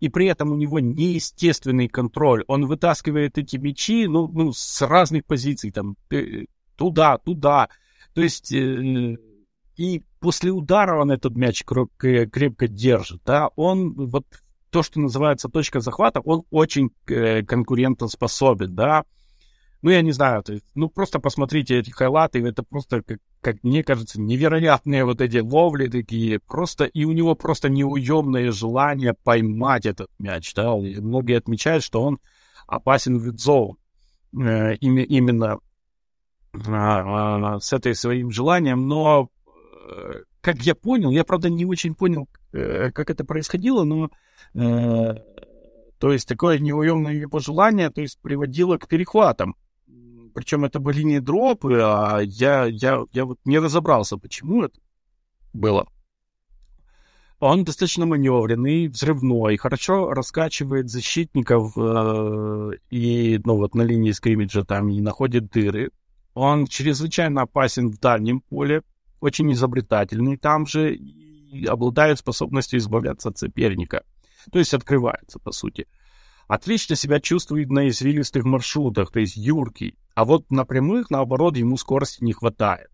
и 0.00 0.08
при 0.08 0.26
этом 0.26 0.52
у 0.52 0.56
него 0.56 0.80
неестественный 0.80 1.88
контроль. 1.88 2.44
Он 2.48 2.66
вытаскивает 2.66 3.38
эти 3.38 3.56
мячи, 3.56 4.06
ну, 4.06 4.28
ну 4.28 4.52
с 4.52 4.82
разных 4.82 5.24
позиций, 5.24 5.70
там, 5.70 5.96
э, 6.10 6.44
туда, 6.76 7.18
туда. 7.18 7.68
То 8.14 8.22
есть, 8.22 8.52
э, 8.52 9.16
и 9.76 10.02
после 10.20 10.50
удара 10.50 11.00
он 11.00 11.10
этот 11.10 11.34
мяч 11.36 11.64
крепко, 11.64 12.26
крепко 12.26 12.68
держит, 12.68 13.22
да, 13.24 13.48
он 13.56 13.94
вот 13.94 14.26
то, 14.72 14.82
что 14.82 15.00
называется 15.00 15.48
точка 15.48 15.80
захвата, 15.80 16.20
он 16.20 16.44
очень 16.50 16.90
э, 17.06 17.42
конкурентоспособен, 17.42 18.74
да, 18.74 19.04
ну, 19.82 19.90
я 19.90 20.00
не 20.00 20.12
знаю, 20.12 20.42
то 20.42 20.54
есть, 20.54 20.64
ну, 20.74 20.88
просто 20.88 21.18
посмотрите 21.18 21.78
эти 21.78 21.90
хайлайты, 21.90 22.38
это 22.46 22.62
просто, 22.62 23.02
как, 23.02 23.18
как 23.40 23.62
мне 23.64 23.84
кажется, 23.84 24.20
невероятные 24.20 25.04
вот 25.04 25.20
эти 25.20 25.38
ловли 25.38 25.88
такие, 25.88 26.38
просто, 26.38 26.84
и 26.84 27.04
у 27.04 27.12
него 27.12 27.34
просто 27.34 27.68
неуемное 27.68 28.50
желание 28.52 29.14
поймать 29.24 29.84
этот 29.84 30.08
мяч, 30.18 30.54
да, 30.54 30.74
и 30.78 31.00
многие 31.00 31.36
отмечают, 31.36 31.84
что 31.84 32.02
он 32.02 32.18
опасен 32.66 33.18
в 33.18 33.36
зону, 33.36 33.76
э, 34.32 34.76
именно 34.76 35.58
э, 36.54 37.58
с 37.60 37.72
этой 37.72 37.94
своим 37.94 38.30
желанием, 38.30 38.86
но, 38.86 39.28
э, 39.90 40.22
как 40.42 40.60
я 40.60 40.74
понял, 40.74 41.10
я, 41.10 41.24
правда, 41.24 41.48
не 41.48 41.64
очень 41.64 41.94
понял, 41.94 42.28
э, 42.52 42.90
как 42.90 43.08
это 43.08 43.24
происходило, 43.24 43.84
но 43.84 44.10
э, 44.54 45.14
то 45.98 46.12
есть 46.12 46.28
такое 46.28 46.58
неуемное 46.58 47.14
его 47.14 47.38
желание, 47.38 47.88
то 47.88 48.02
есть 48.02 48.20
приводило 48.20 48.76
к 48.76 48.88
перехватам 48.88 49.56
причем 50.32 50.64
это 50.64 50.80
были 50.80 51.02
не 51.02 51.20
дропы, 51.20 51.78
а 51.82 52.20
я, 52.20 52.64
я, 52.66 53.04
я 53.12 53.24
вот 53.24 53.38
не 53.44 53.58
разобрался, 53.58 54.16
почему 54.16 54.64
это 54.64 54.78
было. 55.52 55.86
Он 57.38 57.64
достаточно 57.64 58.06
маневренный, 58.06 58.86
взрывной, 58.86 59.56
хорошо 59.56 60.10
раскачивает 60.10 60.90
защитников 60.90 61.72
э, 61.76 62.70
и, 62.90 63.40
ну 63.44 63.56
вот 63.56 63.74
на 63.74 63.82
линии 63.82 64.12
скриммиджа 64.12 64.64
там 64.64 64.88
и 64.88 65.00
находит 65.00 65.50
дыры. 65.50 65.90
Он 66.34 66.66
чрезвычайно 66.66 67.42
опасен 67.42 67.90
в 67.90 67.98
дальнем 67.98 68.40
поле, 68.40 68.82
очень 69.22 69.52
изобретательный 69.52 70.36
там 70.36 70.66
же 70.66 70.94
и 70.94 71.64
обладает 71.66 72.18
способностью 72.18 72.78
избавляться 72.78 73.28
от 73.28 73.38
соперника. 73.38 74.04
То 74.50 74.58
есть 74.58 74.74
открывается, 74.74 75.38
по 75.38 75.52
сути. 75.52 75.86
Отлично 76.48 76.96
себя 76.96 77.20
чувствует 77.20 77.70
на 77.70 77.88
извилистых 77.88 78.44
маршрутах, 78.44 79.12
то 79.12 79.20
есть 79.20 79.36
юркий. 79.36 79.96
А 80.14 80.24
вот 80.24 80.50
на 80.50 80.64
прямых, 80.64 81.10
наоборот, 81.10 81.56
ему 81.56 81.76
скорости 81.76 82.24
не 82.24 82.32
хватает. 82.32 82.88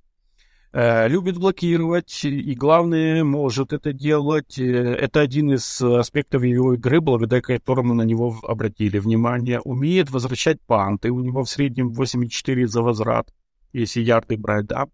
Э, 0.72 1.08
любит 1.08 1.38
блокировать, 1.38 2.24
и 2.24 2.54
главное, 2.54 3.24
может 3.24 3.72
это 3.72 3.94
делать. 3.94 4.58
Э, 4.58 4.94
это 4.94 5.20
один 5.20 5.52
из 5.52 5.80
аспектов 5.80 6.42
его 6.42 6.74
игры, 6.74 7.00
благодаря 7.00 7.40
которому 7.40 7.94
на 7.94 8.02
него 8.02 8.36
обратили 8.42 8.98
внимание. 8.98 9.60
Умеет 9.60 10.10
возвращать 10.10 10.60
панты, 10.60 11.10
у 11.10 11.20
него 11.20 11.42
в 11.42 11.48
среднем 11.48 11.90
8,4 11.92 12.66
за 12.66 12.82
возврат, 12.82 13.32
если 13.72 14.02
ярды 14.02 14.36
брать, 14.36 14.66
да. 14.66 14.88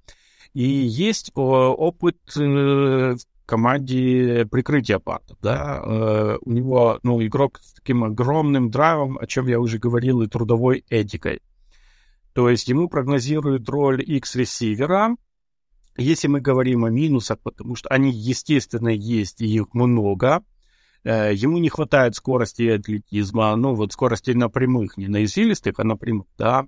И 0.55 0.63
есть 0.63 1.31
опыт 1.35 2.17
э, 2.37 2.41
в 2.41 3.47
команде 3.47 4.47
прикрытия 4.51 4.99
пантов, 4.99 5.37
да. 5.43 6.39
У 6.41 6.51
него, 6.51 6.99
ну, 7.03 7.23
игрок 7.25 7.61
с 7.63 7.75
таким 7.75 8.05
огромным 8.05 8.71
драйвом, 8.71 9.19
о 9.19 9.27
чем 9.27 9.47
я 9.49 9.61
уже 9.61 9.79
говорил, 9.79 10.23
и 10.23 10.29
трудовой 10.29 10.85
этикой. 10.89 11.43
То 12.33 12.49
есть 12.49 12.69
ему 12.69 12.89
прогнозируют 12.89 13.69
роль 13.69 14.03
X-ресивера, 14.03 15.17
если 15.97 16.27
мы 16.27 16.41
говорим 16.41 16.85
о 16.85 16.91
минусах, 16.91 17.39
потому 17.41 17.77
что 17.77 17.89
они, 17.89 18.11
естественно, 18.11 18.89
есть, 18.89 19.41
и 19.41 19.47
их 19.47 19.73
много, 19.73 20.43
э, 21.05 21.33
ему 21.35 21.59
не 21.59 21.69
хватает 21.69 22.17
скорости 22.17 22.63
и 22.63 22.71
атлетизма, 22.71 23.55
ну 23.55 23.75
вот 23.75 23.93
скорости 23.93 24.33
на 24.33 24.49
прямых, 24.49 24.97
не 24.97 25.07
на 25.07 25.25
извилистых, 25.25 25.79
а 25.79 25.85
на 25.85 25.97
прямых, 25.97 26.27
да. 26.37 26.67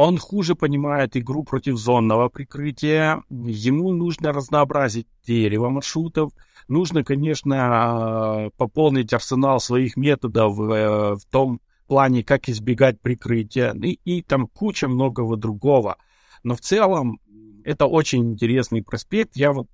Он 0.00 0.16
хуже 0.16 0.54
понимает 0.54 1.16
игру 1.16 1.42
против 1.42 1.76
зонного 1.76 2.28
прикрытия, 2.28 3.24
ему 3.30 3.90
нужно 3.90 4.32
разнообразить 4.32 5.08
дерево 5.26 5.70
маршрутов, 5.70 6.30
нужно, 6.68 7.02
конечно, 7.02 8.48
пополнить 8.56 9.12
арсенал 9.12 9.58
своих 9.58 9.96
методов 9.96 10.56
э, 10.60 11.16
в 11.16 11.24
том, 11.32 11.60
плане, 11.88 12.22
как 12.22 12.48
избегать 12.48 13.00
прикрытия, 13.00 13.74
и, 13.74 13.98
и 14.04 14.22
там 14.22 14.46
куча 14.46 14.86
многого 14.86 15.36
другого. 15.36 15.96
Но 16.44 16.54
в 16.54 16.60
целом 16.60 17.18
это 17.64 17.86
очень 17.86 18.34
интересный 18.34 18.84
проспект. 18.84 19.34
Я 19.34 19.52
вот, 19.52 19.66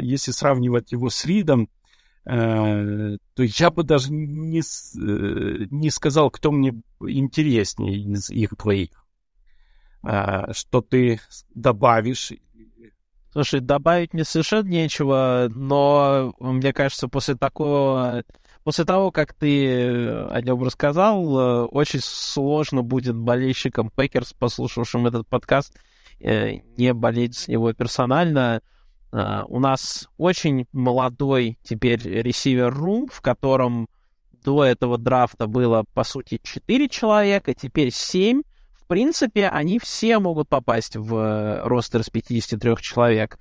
если 0.00 0.30
сравнивать 0.30 0.92
его 0.92 1.10
с 1.10 1.24
Ридом, 1.24 1.68
э, 2.24 3.16
то 3.34 3.42
я 3.42 3.70
бы 3.72 3.82
даже 3.82 4.12
не, 4.12 4.60
э, 4.60 5.66
не 5.72 5.90
сказал, 5.90 6.30
кто 6.30 6.52
мне 6.52 6.72
интереснее 7.00 7.98
из 7.98 8.30
их 8.30 8.56
двоих. 8.56 9.05
Э, 10.04 10.52
что 10.52 10.80
ты 10.80 11.20
добавишь 11.54 12.32
Слушай, 13.32 13.60
добавить 13.60 14.14
мне 14.14 14.24
совершенно 14.24 14.66
нечего, 14.66 15.50
но 15.54 16.34
мне 16.40 16.72
кажется, 16.72 17.08
после 17.08 17.34
такого 17.34 18.24
После 18.64 18.84
того, 18.84 19.12
как 19.12 19.32
ты 19.32 20.08
о 20.08 20.40
нем 20.40 20.60
рассказал, 20.64 21.38
э, 21.38 21.64
очень 21.66 22.00
сложно 22.02 22.82
будет 22.82 23.14
болельщикам 23.14 23.90
Пекерс, 23.90 24.32
послушавшим 24.32 25.06
этот 25.06 25.28
подкаст, 25.28 25.78
э, 26.18 26.54
не 26.76 26.92
болеть 26.92 27.36
за 27.36 27.48
него 27.48 27.72
персонально. 27.74 28.60
У 29.12 29.60
нас 29.60 30.08
очень 30.18 30.66
молодой 30.72 31.58
теперь 31.62 32.02
receiver 32.02 32.66
room, 32.66 33.06
в 33.10 33.22
котором 33.22 33.88
до 34.44 34.64
этого 34.64 34.98
драфта 34.98 35.46
было, 35.46 35.84
по 35.94 36.04
сути, 36.04 36.40
4 36.42 36.88
человека, 36.88 37.54
теперь 37.54 37.90
7. 37.92 38.42
В 38.86 38.88
принципе, 38.88 39.48
они 39.48 39.80
все 39.80 40.20
могут 40.20 40.48
попасть 40.48 40.94
в 40.94 41.60
ростер 41.64 42.04
с 42.04 42.08
53 42.08 42.76
человек. 42.80 43.36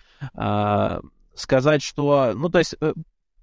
Сказать, 1.35 1.83
что... 1.83 2.33
Ну, 2.35 2.49
то 2.49 2.57
есть 2.57 2.73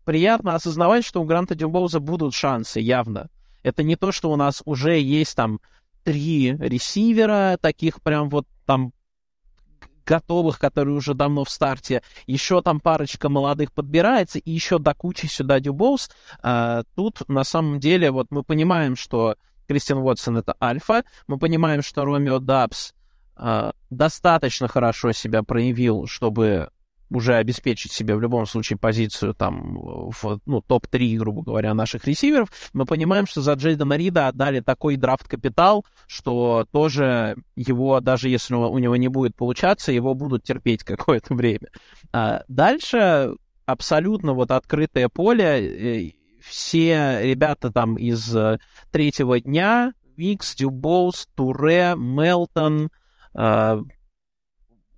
приятно 0.04 0.56
осознавать, 0.56 1.04
что 1.04 1.22
у 1.22 1.24
Гранта 1.24 1.54
Дюбоуза 1.54 2.00
будут 2.00 2.34
шансы, 2.34 2.80
явно. 2.80 3.30
Это 3.62 3.84
не 3.84 3.94
то, 3.94 4.10
что 4.10 4.32
у 4.32 4.36
нас 4.36 4.62
уже 4.64 4.98
есть 4.98 5.36
там 5.36 5.60
три 6.02 6.56
ресивера, 6.56 7.56
таких 7.60 8.02
прям 8.02 8.30
вот 8.30 8.48
там 8.66 8.92
готовых, 10.04 10.58
которые 10.58 10.96
уже 10.96 11.14
давно 11.14 11.44
в 11.44 11.50
старте. 11.50 12.02
Еще 12.26 12.62
там 12.62 12.80
парочка 12.80 13.28
молодых 13.28 13.72
подбирается, 13.72 14.40
и 14.40 14.50
еще 14.50 14.80
до 14.80 14.92
кучи 14.92 15.26
сюда 15.26 15.60
Дюбоус. 15.60 16.10
А, 16.42 16.82
тут 16.96 17.28
на 17.28 17.44
самом 17.44 17.78
деле 17.78 18.10
вот 18.10 18.26
мы 18.30 18.42
понимаем, 18.42 18.96
что 18.96 19.36
Кристиан 19.72 19.98
Уотсон— 19.98 20.36
это 20.38 20.54
альфа. 20.62 21.02
Мы 21.26 21.38
понимаем, 21.38 21.82
что 21.82 22.04
Ромео 22.04 22.40
Дабс 22.40 22.92
э, 23.38 23.72
достаточно 23.88 24.68
хорошо 24.68 25.12
себя 25.12 25.42
проявил, 25.42 26.06
чтобы 26.06 26.68
уже 27.10 27.34
обеспечить 27.36 27.92
себе 27.92 28.14
в 28.14 28.20
любом 28.20 28.46
случае 28.46 28.78
позицию 28.78 29.34
там 29.34 29.78
в 30.10 30.40
ну, 30.44 30.60
топ-3, 30.60 31.16
грубо 31.16 31.42
говоря, 31.42 31.72
наших 31.72 32.06
ресиверов, 32.06 32.48
мы 32.74 32.84
понимаем, 32.84 33.26
что 33.26 33.40
за 33.40 33.54
Джейдена 33.54 33.94
Рида 33.94 34.28
отдали 34.28 34.60
такой 34.60 34.96
драфт-капитал, 34.96 35.86
что 36.06 36.66
тоже 36.70 37.36
его, 37.56 38.00
даже 38.00 38.28
если 38.28 38.54
у 38.54 38.78
него 38.78 38.96
не 38.96 39.08
будет 39.08 39.36
получаться, 39.36 39.92
его 39.92 40.14
будут 40.14 40.44
терпеть 40.44 40.84
какое-то 40.84 41.34
время. 41.34 41.68
А 42.12 42.42
дальше 42.48 43.36
абсолютно 43.64 44.34
вот 44.34 44.50
открытое 44.50 45.08
поле, 45.08 45.44
э, 45.44 46.12
все 46.44 47.20
ребята 47.22 47.70
там 47.70 47.96
из 47.96 48.34
э, 48.36 48.58
третьего 48.90 49.40
дня, 49.40 49.92
Викс, 50.16 50.54
Дюбоус, 50.54 51.28
Туре, 51.34 51.94
Мелтон, 51.96 52.90
э, 53.34 53.82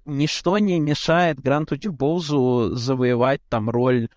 ничто 0.05 0.59
не 0.59 0.81
мешает 0.81 1.41
Гранту 1.41 1.77
Дюбоузу 1.77 2.75
завоевать 2.75 3.41
там 3.49 3.71
роль 3.71 4.09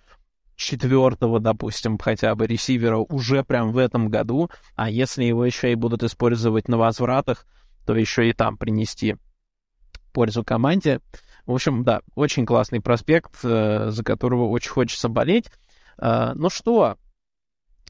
четвертого, 0.55 1.39
допустим, 1.39 1.97
хотя 1.99 2.33
бы 2.35 2.47
ресивера 2.47 2.97
уже 2.97 3.43
прям 3.43 3.71
в 3.71 3.77
этом 3.77 4.09
году, 4.09 4.49
а 4.75 4.89
если 4.89 5.23
его 5.23 5.45
еще 5.45 5.71
и 5.71 5.75
будут 5.75 6.03
использовать 6.03 6.67
на 6.67 6.77
возвратах, 6.77 7.45
то 7.85 7.95
еще 7.95 8.27
и 8.27 8.33
там 8.33 8.57
принести 8.57 9.17
пользу 10.13 10.43
команде. 10.43 10.99
В 11.45 11.53
общем, 11.53 11.83
да, 11.83 12.01
очень 12.15 12.45
классный 12.45 12.81
проспект, 12.81 13.37
э, 13.43 13.91
за 13.91 14.03
которого 14.03 14.49
очень 14.49 14.71
хочется 14.71 15.09
болеть. 15.09 15.51
Ну 15.99 16.51
что, 16.51 16.97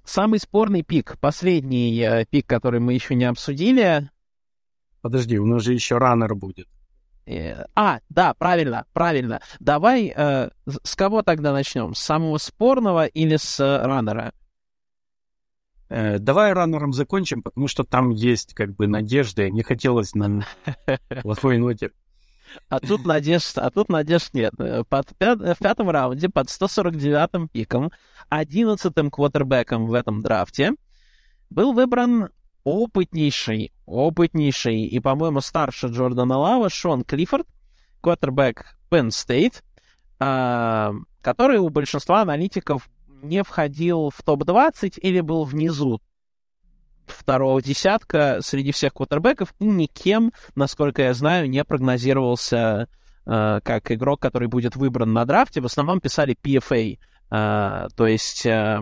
самый 0.09 0.39
спорный 0.39 0.83
пик, 0.83 1.17
последний 1.19 1.99
э, 2.01 2.25
пик, 2.25 2.47
который 2.47 2.79
мы 2.79 2.93
еще 2.93 3.15
не 3.15 3.25
обсудили. 3.25 4.09
Подожди, 5.01 5.37
у 5.37 5.45
нас 5.45 5.63
же 5.63 5.73
еще 5.73 5.97
раннер 5.97 6.35
будет. 6.35 6.67
Э, 7.25 7.65
а, 7.75 7.99
да, 8.09 8.33
правильно, 8.33 8.85
правильно. 8.93 9.41
Давай 9.59 10.13
э, 10.15 10.49
с 10.83 10.95
кого 10.95 11.21
тогда 11.21 11.51
начнем? 11.51 11.93
С 11.93 11.99
самого 11.99 12.37
спорного 12.37 13.05
или 13.05 13.35
с 13.35 13.59
э, 13.59 13.85
раннера? 13.85 14.33
Э, 15.89 16.19
давай 16.19 16.53
раннером 16.53 16.93
закончим, 16.93 17.43
потому 17.43 17.67
что 17.67 17.83
там 17.83 18.11
есть 18.11 18.53
как 18.53 18.75
бы 18.75 18.87
надежды. 18.87 19.51
Не 19.51 19.63
хотелось 19.63 20.15
на 20.15 20.45
плохой 21.21 21.57
ноте. 21.57 21.91
А 22.69 22.79
тут 22.79 23.05
надежд, 23.05 23.57
а 23.57 23.69
тут 23.69 23.89
надежд 23.89 24.33
нет. 24.33 24.53
Э, 24.59 24.83
под 24.87 25.15
пят, 25.17 25.39
в 25.39 25.57
пятом 25.57 25.89
раунде, 25.89 26.29
под 26.29 26.47
149-м 26.47 27.49
пиком, 27.49 27.91
11-м 28.29 29.11
квотербеком 29.11 29.87
в 29.87 29.93
этом 29.93 30.21
драфте, 30.21 30.73
был 31.49 31.73
выбран 31.73 32.29
опытнейший, 32.63 33.71
опытнейший 33.85 34.81
и, 34.83 34.99
по-моему, 34.99 35.41
старше 35.41 35.87
Джордана 35.87 36.37
Лава 36.37 36.69
Шон 36.69 37.03
Клиффорд, 37.03 37.47
квотербек 38.01 38.77
Penn 38.89 39.09
State, 39.09 39.63
э, 40.19 40.93
который 41.21 41.57
у 41.59 41.69
большинства 41.69 42.21
аналитиков 42.21 42.89
не 43.07 43.43
входил 43.43 44.09
в 44.15 44.21
топ-20 44.23 44.99
или 44.99 45.21
был 45.21 45.43
внизу 45.43 46.01
второго 47.07 47.61
десятка 47.61 48.39
среди 48.41 48.71
всех 48.71 48.93
квотербеков 48.93 49.53
и 49.59 49.65
никем, 49.65 50.31
насколько 50.55 51.01
я 51.01 51.13
знаю, 51.13 51.49
не 51.49 51.63
прогнозировался 51.63 52.87
э, 53.25 53.59
как 53.63 53.91
игрок, 53.91 54.21
который 54.21 54.47
будет 54.47 54.75
выбран 54.75 55.13
на 55.13 55.25
драфте. 55.25 55.61
В 55.61 55.65
основном 55.65 55.99
писали 55.99 56.35
PFA, 56.41 56.97
э, 57.31 57.87
то 57.95 58.07
есть 58.07 58.45
э, 58.45 58.79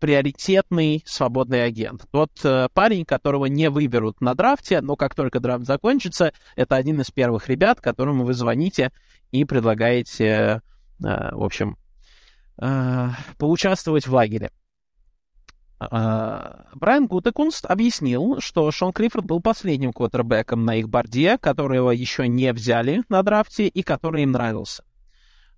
приоритетный 0.00 1.02
свободный 1.06 1.64
агент. 1.64 2.06
Тот 2.10 2.30
э, 2.44 2.68
парень, 2.72 3.04
которого 3.04 3.46
не 3.46 3.70
выберут 3.70 4.20
на 4.20 4.34
драфте, 4.34 4.80
но 4.80 4.96
как 4.96 5.14
только 5.14 5.40
драфт 5.40 5.66
закончится, 5.66 6.32
это 6.54 6.76
один 6.76 7.00
из 7.00 7.10
первых 7.10 7.48
ребят, 7.48 7.80
которому 7.80 8.24
вы 8.24 8.34
звоните 8.34 8.92
и 9.32 9.44
предлагаете, 9.44 10.24
э, 10.24 10.60
в 11.00 11.42
общем, 11.42 11.76
э, 12.60 13.08
поучаствовать 13.38 14.06
в 14.06 14.14
лагере. 14.14 14.50
Uh, 15.78 16.68
Брайан 16.74 17.06
Гутекунст 17.06 17.66
объяснил, 17.66 18.40
что 18.40 18.70
Шон 18.70 18.92
Клиффорд 18.92 19.26
был 19.26 19.42
последним 19.42 19.92
квотербеком 19.92 20.64
на 20.64 20.76
их 20.76 20.88
борде, 20.88 21.36
которого 21.36 21.90
еще 21.90 22.28
не 22.28 22.50
взяли 22.54 23.02
на 23.10 23.22
драфте 23.22 23.68
и 23.68 23.82
который 23.82 24.22
им 24.22 24.32
нравился. 24.32 24.84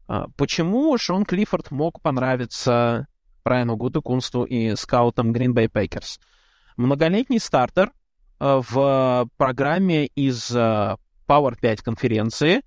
Uh, 0.09 0.29
почему 0.37 0.99
Шон 0.99 1.25
Клиффорд 1.25 1.71
мог 1.71 2.03
понравиться 2.03 3.07
Брайану 3.45 3.77
Гутекунсту 3.77 4.43
и 4.43 4.75
скаутам 4.75 5.31
Green 5.31 5.53
Bay 5.53 5.71
Packers? 5.71 6.19
Многолетний 6.77 7.39
стартер 7.39 7.93
uh, 8.41 8.65
в 8.69 9.29
программе 9.37 10.07
из 10.07 10.51
Power 10.51 11.57
5 11.61 11.83
конференции, 11.83 12.63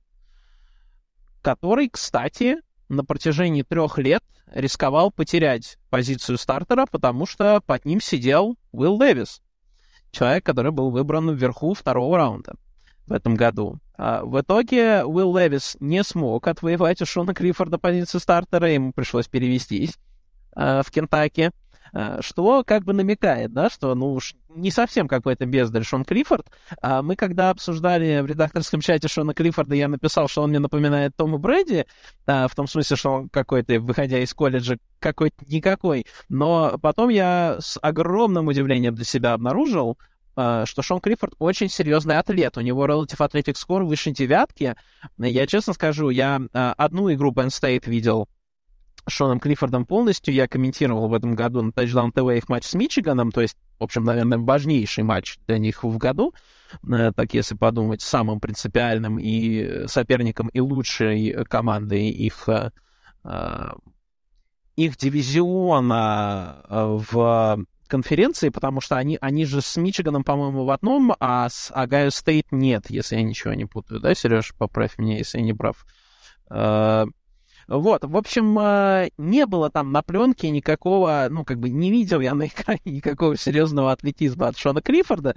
который, 1.41 1.89
кстати, 1.89 2.57
на 2.91 3.05
протяжении 3.05 3.63
трех 3.63 3.97
лет 3.97 4.21
рисковал 4.53 5.11
потерять 5.11 5.77
позицию 5.89 6.37
стартера, 6.37 6.85
потому 6.91 7.25
что 7.25 7.61
под 7.65 7.85
ним 7.85 8.01
сидел 8.01 8.57
Уилл 8.71 8.97
Дэвис, 8.97 9.41
человек, 10.11 10.45
который 10.45 10.71
был 10.71 10.91
выбран 10.91 11.33
вверху 11.33 11.73
второго 11.73 12.17
раунда 12.17 12.55
в 13.07 13.13
этом 13.13 13.35
году. 13.35 13.79
А 13.97 14.23
в 14.25 14.39
итоге 14.41 15.05
Уилл 15.05 15.33
Дэвис 15.33 15.77
не 15.79 16.03
смог 16.03 16.47
отвоевать 16.47 17.01
у 17.01 17.05
Шона 17.05 17.33
Клиффорда 17.33 17.77
позицию 17.77 18.19
стартера, 18.19 18.69
ему 18.69 18.91
пришлось 18.91 19.27
перевестись 19.27 19.97
э, 20.55 20.81
в 20.85 20.91
Кентаки. 20.91 21.51
Э, 21.93 22.19
что 22.21 22.63
как 22.65 22.83
бы 22.83 22.93
намекает, 22.93 23.51
да, 23.53 23.69
что, 23.69 23.93
ну 23.95 24.13
уж 24.13 24.35
не 24.49 24.71
совсем 24.71 25.07
какой-то 25.07 25.45
бездарь 25.45 25.83
Шон 25.83 26.05
Клиффорд. 26.05 26.47
А 26.81 27.01
мы 27.01 27.15
когда 27.15 27.49
обсуждали 27.49 28.21
в 28.21 28.25
редакторском 28.25 28.81
чате 28.81 29.07
Шона 29.07 29.33
Клиффорда, 29.33 29.75
я 29.75 29.87
написал, 29.87 30.27
что 30.27 30.41
он 30.41 30.49
мне 30.51 30.59
напоминает 30.59 31.15
Тома 31.15 31.37
Брэди, 31.37 31.85
а, 32.27 32.47
в 32.47 32.55
том 32.55 32.67
смысле, 32.67 32.95
что 32.95 33.11
он 33.11 33.29
какой-то, 33.29 33.79
выходя 33.79 34.19
из 34.19 34.33
колледжа, 34.33 34.77
какой-то 34.99 35.37
никакой. 35.47 36.05
Но 36.29 36.77
потом 36.81 37.09
я 37.09 37.57
с 37.59 37.77
огромным 37.81 38.47
удивлением 38.47 38.95
для 38.95 39.05
себя 39.05 39.33
обнаружил, 39.33 39.97
а, 40.35 40.65
что 40.65 40.81
Шон 40.81 41.01
Клиффорд 41.01 41.33
очень 41.39 41.69
серьезный 41.69 42.17
атлет. 42.17 42.57
У 42.57 42.61
него 42.61 42.85
Relative 42.85 43.19
Athletic 43.19 43.55
Score 43.55 43.83
выше 43.83 44.11
девятки. 44.11 44.75
Я 45.17 45.47
честно 45.47 45.73
скажу, 45.73 46.09
я 46.09 46.41
а, 46.53 46.73
одну 46.77 47.11
игру 47.13 47.31
Penn 47.33 47.47
State 47.47 47.89
видел 47.89 48.29
Шоном 49.07 49.39
Клиффордом 49.39 49.85
полностью. 49.85 50.33
Я 50.33 50.47
комментировал 50.47 51.07
в 51.07 51.13
этом 51.13 51.35
году 51.35 51.61
на 51.61 51.69
Touchdown 51.69 52.11
TV 52.11 52.37
их 52.37 52.49
матч 52.49 52.65
с 52.65 52.73
Мичиганом, 52.73 53.31
то 53.31 53.41
есть, 53.41 53.57
в 53.79 53.83
общем, 53.83 54.03
наверное, 54.03 54.37
важнейший 54.37 55.03
матч 55.03 55.37
для 55.47 55.57
них 55.57 55.83
в 55.83 55.97
году, 55.97 56.33
э, 56.87 57.11
так 57.15 57.33
если 57.33 57.55
подумать, 57.55 58.01
самым 58.01 58.39
принципиальным 58.39 59.17
и 59.19 59.87
соперником, 59.87 60.47
и 60.49 60.59
лучшей 60.59 61.43
командой 61.45 62.09
их, 62.09 62.47
э, 62.47 62.71
э, 63.23 63.69
их 64.75 64.97
дивизиона 64.97 66.63
в 66.69 67.65
конференции, 67.87 68.49
потому 68.49 68.79
что 68.79 68.95
они, 68.95 69.17
они 69.19 69.45
же 69.45 69.61
с 69.61 69.75
Мичиганом, 69.75 70.23
по-моему, 70.23 70.63
в 70.63 70.69
одном, 70.69 71.13
а 71.19 71.49
с 71.49 71.71
Ohio 71.73 72.09
State 72.09 72.47
нет, 72.51 72.85
если 72.89 73.17
я 73.17 73.21
ничего 73.21 73.53
не 73.53 73.65
путаю, 73.65 73.99
да, 73.99 74.15
Сереж, 74.15 74.53
поправь 74.57 74.97
меня, 74.97 75.17
если 75.17 75.39
я 75.39 75.43
не 75.43 75.53
прав. 75.53 75.85
Вот, 77.71 78.03
в 78.03 78.17
общем, 78.17 78.59
э, 78.59 79.11
не 79.17 79.45
было 79.45 79.69
там 79.69 79.93
на 79.93 80.01
пленке 80.01 80.49
никакого, 80.49 81.27
ну, 81.29 81.45
как 81.45 81.57
бы 81.57 81.69
не 81.69 81.89
видел 81.89 82.19
я 82.19 82.35
на 82.35 82.47
экране 82.47 82.81
никакого 82.85 83.37
серьезного 83.37 83.93
атлетизма 83.93 84.49
от 84.49 84.57
Шона 84.57 84.81
Клиффорда, 84.81 85.35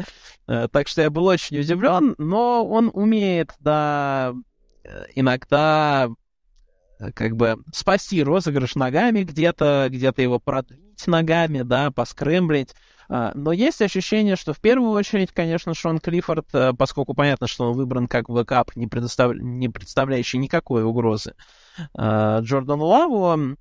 э, 0.48 0.66
так 0.72 0.88
что 0.88 1.02
я 1.02 1.10
был 1.10 1.26
очень 1.26 1.60
удивлен, 1.60 2.16
но 2.18 2.66
он 2.66 2.90
умеет, 2.92 3.52
да, 3.60 4.34
э, 4.82 5.04
иногда 5.14 6.08
как 7.14 7.36
бы 7.36 7.58
спасти 7.72 8.20
розыгрыш 8.20 8.74
ногами 8.74 9.22
где-то, 9.22 9.86
где-то 9.88 10.20
его 10.20 10.40
продлить 10.40 11.06
ногами, 11.06 11.62
да, 11.62 11.92
поскрэмблить. 11.92 12.74
Но 13.08 13.52
есть 13.52 13.82
ощущение, 13.82 14.36
что 14.36 14.54
в 14.54 14.60
первую 14.60 14.92
очередь, 14.92 15.30
конечно, 15.32 15.74
Шон 15.74 15.98
Клиффорд, 15.98 16.46
поскольку 16.78 17.12
понятно, 17.12 17.46
что 17.46 17.70
он 17.70 17.76
выбран 17.76 18.06
как 18.06 18.30
бэкап, 18.30 18.74
не, 18.76 18.86
предостав... 18.86 19.34
не 19.34 19.68
представляющий 19.68 20.38
никакой 20.38 20.84
угрозы, 20.84 21.34
Э, 21.96 22.38
Джордану 22.40 22.84
Лаву. 22.84 23.56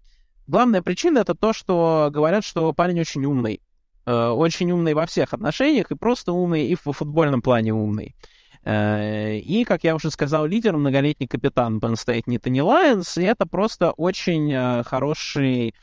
Главная 0.48 0.82
причина 0.82 1.20
это 1.20 1.36
то, 1.36 1.54
что 1.54 2.10
говорят, 2.12 2.44
что 2.44 2.74
парень 2.74 3.00
очень 3.00 3.26
умный. 3.26 3.62
Э, 4.06 4.30
очень 4.30 4.72
умный 4.72 4.94
во 4.94 5.06
всех 5.06 5.34
отношениях, 5.34 5.92
и 5.92 5.96
просто 5.96 6.34
умный, 6.34 6.68
и 6.68 6.76
в 6.76 6.92
футбольном 6.92 7.42
плане 7.42 7.74
умный. 7.74 8.16
Э, 8.66 9.38
и, 9.38 9.64
как 9.64 9.84
я 9.84 9.96
уже 9.96 10.12
сказал, 10.12 10.46
лидер, 10.46 10.76
многолетний 10.76 11.28
капитан 11.28 11.80
Penn 11.80 11.94
State 11.94 12.24
Ниттани 12.28 12.62
Лайонс, 12.62 13.18
и 13.18 13.24
это 13.24 13.46
просто 13.46 13.92
очень 13.92 14.84
хороший, 14.84 15.74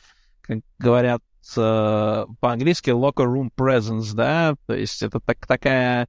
как 0.42 0.58
говорят 0.78 1.22
по-английски, 1.54 2.90
locker 2.90 3.24
room 3.24 3.50
presence, 3.56 4.14
да, 4.14 4.54
то 4.66 4.74
есть 4.74 5.02
это 5.02 5.18
так, 5.18 5.46
такая 5.46 6.06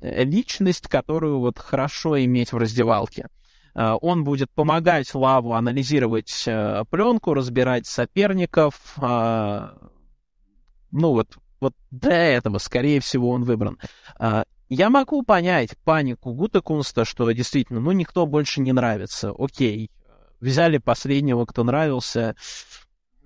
личность, 0.00 0.86
которую 0.86 1.40
вот 1.40 1.58
хорошо 1.58 2.18
иметь 2.24 2.52
в 2.52 2.56
раздевалке. 2.56 3.26
Э, 3.74 3.96
он 4.00 4.24
будет 4.24 4.50
помогать 4.50 5.14
Лаву 5.14 5.54
анализировать 5.54 6.44
э, 6.46 6.84
пленку, 6.90 7.34
разбирать 7.34 7.86
соперников, 7.86 8.94
э, 9.00 9.68
ну 10.90 11.12
вот 11.12 11.36
вот 11.60 11.74
для 11.90 12.36
этого, 12.36 12.56
скорее 12.56 13.00
всего, 13.00 13.28
он 13.28 13.44
выбран. 13.44 13.78
Я 14.70 14.88
могу 14.88 15.22
понять 15.22 15.76
панику 15.84 16.32
Гута 16.32 16.62
Кунста, 16.62 17.04
что 17.04 17.30
действительно, 17.32 17.80
ну, 17.80 17.92
никто 17.92 18.24
больше 18.24 18.62
не 18.62 18.72
нравится. 18.72 19.34
Окей, 19.36 19.90
взяли 20.40 20.78
последнего, 20.78 21.44
кто 21.44 21.64
нравился, 21.64 22.34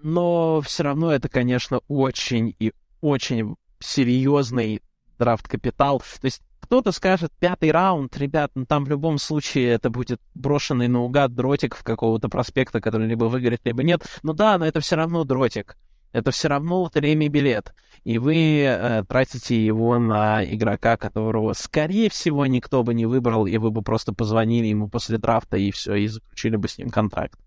но 0.03 0.61
все 0.63 0.83
равно 0.83 1.13
это, 1.13 1.29
конечно, 1.29 1.81
очень 1.87 2.57
и 2.59 2.73
очень 3.01 3.57
серьезный 3.79 4.83
драфт-капитал. 5.19 6.01
То 6.21 6.25
есть 6.25 6.43
кто-то 6.65 6.93
скажет, 6.93 7.31
пятый 7.39 7.71
раунд, 7.71 8.17
ребят, 8.17 8.51
ну 8.55 8.65
там 8.65 8.85
в 8.85 8.89
любом 8.89 9.19
случае 9.19 9.73
это 9.73 9.91
будет 9.91 10.21
брошенный 10.35 10.89
наугад 10.89 11.35
дротик 11.35 11.77
в 11.77 11.85
какого-то 11.85 12.31
проспекта, 12.31 12.81
который 12.81 13.07
либо 13.07 13.27
выиграет, 13.27 13.61
либо 13.65 13.83
нет. 13.83 14.03
Ну 14.23 14.33
да, 14.33 14.57
но 14.57 14.67
это 14.67 14.81
все 14.81 14.97
равно 14.97 15.25
дротик. 15.25 15.77
Это 16.13 16.31
все 16.31 16.49
равно 16.49 16.83
лотерейный 16.83 17.29
билет. 17.29 17.75
И 18.05 18.19
вы 18.19 18.63
э, 18.63 19.05
тратите 19.05 19.63
его 19.63 19.99
на 19.99 20.45
игрока, 20.45 20.97
которого, 20.97 21.53
скорее 21.53 22.09
всего, 22.09 22.47
никто 22.47 22.83
бы 22.83 22.95
не 22.95 23.05
выбрал, 23.05 23.47
и 23.47 23.59
вы 23.59 23.71
бы 23.71 23.83
просто 23.83 24.15
позвонили 24.15 24.69
ему 24.69 24.89
после 24.89 25.19
драфта 25.19 25.57
и 25.57 25.71
все, 25.71 25.95
и 25.95 26.07
заключили 26.07 26.57
бы 26.57 26.69
с 26.69 26.79
ним 26.79 26.91
контракт. 26.91 27.39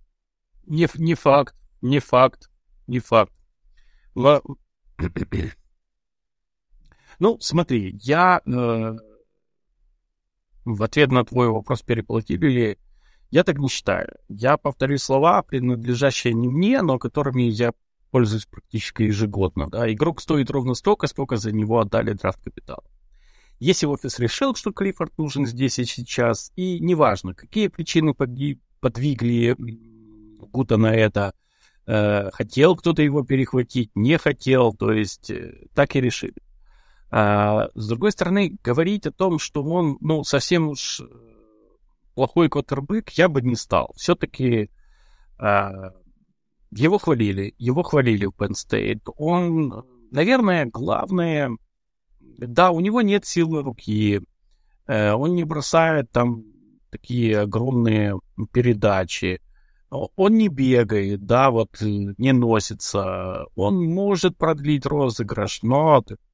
Не, 0.66 0.88
не 0.96 1.16
факт, 1.16 1.56
не 1.82 2.00
факт, 2.00 2.50
не 2.88 3.00
факт. 3.00 3.34
Во... 4.14 4.42
Ну, 7.20 7.38
смотри, 7.40 7.98
я 8.02 8.42
э, 8.46 8.96
в 10.66 10.84
ответ 10.84 11.12
на 11.12 11.26
твой 11.26 11.50
вопрос 11.50 11.82
переплатили 11.82 12.48
ли, 12.48 12.78
я 13.32 13.44
так 13.44 13.58
не 13.58 13.68
считаю. 13.68 14.16
Я 14.30 14.58
повторю 14.58 14.98
слова, 14.98 15.42
принадлежащие 15.42 16.34
не 16.34 16.48
мне, 16.48 16.82
но 16.82 17.00
которыми 17.00 17.44
я 17.44 17.74
пользуюсь 18.12 18.46
практически 18.46 19.04
ежегодно. 19.04 19.70
Да? 19.70 19.92
Игрок 19.92 20.22
стоит 20.22 20.50
ровно 20.50 20.76
столько, 20.76 21.08
сколько 21.08 21.38
за 21.38 21.52
него 21.52 21.80
отдали 21.80 22.14
драфт 22.14 22.42
капитала. 22.42 22.84
Если 23.60 23.86
офис 23.86 24.20
решил, 24.20 24.56
что 24.56 24.72
Клиффорд 24.72 25.18
нужен 25.18 25.46
здесь 25.46 25.80
и 25.80 25.86
сейчас, 25.86 26.52
и 26.56 26.80
неважно, 26.80 27.34
какие 27.34 27.70
причины 27.70 28.14
подвигли 28.14 29.56
Гута 30.52 30.78
на 30.78 30.94
это, 30.94 31.34
э, 31.88 32.30
хотел 32.32 32.76
кто-то 32.76 33.02
его 33.02 33.24
перехватить, 33.24 33.90
не 33.96 34.18
хотел, 34.18 34.74
то 34.74 34.92
есть 34.92 35.32
э, 35.32 35.68
так 35.74 35.96
и 35.96 36.02
решили. 36.02 36.36
А, 37.10 37.70
с 37.74 37.88
другой 37.88 38.12
стороны, 38.12 38.58
говорить 38.64 39.08
о 39.08 39.12
том, 39.12 39.40
что 39.40 39.64
он, 39.64 39.98
ну, 40.02 40.24
совсем 40.24 40.70
уж 40.70 41.02
плохой 42.16 42.50
квотербек, 42.50 43.10
я 43.12 43.30
бы 43.30 43.42
не 43.42 43.56
стал. 43.56 43.94
Все-таки 43.96 44.70
а, 45.38 45.92
его 46.72 46.98
хвалили, 46.98 47.56
его 47.58 47.84
хвалили 47.84 48.26
в 48.26 48.32
Penn 48.32 48.52
State. 48.52 49.10
Он, 49.18 49.86
наверное, 50.12 50.66
главное, 50.66 51.52
да, 52.20 52.72
у 52.72 52.82
него 52.82 53.02
нет 53.02 53.26
силы 53.26 53.62
руки, 53.62 54.22
э, 54.88 55.12
он 55.14 55.36
не 55.36 55.44
бросает 55.44 56.12
там 56.12 56.44
такие 56.92 57.40
огромные 57.40 58.20
передачи, 58.52 59.42
он 59.90 60.34
не 60.34 60.50
бегает, 60.50 61.26
да, 61.26 61.50
вот 61.52 61.70
не 61.82 62.34
носится, 62.34 63.46
он 63.56 63.86
может 63.86 64.38
продлить 64.38 64.86
розыгрыш, 64.86 65.64
но 65.64 66.04
Э, 66.04 66.16
э, 66.16 66.27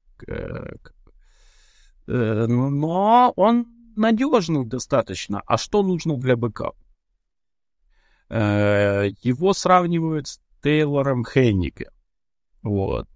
но 2.07 3.33
он 3.35 3.67
надежный 3.95 4.65
достаточно. 4.65 5.41
А 5.45 5.57
что 5.57 5.83
нужно 5.83 6.17
для 6.17 6.35
бэкапа? 6.35 6.77
Э, 8.29 9.09
его 9.21 9.53
сравнивают 9.53 10.27
с 10.27 10.41
Тейлором 10.61 11.23
Хейнике. 11.25 11.91
Вот. 12.61 13.07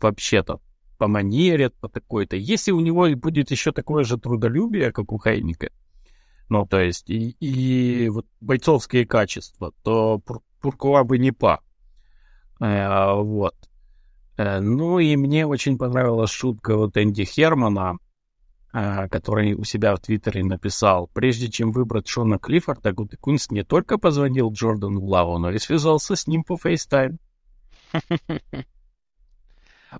Вообще-то, 0.00 0.60
по 0.98 1.06
манере, 1.06 1.70
по 1.70 1.88
такой-то. 1.88 2.36
Если 2.36 2.72
у 2.72 2.80
него 2.80 3.08
будет 3.14 3.50
еще 3.50 3.72
такое 3.72 4.04
же 4.04 4.18
трудолюбие, 4.18 4.92
как 4.92 5.12
у 5.12 5.20
Хейника, 5.20 5.70
ну, 6.48 6.66
то 6.66 6.80
есть, 6.80 7.08
и, 7.08 7.30
и 7.40 8.08
вот 8.08 8.26
бойцовские 8.40 9.06
качества, 9.06 9.72
то 9.82 10.20
Пуркова 10.60 11.04
бы 11.04 11.18
не 11.18 11.32
па. 11.32 11.60
Вот. 12.58 13.54
Э, 14.36 14.60
ну 14.60 14.98
и 14.98 15.16
мне 15.16 15.46
очень 15.46 15.78
понравилась 15.78 16.30
шутка 16.30 16.76
вот 16.76 16.96
Энди 16.96 17.24
Хермана, 17.24 17.98
э, 18.72 19.08
который 19.08 19.54
у 19.54 19.64
себя 19.64 19.94
в 19.94 20.00
Твиттере 20.00 20.44
написал, 20.44 21.08
прежде 21.12 21.50
чем 21.50 21.72
выбрать 21.72 22.08
Шона 22.08 22.38
Клиффорда, 22.38 22.92
Гутекунс 22.92 23.50
не 23.50 23.62
только 23.62 23.98
позвонил 23.98 24.52
Джордану 24.52 25.04
Лаву, 25.04 25.38
но 25.38 25.50
и 25.50 25.58
связался 25.58 26.16
с 26.16 26.26
ним 26.26 26.42
по 26.44 26.54
FaceTime. 26.54 27.18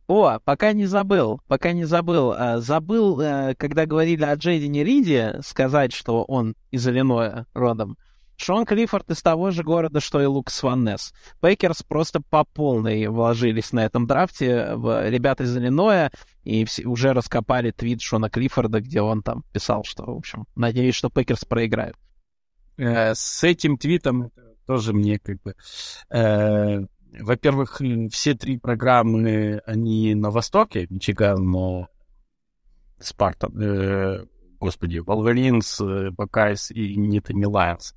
О, 0.08 0.40
пока 0.40 0.72
не 0.72 0.86
забыл, 0.86 1.40
пока 1.46 1.70
не 1.72 1.84
забыл. 1.84 2.32
Э, 2.32 2.58
забыл, 2.58 3.16
когда 3.56 3.86
говорили 3.86 4.24
о 4.24 4.34
Джейдине 4.34 4.82
Риде, 4.82 5.40
сказать, 5.44 5.92
что 5.92 6.24
он 6.24 6.56
из 6.72 6.86
Иллиноя 6.88 7.46
родом. 7.54 7.96
Шон 8.36 8.66
Клиффорд 8.66 9.10
из 9.10 9.22
того 9.22 9.50
же 9.50 9.62
города, 9.62 10.00
что 10.00 10.20
и 10.20 10.26
Лукас 10.26 10.62
Ван 10.62 10.84
Несс. 10.84 11.12
Packers 11.40 11.82
просто 11.82 12.20
по 12.20 12.44
полной 12.44 13.06
вложились 13.06 13.72
на 13.72 13.84
этом 13.84 14.06
драфте. 14.06 14.76
Ребята 15.06 15.44
из 15.44 15.56
Иллиноя 15.56 16.10
и 16.42 16.64
все, 16.64 16.84
уже 16.86 17.12
раскопали 17.12 17.70
твит 17.70 18.00
Шона 18.00 18.30
Клиффорда, 18.30 18.80
где 18.80 19.00
он 19.00 19.22
там 19.22 19.44
писал, 19.52 19.84
что, 19.84 20.04
в 20.04 20.16
общем, 20.16 20.46
надеюсь, 20.56 20.94
что 20.94 21.10
Packers 21.10 21.44
проиграют. 21.44 21.96
Э, 22.76 23.14
с 23.14 23.44
этим 23.44 23.78
твитом 23.78 24.30
тоже 24.66 24.92
мне 24.92 25.18
как 25.18 25.40
бы... 25.42 25.54
Э, 26.10 26.80
во-первых, 27.20 27.80
все 28.10 28.34
три 28.34 28.58
программы, 28.58 29.62
они 29.66 30.16
на 30.16 30.30
востоке, 30.30 30.88
Мичиган, 30.90 31.48
но 31.48 31.88
Спарта, 32.98 33.48
э, 33.56 34.24
господи, 34.58 34.98
Wolverines, 34.98 35.80
Buckeyes 36.10 36.72
и 36.72 36.96
Nittany 36.96 37.44
Lions. 37.44 37.94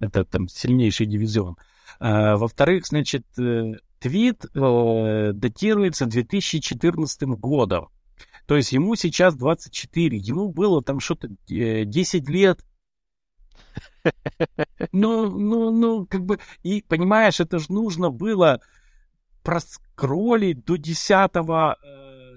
Это 0.00 0.24
там 0.24 0.48
сильнейший 0.48 1.06
дивизион. 1.06 1.56
А, 1.98 2.36
во-вторых, 2.36 2.86
значит, 2.86 3.26
э, 3.38 3.72
твит 3.98 4.44
э, 4.54 5.32
датируется 5.34 6.06
2014 6.06 7.22
годом. 7.38 7.88
То 8.46 8.56
есть 8.56 8.72
ему 8.72 8.94
сейчас 8.94 9.34
24, 9.34 10.16
ему 10.16 10.50
было 10.50 10.82
там 10.82 11.00
что-то 11.00 11.28
10 11.48 12.28
э, 12.28 12.32
лет. 12.32 12.64
Ну, 14.92 15.28
ну, 15.28 15.70
ну, 15.70 16.06
как 16.06 16.24
бы, 16.24 16.38
и 16.62 16.82
понимаешь, 16.82 17.40
это 17.40 17.58
же 17.58 17.66
нужно 17.68 18.10
было 18.10 18.60
проскролить 19.42 20.64
до 20.64 20.76
10 20.76 21.30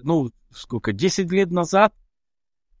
ну, 0.02 0.30
сколько, 0.50 0.92
10 0.92 1.30
лет 1.32 1.50
назад 1.50 1.94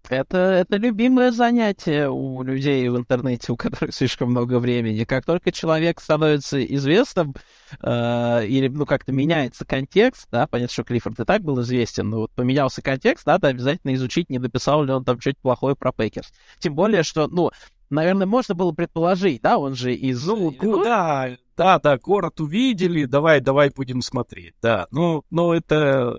это, 0.08 0.38
это 0.38 0.76
любимое 0.76 1.32
занятие 1.32 2.08
у 2.08 2.42
людей 2.42 2.88
в 2.88 2.96
интернете, 2.96 3.52
у 3.52 3.56
которых 3.56 3.94
слишком 3.94 4.30
много 4.30 4.58
времени. 4.58 5.04
Как 5.04 5.24
только 5.24 5.52
человек 5.52 6.00
становится 6.00 6.62
известным, 6.64 7.34
э, 7.80 8.46
или, 8.46 8.68
ну, 8.68 8.86
как-то 8.86 9.12
меняется 9.12 9.64
контекст, 9.64 10.26
да, 10.30 10.46
понятно, 10.46 10.72
что 10.72 10.84
Клиффорд 10.84 11.20
и 11.20 11.24
так 11.24 11.42
был 11.42 11.60
известен, 11.62 12.10
но 12.10 12.20
вот 12.20 12.30
поменялся 12.32 12.82
контекст, 12.82 13.26
надо 13.26 13.48
обязательно 13.48 13.94
изучить, 13.94 14.30
не 14.30 14.38
дописал 14.38 14.84
ли 14.84 14.92
он 14.92 15.04
там 15.04 15.20
что-то 15.20 15.38
плохое 15.40 15.76
про 15.76 15.92
Пейкерс. 15.92 16.32
Тем 16.58 16.74
более, 16.74 17.02
что, 17.02 17.28
ну, 17.28 17.50
наверное, 17.90 18.26
можно 18.26 18.54
было 18.54 18.72
предположить, 18.72 19.42
да, 19.42 19.58
он 19.58 19.74
же 19.74 19.94
из... 19.94 20.24
Ну, 20.26 20.54
ну 20.60 20.82
да, 20.84 21.36
да, 21.56 21.78
да, 21.78 21.98
город 21.98 22.40
увидели, 22.40 23.04
давай, 23.04 23.40
давай 23.40 23.70
будем 23.70 24.02
смотреть, 24.02 24.54
да. 24.60 24.86
Ну, 24.90 25.24
ну 25.30 25.52
это... 25.52 26.18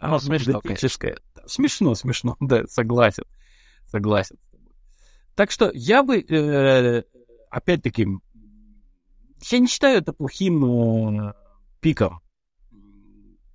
Ну, 0.00 0.18
смешно, 0.18 0.60
конечно. 0.60 0.88
Смешно, 1.46 1.94
смешно, 1.94 2.36
да, 2.40 2.66
согласен, 2.66 3.24
согласен. 3.86 4.36
Так 5.34 5.50
что 5.50 5.70
я 5.74 6.02
бы, 6.02 6.20
э, 6.20 7.02
опять-таки, 7.50 8.06
я 9.50 9.58
не 9.58 9.66
считаю 9.66 9.98
это 9.98 10.12
плохим 10.12 10.64
э, 11.28 11.34
пиком. 11.80 12.20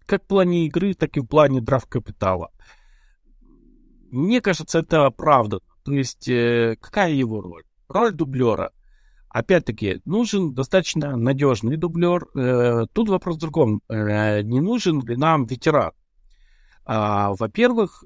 Как 0.05 0.23
в 0.23 0.27
плане 0.27 0.67
игры, 0.67 0.93
так 0.93 1.17
и 1.17 1.21
в 1.21 1.25
плане 1.25 1.61
драфт 1.61 1.87
капитала. 1.87 2.51
Мне 4.11 4.41
кажется, 4.41 4.79
это 4.79 5.09
правда. 5.09 5.59
То 5.83 5.93
есть, 5.93 6.27
э, 6.27 6.77
какая 6.79 7.11
его 7.11 7.41
роль? 7.41 7.63
Роль 7.87 8.13
дублера. 8.13 8.71
Опять-таки, 9.29 10.01
нужен 10.05 10.53
достаточно 10.53 11.15
надежный 11.15 11.77
дублер. 11.77 12.27
Тут 12.93 13.07
вопрос 13.07 13.37
в 13.37 13.39
другом. 13.39 13.81
Не 13.87 14.59
нужен 14.59 15.01
ли 15.01 15.15
нам 15.15 15.45
ветеран? 15.45 15.93
А, 16.85 17.33
во-первых, 17.33 18.03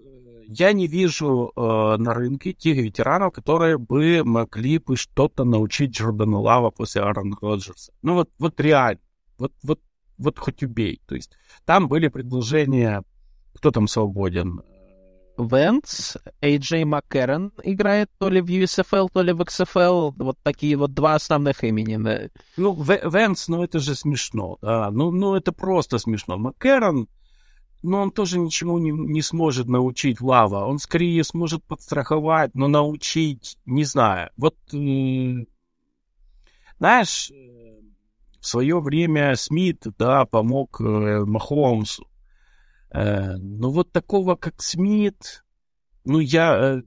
я 0.48 0.74
не 0.74 0.88
вижу 0.88 1.52
э, 1.56 1.62
на 1.98 2.14
рынке 2.14 2.54
тех 2.54 2.78
ветеранов, 2.78 3.34
которые 3.34 3.78
бы 3.78 4.24
могли 4.24 4.78
бы 4.80 4.96
что-то 4.96 5.44
научить 5.44 5.98
Джордана 5.98 6.40
Лава 6.40 6.70
после 6.70 7.02
Аарона 7.02 7.36
Роджерса. 7.42 7.92
Ну 8.02 8.16
вот, 8.16 8.30
вот 8.38 8.60
реально, 8.60 9.00
вот, 9.38 9.54
вот, 9.64 9.80
вот 10.18 10.40
хоть 10.40 10.64
убей. 10.64 11.02
То 11.08 11.16
есть 11.16 11.32
там 11.66 11.88
были 11.88 12.08
предложения, 12.08 13.04
кто 13.54 13.72
там 13.72 13.88
свободен. 13.88 14.62
Венс, 15.38 16.18
Эйджей 16.42 16.86
Маккерон 16.86 17.52
играет 17.64 18.10
то 18.20 18.30
ли 18.30 18.40
в 18.40 18.46
USFL, 18.46 19.10
то 19.12 19.22
ли 19.22 19.34
в 19.34 19.42
XFL. 19.42 20.14
Вот 20.18 20.38
такие 20.44 20.78
вот 20.78 20.94
два 20.94 21.16
основных 21.16 21.64
имени. 21.64 21.98
Да. 21.98 22.30
Ну, 22.56 22.74
Венс, 22.74 23.48
ну 23.50 23.64
это 23.64 23.80
же 23.80 23.96
смешно, 23.96 24.58
да. 24.62 24.90
Ну, 24.92 25.12
ну 25.12 25.36
это 25.36 25.52
просто 25.52 25.98
смешно. 25.98 26.38
Маккерон, 26.38 27.10
но 27.86 28.02
он 28.02 28.12
тоже 28.12 28.40
ничему 28.40 28.80
не, 28.80 28.92
не 28.92 29.22
сможет 29.22 29.68
научить 29.68 30.20
Лава. 30.20 30.66
Он 30.66 30.80
скорее 30.80 31.24
сможет 31.24 31.64
подстраховать, 31.64 32.56
но 32.56 32.68
научить, 32.68 33.58
не 33.66 33.84
знаю. 33.84 34.32
Вот, 34.38 34.56
э, 34.74 35.46
знаешь, 36.80 37.32
э, 37.32 37.82
в 38.40 38.46
свое 38.46 38.80
время 38.80 39.36
Смит, 39.36 39.84
да, 40.00 40.26
помог 40.26 40.82
э, 40.82 41.24
Махомсу. 41.26 42.08
Э, 42.92 43.36
но 43.38 43.70
вот 43.70 43.92
такого, 43.92 44.36
как 44.36 44.62
Смит, 44.62 45.44
ну, 46.06 46.20
я, 46.20 46.78
э, 46.78 46.82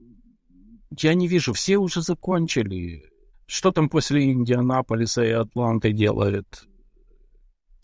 я 0.99 1.13
не 1.13 1.27
вижу. 1.27 1.53
Все 1.53 1.77
уже 1.77 2.01
закончили. 2.01 3.05
Что 3.45 3.71
там 3.71 3.89
после 3.89 4.31
Индианаполиса 4.31 5.23
и 5.23 5.31
Атланты 5.31 5.93
делают? 5.93 6.67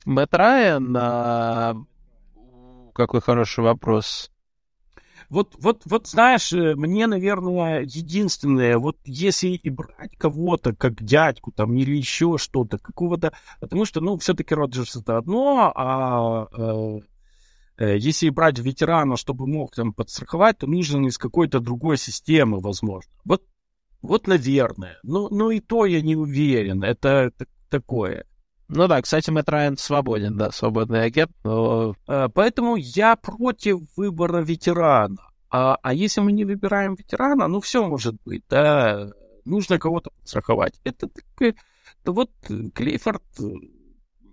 Мэтт 0.05 0.33
Райан, 0.33 0.95
а... 0.97 1.75
какой 2.95 3.21
хороший 3.21 3.63
вопрос. 3.63 4.31
Вот, 5.29 5.55
вот, 5.59 5.81
вот, 5.85 6.07
знаешь, 6.07 6.53
э, 6.53 6.75
мне, 6.75 7.07
наверное, 7.07 7.81
единственное, 7.81 8.77
вот 8.77 8.97
если 9.05 9.49
и 9.49 9.69
брать 9.69 10.15
кого-то 10.17 10.75
как 10.75 11.03
дядьку 11.03 11.51
там 11.51 11.73
или 11.75 11.95
еще 11.95 12.37
что-то, 12.37 12.77
какого-то, 12.77 13.33
потому 13.59 13.85
что, 13.85 14.01
ну, 14.01 14.17
все-таки 14.17 14.53
Роджерс 14.53 14.95
это 14.95 15.17
одно, 15.17 15.71
а 15.75 16.47
э, 16.55 16.99
э, 17.77 17.97
если 17.97 18.29
брать 18.29 18.59
ветерана, 18.59 19.17
чтобы 19.17 19.47
мог 19.47 19.73
там 19.73 19.93
подстраховать, 19.93 20.59
то 20.59 20.67
нужно 20.67 21.07
из 21.07 21.17
какой-то 21.17 21.59
другой 21.59 21.97
системы, 21.97 22.59
возможно. 22.59 23.11
Вот, 23.25 23.43
вот, 24.03 24.27
наверное. 24.27 24.97
Ну, 25.01 25.29
ну 25.29 25.49
и 25.49 25.59
то 25.59 25.85
я 25.85 26.01
не 26.01 26.15
уверен. 26.15 26.83
Это 26.83 27.31
такое. 27.69 28.25
Ну 28.67 28.87
да, 28.87 29.01
кстати, 29.01 29.29
Мэтт 29.29 29.49
Райан 29.49 29.77
свободен, 29.77 30.37
да, 30.37 30.51
свободный 30.51 31.03
агент, 31.03 31.31
но... 31.43 31.95
Э, 32.07 32.29
поэтому 32.33 32.75
я 32.75 33.15
против 33.15 33.81
выбора 33.95 34.41
ветерана. 34.41 35.17
А, 35.51 35.77
а 35.81 35.93
если 35.93 36.21
мы 36.21 36.31
не 36.31 36.45
выбираем 36.45 36.95
ветерана, 36.95 37.47
ну 37.47 37.61
все 37.61 37.85
может 37.87 38.15
быть, 38.25 38.43
да, 38.49 39.11
нужно 39.45 39.77
кого-то 39.77 40.09
подстраховать. 40.19 40.79
Это, 40.83 41.09
это 41.39 42.11
вот 42.11 42.31
Клейфорд 42.73 43.23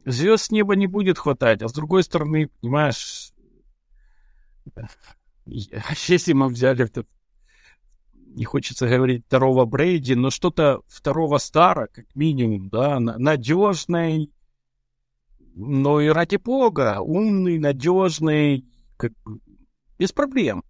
звезд 0.07 0.47
с 0.47 0.51
неба 0.51 0.76
не 0.76 0.87
будет 0.87 1.18
хватать, 1.18 1.62
а 1.62 1.68
с 1.68 1.72
другой 1.72 2.03
стороны, 2.03 2.49
понимаешь, 2.61 3.33
если 5.47 6.33
мы 6.33 6.49
взяли 6.49 6.87
этот 6.87 7.07
не 8.35 8.45
хочется 8.45 8.89
говорить 8.89 9.24
второго 9.26 9.64
Брейди, 9.64 10.14
но 10.14 10.30
что-то 10.30 10.83
второго 10.89 11.39
Стара, 11.39 11.89
как 11.93 12.07
минимум, 12.14 12.68
да, 12.68 12.99
надежный, 13.01 14.33
но 15.55 16.01
и 16.01 16.09
ради 16.09 16.37
бога, 16.37 17.01
умный, 17.01 17.59
надежный, 17.59 18.66
как, 18.97 19.12
без 19.99 20.12
проблем. 20.12 20.64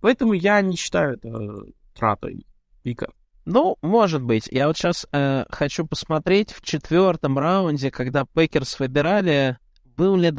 Поэтому 0.00 0.32
я 0.32 0.60
не 0.60 0.76
считаю 0.76 1.14
это 1.14 1.64
тратой 1.94 2.46
пика. 2.82 3.12
Ну, 3.44 3.76
может 3.80 4.22
быть. 4.22 4.46
Я 4.50 4.66
вот 4.66 4.76
сейчас 4.76 5.06
э, 5.10 5.44
хочу 5.48 5.86
посмотреть 5.86 6.52
в 6.52 6.60
четвертом 6.60 7.38
раунде, 7.38 7.90
когда 7.90 8.26
Packers 8.26 8.78
выбирали, 8.78 9.56
был 9.84 10.16
ли 10.16 10.30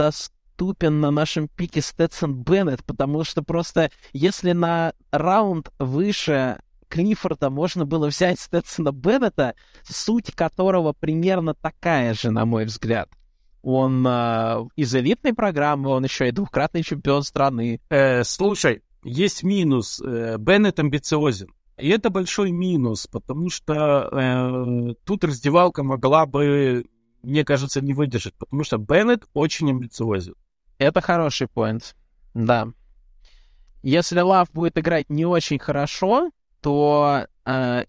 доступен 0.60 1.00
на 1.00 1.10
нашем 1.10 1.48
пике 1.48 1.80
Стетсон 1.80 2.34
Беннет, 2.34 2.84
потому 2.84 3.24
что 3.24 3.42
просто 3.42 3.92
если 4.12 4.52
на 4.52 4.94
раунд 5.12 5.70
выше 5.80 6.60
Клиффорда 6.90 7.50
можно 7.50 7.86
было 7.86 8.08
взять 8.08 8.40
Стэтсона 8.40 8.92
Беннета, 8.92 9.54
суть 9.84 10.34
которого 10.34 10.92
примерно 10.92 11.54
такая 11.54 12.14
же, 12.14 12.32
на 12.32 12.46
мой 12.46 12.66
взгляд. 12.66 13.10
Он 13.62 14.06
э, 14.08 14.68
из 14.76 14.96
элитной 14.96 15.34
программы, 15.34 15.92
он 15.92 16.04
еще 16.04 16.28
и 16.28 16.32
двукратный 16.32 16.82
чемпион 16.82 17.24
страны. 17.24 17.80
Э, 17.90 18.24
слушай, 18.24 18.82
есть 19.04 19.44
минус. 19.44 20.02
Э, 20.02 20.38
Беннет 20.40 20.80
амбициозен. 20.80 21.50
И 21.78 21.90
это 21.90 22.10
большой 22.10 22.52
минус, 22.52 23.06
потому 23.06 23.50
что 23.50 24.10
э, 24.12 24.94
тут 25.06 25.24
раздевалка 25.24 25.84
могла 25.84 26.26
бы, 26.26 26.86
мне 27.22 27.46
кажется, 27.46 27.82
не 27.82 27.94
выдержать, 27.94 28.34
потому 28.34 28.64
что 28.64 28.78
Беннет 28.78 29.26
очень 29.34 29.70
амбициозен. 29.70 30.34
Это 30.80 31.02
хороший 31.02 31.48
поинт, 31.48 31.96
да. 32.34 32.70
Если 33.84 34.20
Лав 34.20 34.50
будет 34.52 34.78
играть 34.78 35.10
не 35.10 35.26
очень 35.26 35.60
хорошо, 35.60 36.32
то 36.62 37.28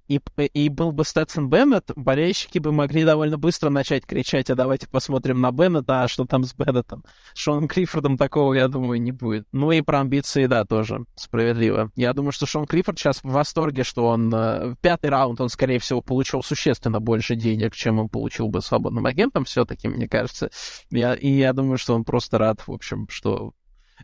и, 0.09 0.21
и 0.55 0.69
был 0.69 0.93
бы 0.93 1.05
Стэтсон 1.05 1.51
Беннет, 1.51 1.91
болельщики 1.95 2.59
бы 2.59 2.73
могли 2.73 3.05
довольно 3.05 3.37
быстро 3.37 3.69
начать 3.69 4.07
кричать, 4.07 4.49
а 4.49 4.55
давайте 4.55 4.89
посмотрим 4.89 5.41
на 5.41 5.51
Беннета, 5.51 6.03
а 6.03 6.09
что 6.09 6.25
там 6.25 6.45
с 6.45 6.55
Беннетом. 6.55 7.05
Шоном 7.35 7.69
Клиффордом 7.69 8.17
такого, 8.17 8.55
я 8.55 8.69
думаю, 8.69 9.03
не 9.03 9.13
будет. 9.13 9.47
Ну 9.53 9.71
и 9.73 9.83
про 9.83 10.01
амбиции, 10.01 10.47
да, 10.47 10.65
тоже 10.65 11.05
справедливо. 11.15 11.91
Я 11.95 12.13
думаю, 12.13 12.33
что 12.33 12.47
Шон 12.47 12.67
Клиффорд 12.67 12.99
сейчас 12.99 13.23
в 13.23 13.29
восторге, 13.31 13.85
что 13.85 14.07
он 14.07 14.33
э, 14.33 14.71
в 14.71 14.77
пятый 14.77 15.11
раунд, 15.11 15.41
он, 15.41 15.49
скорее 15.49 15.79
всего, 15.79 16.01
получил 16.01 16.43
существенно 16.43 17.01
больше 17.01 17.35
денег, 17.35 17.75
чем 17.75 17.99
он 17.99 18.09
получил 18.09 18.49
бы 18.49 18.63
свободным 18.63 19.05
агентом 19.07 19.45
все-таки, 19.45 19.89
мне 19.89 20.09
кажется. 20.09 20.51
Я, 20.91 21.15
и 21.15 21.29
я 21.29 21.53
думаю, 21.53 21.77
что 21.77 21.95
он 21.95 22.05
просто 22.05 22.39
рад, 22.39 22.67
в 22.67 22.73
общем, 22.73 23.09
что 23.11 23.53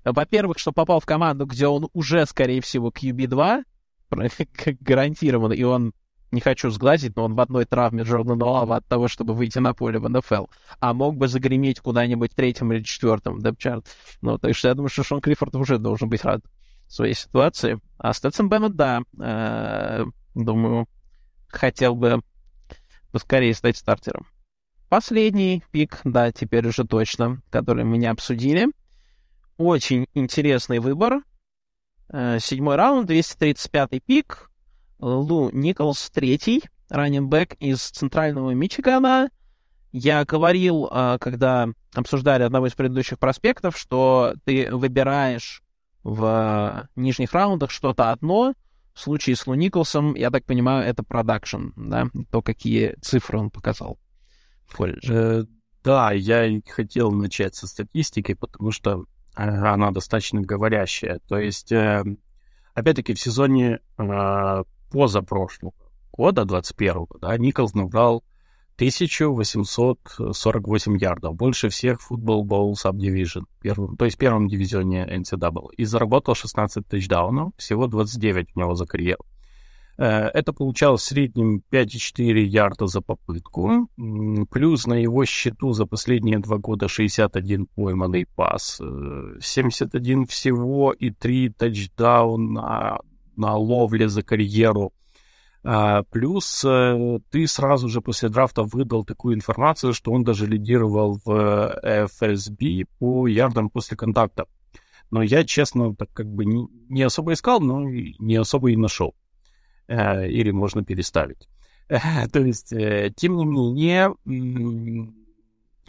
во-первых, 0.05 0.59
что 0.59 0.73
попал 0.73 1.01
в 1.01 1.07
команду, 1.07 1.47
где 1.47 1.67
он 1.67 1.89
уже, 1.93 2.27
скорее 2.27 2.61
всего, 2.61 2.91
QB2, 2.91 3.65
гарантированно, 4.81 5.53
и 5.53 5.63
он, 5.63 5.93
не 6.33 6.41
хочу 6.41 6.71
сглазить, 6.71 7.17
но 7.17 7.25
он 7.25 7.35
в 7.35 7.41
одной 7.41 7.65
травме 7.65 8.03
Джордана 8.03 8.77
от 8.77 8.87
того, 8.87 9.09
чтобы 9.09 9.35
выйти 9.35 9.59
на 9.59 9.75
поле 9.75 9.99
в 9.99 10.09
НФЛ, 10.09 10.47
а 10.81 10.93
мог 10.93 11.17
бы 11.17 11.29
загреметь 11.29 11.81
куда-нибудь 11.81 12.33
третьем 12.35 12.73
или 12.73 12.83
четвертом 12.83 13.41
депчарт. 13.41 13.87
Ну, 14.21 14.39
так 14.39 14.55
что 14.55 14.69
я 14.69 14.75
думаю, 14.75 14.91
что 14.91 15.03
Шон 15.03 15.21
Клиффорд 15.21 15.55
уже 15.55 15.79
должен 15.79 16.09
быть 16.09 16.25
рад 16.25 16.43
своей 16.89 17.15
ситуации. 17.15 17.81
А 17.99 18.13
Стэдсон 18.13 18.49
Беннет, 18.49 18.77
да, 18.77 19.03
э, 19.21 20.05
думаю, 20.35 20.89
хотел 21.49 21.95
бы 21.95 22.21
поскорее 23.13 23.55
стать 23.55 23.77
стартером. 23.77 24.27
Последний 24.89 25.65
пик, 25.73 26.01
да, 26.05 26.31
теперь 26.31 26.67
уже 26.67 26.85
точно, 26.85 27.43
который 27.51 27.85
мы 27.85 27.99
не 27.99 28.07
обсудили. 28.07 28.69
Очень 29.57 30.07
интересный 30.15 30.79
выбор. 30.79 31.23
Э, 32.09 32.39
седьмой 32.41 32.77
раунд, 32.77 33.11
235-й 33.11 34.01
пик. 34.01 34.51
Лу 34.99 35.51
Николс 35.53 36.11
третий, 36.11 36.63
раненбэк 36.89 37.55
из 37.55 37.81
центрального 37.81 38.53
Мичигана. 38.53 39.29
Я 39.93 40.25
говорил, 40.25 40.89
э, 40.91 41.19
когда 41.21 41.69
обсуждали 41.95 42.45
одного 42.45 42.69
из 42.69 42.75
предыдущих 42.75 43.19
проспектов, 43.19 43.77
что 43.77 44.35
ты 44.45 44.75
выбираешь 44.75 45.63
в 46.05 46.89
нижних 46.95 47.33
раундах 47.33 47.71
что-то 47.71 48.13
одно. 48.13 48.55
В 48.95 49.01
случае 49.01 49.37
с 49.37 49.47
Лу 49.47 49.55
Николсом, 49.55 50.15
я 50.15 50.31
так 50.31 50.45
понимаю, 50.45 50.87
это 50.87 51.03
продакшн, 51.03 51.69
да? 51.77 52.07
То, 52.31 52.41
какие 52.41 52.97
цифры 53.03 53.39
он 53.39 53.51
показал 53.51 53.99
в 54.67 54.77
колледже. 54.77 55.15
Э, 55.15 55.45
да, 55.83 56.13
я 56.13 56.61
хотел 56.69 57.11
начать 57.11 57.55
со 57.55 57.67
статистики, 57.67 58.35
потому 58.35 58.71
что 58.71 59.05
она 59.37 59.91
достаточно 59.91 60.41
говорящая. 60.41 61.21
То 61.29 61.39
есть, 61.39 61.71
э, 61.71 62.03
опять-таки, 62.75 63.15
в 63.15 63.21
сезоне 63.21 63.81
э, 63.99 64.65
позапрошлого 64.91 65.75
года, 66.13 66.43
21-го, 66.43 67.19
да, 67.21 67.37
Николс 67.37 67.75
набрал 67.75 68.25
1848 68.77 70.99
ярдов, 70.99 71.35
больше 71.35 71.69
всех 71.69 72.01
Football 72.11 72.45
Bowl 72.45 72.73
Subdivision, 72.73 73.45
то 73.97 74.05
есть 74.05 74.19
первом 74.19 74.49
дивизионе 74.49 75.07
NCAA, 75.07 75.69
и 75.77 75.85
заработал 75.85 76.35
16 76.35 76.87
тачдаунов, 76.87 77.53
всего 77.57 77.87
29 77.87 78.49
у 78.55 78.61
него 78.61 78.75
за 78.75 78.87
карьеру. 78.87 79.25
Э, 79.99 80.29
это 80.35 80.53
получалось 80.53 81.03
в 81.03 81.07
среднем 81.07 81.63
5,4 81.71 82.41
ярда 82.43 82.87
за 82.87 83.01
попытку. 83.01 83.89
Плюс 84.51 84.87
на 84.87 84.95
его 84.95 85.25
счету 85.25 85.73
за 85.73 85.87
последние 85.87 86.39
два 86.39 86.59
года 86.59 86.89
61 86.89 87.67
пойманный 87.75 88.27
пас, 88.27 88.81
71 89.41 90.23
э, 90.23 90.27
всего 90.27 90.93
и 90.93 91.11
3 91.11 91.51
тачдауна 91.51 92.99
на 93.37 93.57
ловле 93.57 94.09
за 94.09 94.23
карьеру. 94.23 94.93
А, 95.69 96.05
плюс 96.05 96.65
э, 96.65 97.19
ты 97.31 97.47
сразу 97.49 97.89
же 97.89 98.01
после 98.01 98.29
драфта 98.29 98.63
выдал 98.63 99.05
такую 99.05 99.35
информацию, 99.35 99.95
что 99.95 100.13
он 100.13 100.23
даже 100.23 100.47
лидировал 100.47 101.19
в 101.25 101.81
FSB 101.83 102.85
по 102.99 103.27
ярдам 103.27 103.71
после 103.71 103.97
контакта. 103.97 104.47
Но 105.11 105.23
я, 105.23 105.45
честно, 105.45 105.95
так 105.95 106.13
как 106.13 106.27
бы 106.27 106.45
не 106.45 107.03
особо 107.03 107.33
искал, 107.33 107.61
но 107.61 107.83
не 107.85 108.37
особо 108.37 108.71
и 108.71 108.77
нашел. 108.77 109.15
Э, 109.89 110.27
или 110.29 110.51
можно 110.51 110.85
переставить. 110.85 111.49
То 111.89 112.41
есть, 112.41 112.73
э, 112.73 113.13
тем 113.15 113.37
не 113.37 113.45
менее, 113.45 114.15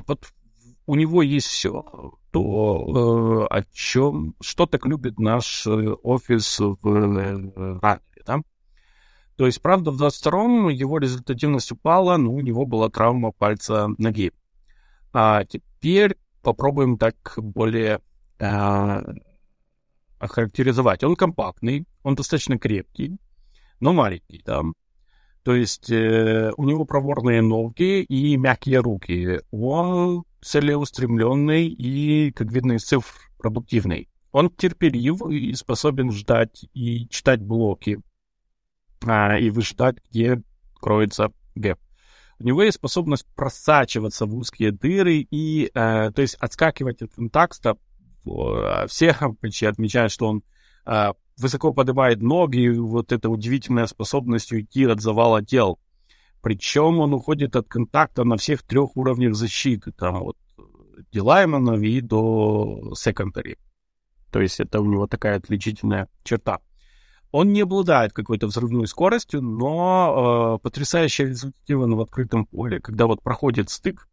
вот 0.06 0.28
у 0.86 0.95
него 0.95 1.24
есть 1.24 1.48
все, 1.48 1.84
то, 2.32 3.48
э, 3.49 3.56
о 3.56 3.64
чем, 3.74 4.36
что 4.40 4.68
так 4.68 4.86
любит 4.86 5.18
наш 5.19 5.65
офис 5.65 6.60
в 6.60 6.78
раннере, 7.82 8.24
да? 8.26 8.41
То 9.36 9.45
есть, 9.48 9.61
правда, 9.61 9.91
в 9.91 10.02
22-м 10.02 10.69
его 10.69 10.99
результативность 10.99 11.72
упала, 11.72 12.18
но 12.18 12.32
у 12.34 12.41
него 12.41 12.65
была 12.65 12.90
травма 12.90 13.32
пальца 13.32 13.90
ноги. 13.98 14.32
А 15.14 15.44
теперь 15.44 16.18
попробуем 16.41 16.98
так 16.98 17.34
более 17.38 18.02
охарактеризовать. 20.19 21.03
Он 21.03 21.15
компактный, 21.15 21.86
он 22.03 22.15
достаточно 22.15 22.57
крепкий, 22.57 23.18
но 23.79 23.93
маленький, 23.93 24.41
да. 24.45 24.61
То 25.43 25.55
есть 25.55 25.89
э, 25.89 26.51
у 26.57 26.65
него 26.65 26.83
проворные 26.83 27.41
ноги 27.41 28.01
и 28.01 28.35
мягкие 28.35 28.79
руки. 28.79 29.39
Он 29.49 30.25
целеустремленный 30.41 31.67
и, 31.67 32.31
как 32.31 32.51
видно 32.51 32.73
из 32.73 32.83
цифр, 32.83 33.13
продуктивный. 33.37 34.09
Он 34.33 34.49
терпелив 34.49 35.21
и 35.29 35.53
способен 35.53 36.11
ждать 36.11 36.65
и 36.73 37.07
читать 37.07 37.41
блоки 37.41 38.01
а, 39.05 39.37
и 39.37 39.49
выжидать, 39.49 39.97
где 40.09 40.41
кроется 40.75 41.31
гэп. 41.55 41.79
У 42.39 42.43
него 42.43 42.61
есть 42.61 42.75
способность 42.75 43.25
просачиваться 43.33 44.25
в 44.25 44.35
узкие 44.35 44.71
дыры 44.71 45.25
и, 45.31 45.71
э, 45.73 46.11
то 46.11 46.21
есть, 46.21 46.35
отскакивать 46.35 47.01
от 47.01 47.13
контакта. 47.13 47.77
Все 48.87 49.15
почти 49.41 49.65
отмечают, 49.65 50.11
что 50.11 50.27
он 50.27 50.43
э, 50.85 51.13
высоко 51.38 51.73
поднимает 51.73 52.22
ноги, 52.22 52.59
и 52.59 52.69
вот 52.69 53.11
эта 53.11 53.30
удивительная 53.30 53.88
способность 53.88 54.51
уйти 54.51 54.85
от 54.85 55.01
завала 55.01 55.43
тел. 55.43 55.80
Причем 56.41 56.99
он 56.99 57.14
уходит 57.14 57.55
от 57.55 57.68
контакта 57.68 58.23
на 58.23 58.38
всех 58.38 58.64
трех 58.64 58.95
уровнях 58.95 59.35
защиты. 59.35 59.91
Там 59.91 60.19
вот 60.19 60.38
Дилаймана 61.11 61.73
и 61.73 62.01
до 62.01 62.93
секондари. 62.95 63.57
То 64.31 64.41
есть 64.41 64.59
это 64.59 64.81
у 64.81 64.85
него 64.85 65.07
такая 65.07 65.38
отличительная 65.38 66.07
черта. 66.23 66.59
Он 67.31 67.51
не 67.51 67.61
обладает 67.61 68.14
какой-то 68.14 68.47
взрывной 68.47 68.88
скоростью, 68.88 69.41
но 69.41 70.55
э, 70.57 70.64
потрясающе 70.64 71.26
результативен 71.26 71.95
в 71.95 72.01
открытом 72.01 72.45
поле, 72.45 72.80
когда 72.80 73.05
вот 73.05 73.22
проходит 73.22 73.69
стык, 73.69 74.07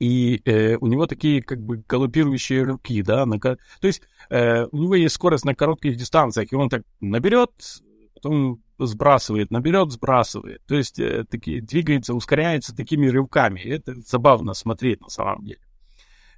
и 0.00 0.40
э, 0.46 0.76
у 0.76 0.86
него 0.86 1.06
такие 1.06 1.42
как 1.42 1.60
бы 1.60 1.84
галопирующие 1.86 2.64
рывки, 2.64 3.02
да, 3.02 3.26
на, 3.26 3.38
то 3.38 3.58
есть 3.82 4.02
э, 4.30 4.64
у 4.72 4.76
него 4.76 4.94
есть 4.94 5.14
скорость 5.14 5.44
на 5.44 5.54
коротких 5.54 5.96
дистанциях, 5.96 6.50
и 6.50 6.56
он 6.56 6.70
так 6.70 6.82
наберет, 7.00 7.50
потом 8.14 8.62
сбрасывает, 8.78 9.50
наберет, 9.50 9.92
сбрасывает, 9.92 10.62
то 10.66 10.74
есть 10.74 10.98
э, 10.98 11.24
такие, 11.30 11.60
двигается, 11.60 12.14
ускоряется 12.14 12.74
такими 12.74 13.08
рывками, 13.08 13.60
это 13.60 13.94
забавно 14.00 14.54
смотреть 14.54 15.02
на 15.02 15.10
самом 15.10 15.44
деле. 15.44 15.60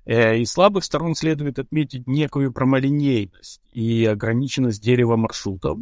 Э, 0.04 0.36
из 0.38 0.50
слабых 0.50 0.82
сторон 0.82 1.14
следует 1.14 1.60
отметить 1.60 2.08
некую 2.08 2.52
промолинейность 2.52 3.60
и 3.72 4.04
ограниченность 4.04 4.82
дерева 4.82 5.16
маршрутов. 5.16 5.78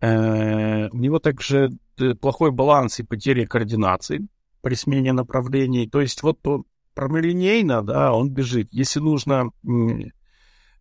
Э, 0.00 0.88
у 0.88 0.96
него 0.96 1.18
также 1.18 1.70
э, 1.98 2.14
плохой 2.14 2.52
баланс 2.52 3.00
и 3.00 3.02
потеря 3.02 3.44
координации 3.44 4.28
при 4.60 4.74
смене 4.74 5.12
направлений. 5.12 5.88
То 5.88 6.00
есть 6.00 6.22
вот 6.22 6.38
прямолинейно, 6.94 7.82
да, 7.82 8.12
он 8.12 8.30
бежит. 8.30 8.68
Если 8.72 9.00
нужно 9.00 9.50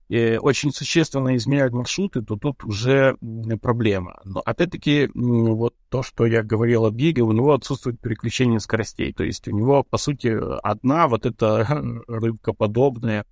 очень 0.09 0.73
существенно 0.73 1.37
изменять 1.37 1.71
маршруты, 1.71 2.21
то 2.21 2.35
тут 2.35 2.65
уже 2.65 3.15
проблема. 3.61 4.19
Но 4.25 4.41
опять-таки, 4.41 5.09
вот 5.13 5.73
то, 5.87 6.03
что 6.03 6.25
я 6.25 6.43
говорил 6.43 6.85
о 6.85 6.91
беге, 6.91 7.21
у 7.21 7.31
него 7.31 7.53
отсутствует 7.53 8.01
переключение 8.01 8.59
скоростей. 8.59 9.13
То 9.13 9.23
есть 9.23 9.47
у 9.47 9.51
него, 9.51 9.83
по 9.83 9.97
сути, 9.97 10.37
одна 10.63 11.07
вот 11.07 11.25
эта 11.25 11.65
рыбкоподобная 12.07 13.25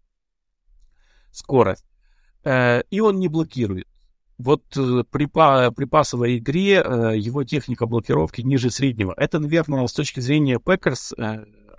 скорость. 1.32 1.86
Э, 2.44 2.82
и 2.90 3.00
он 3.00 3.20
не 3.20 3.28
блокирует. 3.28 3.88
Вот 4.38 4.64
э, 4.78 5.04
при, 5.12 5.26
при 5.26 5.86
пасовой 5.86 6.38
игре 6.38 6.82
э, 6.84 7.18
его 7.18 7.44
техника 7.44 7.86
блокировки 7.86 8.42
ниже 8.42 8.72
среднего. 8.72 9.14
Это, 9.18 9.40
наверное, 9.40 9.86
с 9.86 9.94
точки 9.94 10.20
зрения 10.20 10.60
Packers 10.60 11.14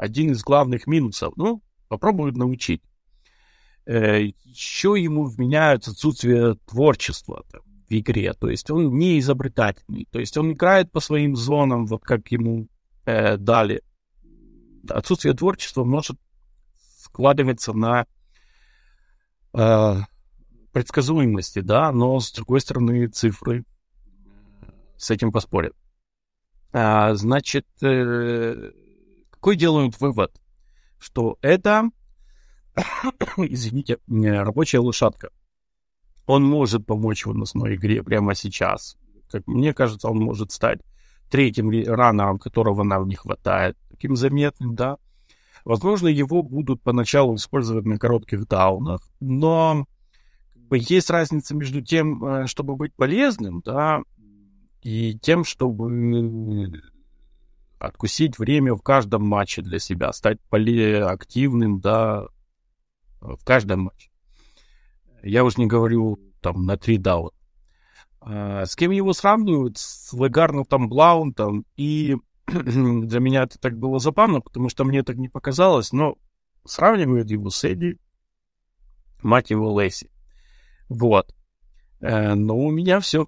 один 0.01 0.33
из 0.33 0.43
главных 0.43 0.87
минусов. 0.87 1.35
Ну, 1.37 1.63
попробуют 1.89 2.37
научить. 2.37 2.83
Э, 3.85 4.23
еще 4.45 4.95
ему 4.97 5.25
вменяют 5.27 5.87
отсутствие 5.87 6.55
творчества 6.67 7.45
в 7.53 7.93
игре. 7.93 8.33
То 8.33 8.49
есть 8.49 8.71
он 8.71 8.97
не 8.97 9.19
изобретательный. 9.19 10.09
То 10.11 10.19
есть 10.19 10.39
он 10.39 10.53
играет 10.53 10.91
по 10.91 11.01
своим 11.01 11.37
зонам, 11.37 11.85
вот 11.85 12.03
как 12.03 12.29
ему 12.29 12.69
э, 13.05 13.37
дали. 13.37 13.83
Отсутствие 14.89 15.35
творчества 15.35 15.85
может 15.85 16.19
складываться 16.79 17.75
на 17.75 18.07
э, 19.53 19.97
предсказуемости, 20.73 21.59
да, 21.59 21.93
но 21.93 22.21
с 22.21 22.33
другой 22.33 22.63
стороны 22.63 23.07
цифры 23.09 23.65
с 24.97 25.11
этим 25.11 25.31
поспорят. 25.31 25.75
А, 26.73 27.15
значит, 27.15 27.67
э, 27.83 28.71
какой 29.41 29.57
делают 29.57 29.99
вывод? 30.01 30.39
Что 30.99 31.39
это 31.41 31.89
извините, 33.39 33.99
рабочая 34.07 34.81
лошадка. 34.81 35.31
Он 36.27 36.45
может 36.45 36.85
помочь 36.87 37.25
в 37.25 37.31
выносной 37.31 37.77
игре 37.77 38.03
прямо 38.03 38.35
сейчас. 38.35 38.99
Как 39.31 39.47
мне 39.47 39.73
кажется, 39.73 40.09
он 40.09 40.19
может 40.19 40.53
стать 40.53 40.81
третьим 41.31 41.71
раннером, 41.71 42.39
которого 42.39 42.83
нам 42.83 43.09
не 43.09 43.15
хватает. 43.15 43.79
Таким 43.89 44.15
заметным, 44.15 44.75
да. 44.75 44.99
Возможно, 45.65 46.09
его 46.09 46.43
будут 46.43 46.83
поначалу 46.83 47.35
использовать 47.35 47.87
на 47.87 47.99
коротких 47.99 48.47
даунах, 48.47 49.09
но 49.21 49.87
как 50.53 50.63
бы, 50.65 50.79
есть 50.79 51.11
разница 51.11 51.55
между 51.55 51.83
тем, 51.83 52.25
э, 52.25 52.47
чтобы 52.47 52.77
быть 52.77 52.95
полезным, 52.95 53.63
да, 53.65 54.03
и 54.83 55.19
тем, 55.19 55.45
чтобы 55.45 55.91
откусить 57.81 58.39
время 58.39 58.75
в 58.75 58.83
каждом 58.83 59.27
матче 59.27 59.63
для 59.63 59.79
себя, 59.79 60.13
стать 60.13 60.39
более 60.51 61.07
активным, 61.07 61.81
да, 61.81 62.27
в 63.21 63.43
каждом 63.45 63.81
матче. 63.85 64.11
Я 65.23 65.45
уж 65.45 65.57
не 65.57 65.67
говорю 65.67 66.21
там 66.41 66.65
на 66.67 66.77
три 66.77 66.99
даун. 66.99 67.33
А, 68.21 68.67
с 68.67 68.77
кем 68.77 68.91
его 68.91 69.13
сравнивают? 69.13 69.79
С 69.79 70.13
Легарнутом 70.13 70.89
Блаунтом. 70.89 71.65
И 71.77 72.17
для 72.47 73.21
меня 73.21 73.45
это 73.45 73.59
так 73.59 73.79
было 73.79 73.99
забавно, 73.99 74.41
потому 74.41 74.69
что 74.69 74.85
мне 74.85 75.03
так 75.03 75.17
не 75.17 75.29
показалось, 75.29 75.93
но 75.93 76.17
сравнивают 76.67 77.31
его 77.31 77.49
с 77.49 77.65
Эдди, 77.65 77.99
мать 79.23 79.51
его 79.51 79.73
Лэйси. 79.73 80.11
Вот. 80.91 81.35
Э, 82.01 82.35
но 82.35 82.59
у 82.59 82.71
меня 82.71 83.01
все. 83.01 83.27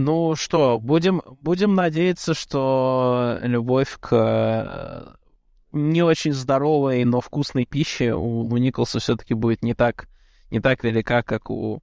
Ну 0.00 0.36
что, 0.36 0.78
будем, 0.78 1.22
будем 1.40 1.74
надеяться, 1.74 2.32
что 2.32 3.36
любовь 3.42 3.96
к 3.98 5.18
не 5.72 6.02
очень 6.04 6.32
здоровой, 6.32 7.02
но 7.02 7.20
вкусной 7.20 7.64
пищи 7.64 8.12
у, 8.12 8.44
у 8.44 8.56
Николса 8.58 9.00
все-таки 9.00 9.34
будет 9.34 9.64
не 9.64 9.74
так, 9.74 10.08
не 10.52 10.60
так 10.60 10.84
велика, 10.84 11.24
как 11.24 11.50
у 11.50 11.82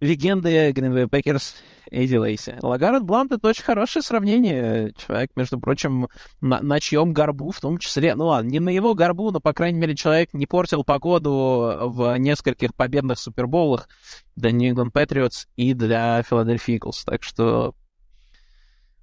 легенды 0.00 0.70
Green 0.70 0.92
Bay 0.92 1.08
Packers 1.08 1.54
Эдди 1.90 2.16
Лейси. 2.16 2.58
Лагард 2.62 3.04
Блант— 3.04 3.32
это 3.32 3.48
очень 3.48 3.62
хорошее 3.62 4.02
сравнение. 4.02 4.92
Человек, 4.96 5.30
между 5.36 5.58
прочим, 5.58 6.08
на, 6.40 6.60
на 6.60 6.80
чьем 6.80 7.12
горбу, 7.12 7.50
в 7.50 7.60
том 7.60 7.78
числе, 7.78 8.14
ну 8.14 8.26
ладно, 8.26 8.48
не 8.48 8.60
на 8.60 8.70
его 8.70 8.94
горбу, 8.94 9.30
но, 9.30 9.40
по 9.40 9.52
крайней 9.52 9.78
мере, 9.78 9.94
человек 9.94 10.32
не 10.32 10.46
портил 10.46 10.84
погоду 10.84 11.78
в 11.82 12.16
нескольких 12.18 12.74
победных 12.74 13.18
суперболах 13.18 13.88
для 14.34 14.50
New 14.50 14.72
England 14.72 14.92
Patriots 14.92 15.46
и 15.56 15.74
для 15.74 16.20
Philadelphia 16.20 16.78
Eagles. 16.78 17.04
Так 17.04 17.22
что 17.22 17.74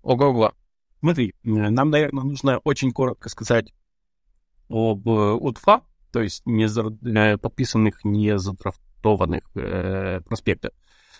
ого-го. 0.01 0.53
Смотри, 0.99 1.33
нам, 1.43 1.89
наверное, 1.89 2.23
нужно 2.23 2.59
очень 2.59 2.91
коротко 2.91 3.29
сказать 3.29 3.73
об 4.69 5.07
э, 5.07 5.33
УТФА, 5.33 5.81
то 6.11 6.21
есть 6.21 6.45
не 6.45 6.67
за, 6.67 6.85
э, 7.03 7.37
подписанных, 7.37 8.05
не 8.05 8.37
задрафтованных 9.03 9.43
э, 9.55 10.21
проспектах. 10.21 10.71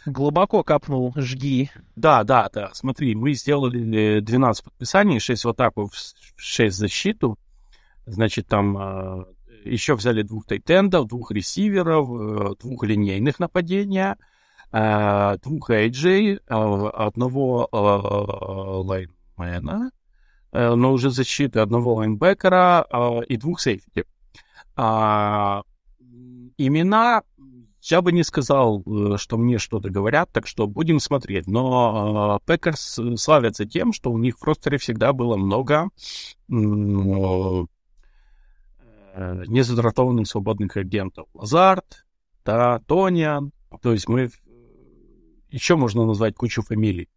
Глубоко 0.06 0.64
капнул, 0.64 1.14
жги. 1.16 1.70
Да, 1.96 2.24
да, 2.24 2.50
да. 2.54 2.72
Смотри, 2.74 3.16
мы 3.16 3.34
сделали 3.34 4.20
12 4.20 4.66
подписаний, 4.66 5.20
6 5.20 5.46
в 5.46 5.50
атаку, 5.50 5.90
6 6.36 6.76
в 6.76 6.78
защиту. 6.78 7.38
Значит, 8.06 8.48
там 8.48 8.78
э, 8.78 9.26
еще 9.64 9.96
взяли 9.96 10.24
двух 10.24 10.46
тайтендов, 10.46 11.08
двух 11.08 11.32
ресиверов, 11.32 12.10
э, 12.10 12.56
двух 12.62 12.84
линейных 12.84 13.40
нападения, 13.40 14.18
э, 14.74 15.38
двух 15.42 15.70
edge, 15.70 16.40
одного 16.48 17.70
лайнмэна, 18.86 19.92
э, 20.52 20.76
но 20.76 20.92
уже 20.92 21.12
защиты 21.12 21.62
одного 21.62 21.96
лайнбекера 21.96 22.86
а, 22.92 23.22
и 23.22 23.38
двух 23.38 23.62
сейфти. 23.62 24.04
А, 24.76 25.64
имена 26.58 27.24
я 27.92 28.02
бы 28.02 28.12
не 28.12 28.24
сказал, 28.24 28.82
э, 28.82 29.18
что 29.18 29.38
мне 29.38 29.58
что-то 29.58 29.90
говорят, 29.90 30.32
так 30.32 30.48
что 30.48 30.68
будем 30.68 31.00
смотреть. 31.00 31.48
Но 31.48 32.40
Packers 32.46 33.00
славятся 33.18 33.66
тем, 33.66 33.94
что 33.94 34.12
у 34.12 34.18
них 34.18 34.40
в 34.40 34.44
ростере 34.44 34.78
всегда 34.78 35.14
было 35.14 35.36
много 35.36 35.90
э, 36.50 37.66
незадратованных 39.48 40.28
свободных 40.28 40.78
агентов. 40.78 41.28
Лазард, 41.34 42.06
да, 42.46 42.80
Тониан. 42.88 43.52
То 43.82 43.92
есть 43.94 44.08
мы... 44.08 44.30
Еще 45.50 45.76
можно 45.76 46.06
назвать 46.06 46.36
кучу 46.36 46.64
фамилий. 46.64 47.10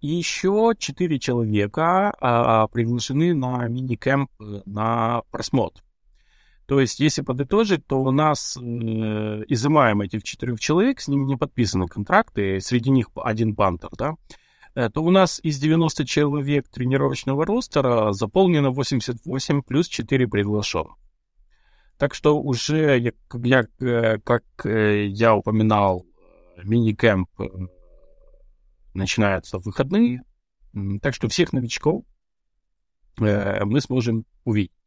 И 0.00 0.06
еще 0.06 0.72
четыре 0.76 1.18
человека 1.18 2.12
а, 2.20 2.66
приглашены 2.66 3.32
на 3.34 3.66
мини-кэмп 3.68 4.30
э, 4.40 4.62
на 4.66 5.22
просмотр. 5.30 5.80
То 6.70 6.78
есть, 6.78 7.00
если 7.00 7.22
подытожить, 7.22 7.84
то 7.88 8.00
у 8.00 8.12
нас 8.12 8.56
э, 8.56 8.60
изымаем 8.60 10.02
этих 10.02 10.22
четырех 10.22 10.60
человек, 10.60 11.00
с 11.00 11.08
ними 11.08 11.24
не 11.24 11.36
подписаны 11.36 11.88
контракты, 11.88 12.60
среди 12.60 12.90
них 12.90 13.08
один 13.16 13.54
бантер, 13.54 13.88
да, 13.98 14.14
э, 14.76 14.88
то 14.88 15.02
у 15.02 15.10
нас 15.10 15.40
из 15.42 15.58
90 15.58 16.06
человек 16.06 16.68
тренировочного 16.68 17.44
ростера 17.44 18.12
заполнено 18.12 18.70
88 18.70 19.62
плюс 19.62 19.88
4 19.88 20.28
приглашенных. 20.28 20.94
Так 21.98 22.14
что 22.14 22.40
уже, 22.40 23.00
я, 23.00 23.12
я, 23.42 23.66
э, 23.80 24.18
как 24.20 24.44
э, 24.62 25.06
я 25.06 25.34
упоминал, 25.34 26.06
мини-кэмп 26.62 27.28
начинается 28.94 29.58
в 29.58 29.64
выходные, 29.64 30.22
так 31.02 31.16
что 31.16 31.28
всех 31.28 31.52
новичков 31.52 32.04
мы 33.16 33.80
сможем 33.80 34.24
увидеть. 34.44 34.79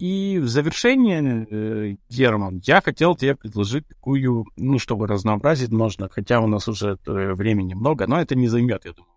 И 0.00 0.38
в 0.38 0.48
завершение, 0.48 1.46
э, 1.50 1.96
Герман, 2.08 2.62
я 2.64 2.80
хотел 2.80 3.14
тебе 3.14 3.36
предложить 3.36 3.86
такую, 3.86 4.46
ну, 4.56 4.78
чтобы 4.78 5.06
разнообразить 5.06 5.70
можно, 5.70 6.08
хотя 6.08 6.40
у 6.40 6.46
нас 6.46 6.68
уже 6.68 6.96
времени 7.04 7.74
много, 7.74 8.06
но 8.06 8.18
это 8.18 8.34
не 8.34 8.48
займет, 8.48 8.86
я 8.86 8.94
думаю, 8.94 9.12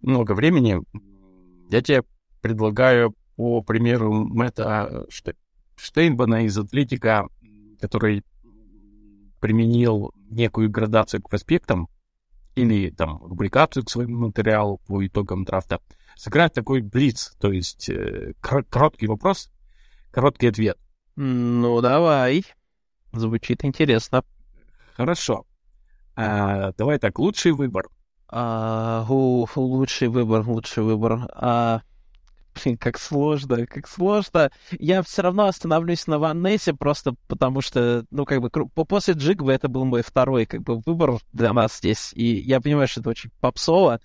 много 0.00 0.32
времени. 0.34 0.80
Я 1.70 1.82
тебе 1.82 2.02
предлагаю 2.42 3.14
по 3.36 3.62
примеру 3.62 4.12
Мэтта 4.12 5.06
Штейнбана 5.76 6.46
из 6.46 6.58
Атлетика, 6.58 7.28
который 7.80 8.24
применил 9.40 10.12
некую 10.30 10.68
градацию 10.68 11.22
к 11.22 11.30
проспектам 11.30 11.86
или 12.56 12.90
там 12.90 13.22
рубрикацию 13.22 13.84
к 13.84 13.90
своему 13.90 14.26
материалу 14.26 14.80
по 14.88 15.06
итогам 15.06 15.44
драфта, 15.44 15.78
сыграть 16.16 16.52
такой 16.52 16.80
блиц, 16.80 17.34
то 17.40 17.52
есть 17.52 17.88
э, 17.88 18.34
короткий 18.40 19.06
вопрос, 19.06 19.50
короткий 20.10 20.48
ответ. 20.48 20.78
Ну, 21.16 21.80
давай. 21.80 22.44
Звучит 23.12 23.64
интересно. 23.64 24.24
Хорошо. 24.96 25.46
А, 26.16 26.72
давай 26.72 26.98
так, 26.98 27.18
лучший 27.18 27.52
выбор. 27.52 27.88
А, 28.28 29.06
у, 29.08 29.46
лучший 29.54 30.08
выбор, 30.08 30.46
лучший 30.48 30.82
выбор. 30.82 31.28
А, 31.34 31.82
блин, 32.54 32.76
как 32.78 32.98
сложно, 32.98 33.66
как 33.66 33.86
сложно. 33.86 34.50
Я 34.72 35.02
все 35.02 35.22
равно 35.22 35.46
остановлюсь 35.46 36.06
на 36.06 36.18
Ваннесе, 36.18 36.74
просто 36.74 37.14
потому 37.28 37.60
что, 37.60 38.04
ну, 38.10 38.24
как 38.24 38.40
бы, 38.40 38.50
после 38.50 39.14
Джигвы 39.14 39.52
это 39.52 39.68
был 39.68 39.84
мой 39.84 40.02
второй, 40.02 40.46
как 40.46 40.62
бы, 40.62 40.80
выбор 40.84 41.18
для 41.32 41.52
нас 41.52 41.78
здесь. 41.78 42.12
И 42.14 42.36
я 42.40 42.60
понимаю, 42.60 42.88
что 42.88 43.00
это 43.00 43.10
очень 43.10 43.30
попсово, 43.40 44.00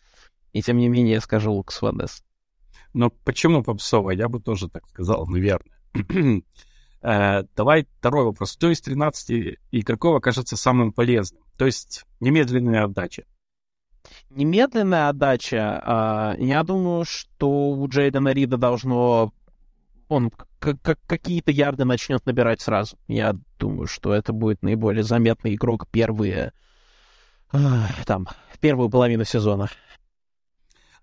и 0.53 0.61
тем 0.61 0.77
не 0.77 0.89
менее 0.89 1.15
я 1.15 1.21
скажу 1.21 1.53
Лукас 1.53 1.81
Ваннес. 1.81 2.23
Но 2.93 3.09
почему 3.09 3.63
попсово? 3.63 4.11
Я 4.11 4.29
бы 4.29 4.39
тоже 4.39 4.69
так 4.69 4.87
сказал, 4.87 5.25
наверное. 5.27 5.77
Э, 7.01 7.43
давай 7.55 7.87
второй 7.99 8.25
вопрос. 8.25 8.57
Кто 8.57 8.69
из 8.69 8.81
13 8.81 9.57
игроков 9.71 10.17
окажется 10.17 10.57
самым 10.57 10.91
полезным? 10.91 11.41
То 11.57 11.65
есть 11.65 12.03
немедленная 12.19 12.83
отдача. 12.83 13.23
Немедленная 14.29 15.09
отдача, 15.09 15.81
а, 15.85 16.35
я 16.37 16.63
думаю, 16.63 17.05
что 17.05 17.69
у 17.71 17.87
Джейдена 17.87 18.33
Рида 18.33 18.57
должно... 18.57 19.33
Он 20.07 20.31
какие-то 20.59 21.51
ярды 21.51 21.85
начнет 21.85 22.25
набирать 22.25 22.61
сразу. 22.61 22.97
Я 23.07 23.35
думаю, 23.59 23.87
что 23.87 24.13
это 24.13 24.33
будет 24.33 24.61
наиболее 24.61 25.03
заметный 25.03 25.55
игрок 25.55 25.87
первые... 25.89 26.51
Там, 28.05 28.27
первую 28.59 28.89
половину 28.89 29.23
сезона. 29.23 29.69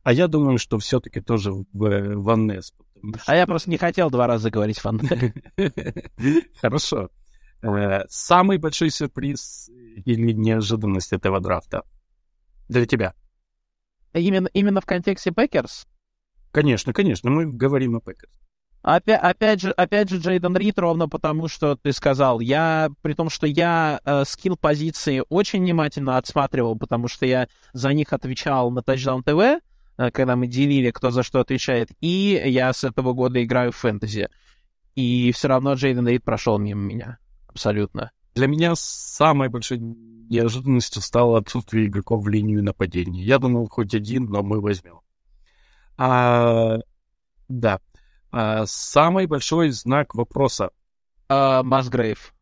А 0.07 0.13
я 0.13 0.29
думаю, 0.29 0.59
что 0.59 0.79
все-таки 0.79 1.21
тоже 1.21 1.51
в 1.51 1.65
Ваннес. 1.73 2.67
Что... 2.67 2.85
А 3.27 3.35
я 3.35 3.45
просто 3.45 3.69
не 3.71 3.77
хотел 3.77 4.09
два 4.09 4.29
раза 4.29 4.53
говорить 4.53 4.79
Ваннес. 4.85 5.33
Хорошо. 6.61 7.11
Э, 7.61 8.05
самый 8.09 8.59
большой 8.59 8.91
сюрприз 8.91 9.69
или 10.05 10.31
неожиданность 10.31 11.13
этого 11.13 11.41
драфта 11.41 11.83
для 12.69 12.87
тебя? 12.87 13.15
Именно, 14.13 14.47
именно 14.53 14.81
в 14.81 14.87
контексте 14.87 15.33
Packers? 15.33 15.89
Конечно, 16.53 16.93
конечно, 16.93 17.29
мы 17.29 17.47
говорим 17.47 17.97
о 17.97 18.01
Packers. 18.01 18.33
Опять, 18.83 19.21
опять 19.21 19.61
же, 19.61 19.73
опять 19.73 20.09
же, 20.09 20.19
Джейден 20.19 20.57
Рид, 20.57 20.79
ровно 20.79 21.09
потому, 21.09 21.49
что 21.49 21.75
ты 21.75 21.93
сказал, 21.93 22.39
я, 22.39 22.91
при 23.03 23.15
том, 23.15 23.29
что 23.29 23.49
я 23.49 23.99
э, 24.05 24.23
skill 24.25 24.57
позиции 24.57 25.25
очень 25.29 25.63
внимательно 25.63 26.17
отсматривал, 26.17 26.79
потому 26.79 27.09
что 27.09 27.27
я 27.27 27.49
за 27.73 27.93
них 27.93 28.13
отвечал 28.13 28.71
на 28.71 28.79
Touchdown 28.79 29.25
TV, 29.25 29.59
Э, 29.59 29.66
когда 29.97 30.37
мы 30.37 30.47
делили, 30.47 30.91
кто 30.91 31.11
за 31.11 31.23
что 31.23 31.41
отвечает, 31.41 31.91
и 32.01 32.41
я 32.45 32.73
с 32.73 32.85
этого 32.85 33.13
года 33.13 33.43
играю 33.43 33.73
в 33.73 33.77
фэнтези. 33.77 34.29
И 34.95 35.31
все 35.33 35.49
равно 35.49 35.75
Джейден 35.75 36.09
Рид 36.09 36.25
прошел 36.25 36.59
мимо 36.59 36.81
меня. 36.83 37.19
Абсолютно. 37.49 38.11
Для 38.35 38.49
меня 38.49 38.75
самой 38.75 39.49
большой 39.49 39.79
неожиданностью 39.79 41.01
стало 41.01 41.39
отсутствие 41.39 41.87
игроков 41.87 42.25
в 42.25 42.29
линию 42.29 42.63
нападения. 42.63 43.23
Я 43.23 43.39
думал, 43.39 43.69
хоть 43.69 43.95
один, 43.95 44.27
но 44.27 44.43
мы 44.43 44.61
возьмем. 44.61 45.01
А, 45.97 46.79
да. 47.49 47.81
А, 48.31 48.67
самый 48.67 49.27
большой 49.27 49.71
знак 49.71 50.15
вопроса. 50.15 50.71
А, 51.29 51.63
Масгрейв. 51.63 52.35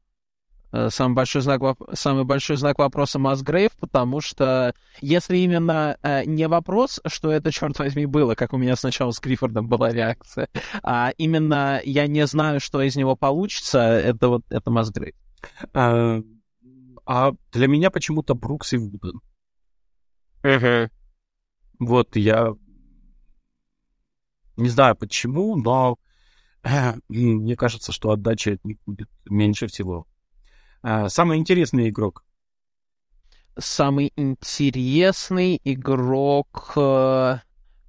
Э, 0.74 0.90
самый 0.90 1.14
большой 1.14 1.40
знак, 1.42 1.62
самый 1.92 2.24
большой 2.24 2.56
знак 2.56 2.80
вопроса 2.80 3.20
Масгрейв, 3.20 3.70
потому 3.78 4.20
что 4.20 4.74
если 5.00 5.36
именно 5.36 5.96
э, 6.02 6.24
не 6.24 6.48
вопрос, 6.48 7.00
что 7.06 7.30
это, 7.30 7.52
черт 7.52 7.78
возьми, 7.78 8.06
было, 8.06 8.34
как 8.34 8.52
у 8.52 8.56
меня 8.56 8.74
сначала 8.74 9.12
с 9.12 9.20
Гриффордом 9.20 9.68
была 9.68 9.92
реакция, 9.92 10.48
а 10.82 11.12
именно 11.16 11.80
я 11.84 12.08
не 12.08 12.26
знаю, 12.26 12.58
что 12.58 12.82
из 12.82 12.96
него 12.96 13.14
получится, 13.14 13.78
это 13.78 14.28
вот 14.28 14.42
это 14.50 14.68
Масгрейв. 14.72 15.14
А, 15.74 16.18
а 17.06 17.32
для 17.52 17.68
меня 17.68 17.92
почему-то 17.92 18.34
Брукс 18.34 18.72
и 18.72 18.76
Вуден. 18.76 19.20
Uh-huh. 20.42 20.90
Вот 21.78 22.16
я 22.16 22.48
не 24.56 24.68
знаю 24.68 24.96
почему, 24.96 25.54
но 25.54 25.98
э, 26.64 26.94
мне 27.08 27.54
кажется, 27.54 27.92
что 27.92 28.10
отдача 28.10 28.54
от 28.54 28.64
них 28.64 28.78
будет 28.86 29.08
меньше 29.26 29.68
всего. 29.68 30.08
А, 30.86 31.08
самый 31.08 31.38
интересный 31.38 31.88
игрок? 31.88 32.22
Самый 33.56 34.12
интересный 34.16 35.58
игрок... 35.64 36.74
Э, 36.76 37.38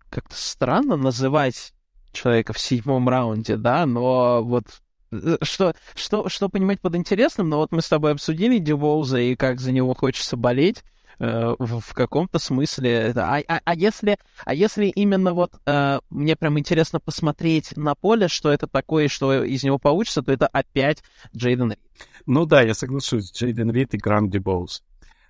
как-то 0.09 0.35
странно 0.35 0.95
называть 0.95 1.73
человека 2.13 2.53
в 2.53 2.59
седьмом 2.59 3.09
раунде, 3.09 3.57
да, 3.57 3.85
но 3.85 4.41
вот 4.41 4.63
э, 5.11 5.35
что, 5.41 5.76
что, 5.93 6.30
что 6.30 6.47
понимать 6.47 6.80
под 6.80 6.95
интересным, 6.95 7.49
но 7.49 7.57
вот 7.57 7.73
мы 7.73 7.81
с 7.81 7.89
тобой 7.89 8.13
обсудили 8.13 8.59
Дюбоуза 8.59 9.19
и 9.19 9.35
как 9.35 9.59
за 9.59 9.73
него 9.73 9.93
хочется 9.93 10.38
болеть. 10.38 10.81
Э, 11.19 11.55
в, 11.57 11.93
каком-то 11.93 12.39
смысле. 12.39 13.13
А, 13.15 13.39
а, 13.47 13.61
а, 13.63 13.75
если, 13.75 14.17
а 14.43 14.53
если 14.53 14.87
именно 14.87 15.33
вот 15.33 15.53
э, 15.65 15.99
мне 16.09 16.35
прям 16.35 16.59
интересно 16.59 16.99
посмотреть 16.99 17.77
на 17.77 17.95
поле, 17.95 18.27
что 18.27 18.51
это 18.51 18.67
такое, 18.67 19.07
что 19.07 19.43
из 19.43 19.63
него 19.63 19.77
получится, 19.77 20.21
то 20.21 20.31
это 20.31 20.47
опять 20.47 21.03
Джейден 21.35 21.71
Рид. 21.71 21.79
Ну 22.25 22.45
да, 22.45 22.61
я 22.61 22.73
соглашусь. 22.73 23.31
Джейден 23.31 23.71
Рид 23.71 23.93
и 23.93 23.97
Гранди 23.97 24.39
Боуз. 24.39 24.83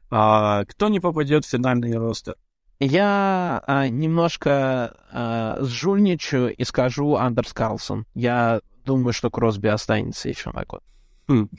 А, 0.09 0.65
кто 0.65 0.89
не 0.89 0.99
попадет 0.99 1.45
в 1.45 1.49
финальный 1.49 1.97
ростер? 1.97 2.35
Я 2.79 3.63
а, 3.67 3.87
немножко 3.87 4.97
а, 5.11 5.57
сжульничаю 5.61 6.55
и 6.55 6.63
скажу 6.63 7.15
Андерс 7.15 7.53
Карлсон. 7.53 8.05
Я 8.15 8.61
думаю, 8.85 9.13
что 9.13 9.29
Кросби 9.29 9.67
останется 9.67 10.29
еще 10.29 10.51
на 10.51 10.65
год. 10.65 10.81
Хм. 11.27 11.49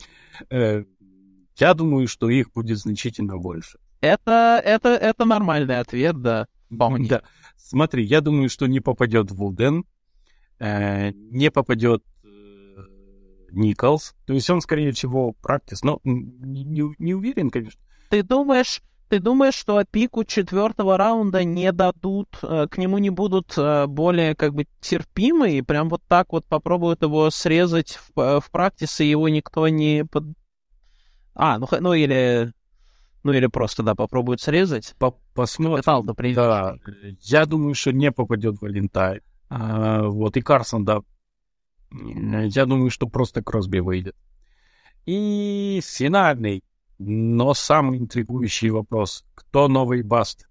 Э, 0.50 0.84
я 1.56 1.74
думаю, 1.74 2.06
что 2.06 2.28
их 2.28 2.52
будет 2.52 2.78
значительно 2.78 3.36
больше. 3.38 3.78
Это, 4.00 4.60
это, 4.64 4.90
это 4.90 5.24
нормальный 5.24 5.78
ответ, 5.78 6.20
да. 6.20 6.46
Вполне. 6.70 7.08
Да. 7.08 7.22
Смотри, 7.56 8.04
я 8.04 8.20
думаю, 8.20 8.48
что 8.48 8.66
не 8.66 8.80
попадет 8.80 9.30
Вулден, 9.30 9.84
э, 10.58 11.12
не 11.12 11.50
попадет 11.50 12.02
э, 12.22 12.28
Николс. 13.50 14.14
То 14.26 14.34
есть 14.34 14.48
он, 14.50 14.60
скорее 14.60 14.92
всего, 14.92 15.32
практис, 15.32 15.82
но 15.82 16.00
не, 16.04 16.94
не, 16.98 17.14
уверен, 17.14 17.50
конечно. 17.50 17.80
Ты 18.10 18.22
думаешь, 18.22 18.82
ты 19.08 19.20
думаешь, 19.20 19.54
что 19.54 19.82
пику 19.84 20.24
четвертого 20.24 20.96
раунда 20.96 21.44
не 21.44 21.72
дадут, 21.72 22.28
э, 22.42 22.66
к 22.70 22.78
нему 22.78 22.98
не 22.98 23.10
будут 23.10 23.54
э, 23.56 23.86
более 23.86 24.34
как 24.34 24.54
бы 24.54 24.66
терпимы 24.80 25.52
и 25.52 25.62
прям 25.62 25.88
вот 25.88 26.02
так 26.08 26.32
вот 26.32 26.44
попробуют 26.46 27.02
его 27.02 27.30
срезать 27.30 27.98
в, 28.14 28.20
э, 28.20 28.40
в 28.40 29.00
и 29.00 29.04
его 29.04 29.28
никто 29.28 29.68
не 29.68 30.04
под... 30.04 30.24
А, 31.34 31.58
ну, 31.58 31.68
ну 31.80 31.94
или 31.94 32.52
ну 33.22 33.32
или 33.32 33.46
просто, 33.46 33.82
да, 33.82 33.94
попробуют 33.94 34.40
срезать. 34.40 34.94
По 34.98 35.16
Посмотрим. 35.34 35.82
Да, 36.34 36.76
я 37.20 37.44
думаю, 37.44 37.74
что 37.74 37.92
не 37.92 38.10
попадет 38.10 38.60
Валентайн. 38.60 39.20
А, 39.50 40.02
вот, 40.04 40.36
и 40.36 40.40
Карсон, 40.40 40.84
да. 40.84 41.00
Я 41.92 42.64
думаю, 42.64 42.90
что 42.90 43.06
просто 43.06 43.42
Кросби 43.42 43.80
выйдет. 43.80 44.16
И 45.04 45.80
финальный, 45.84 46.64
но 46.98 47.54
самый 47.54 47.98
интригующий 47.98 48.70
вопрос. 48.70 49.24
Кто 49.34 49.68
новый 49.68 50.02
Баст? 50.02 50.48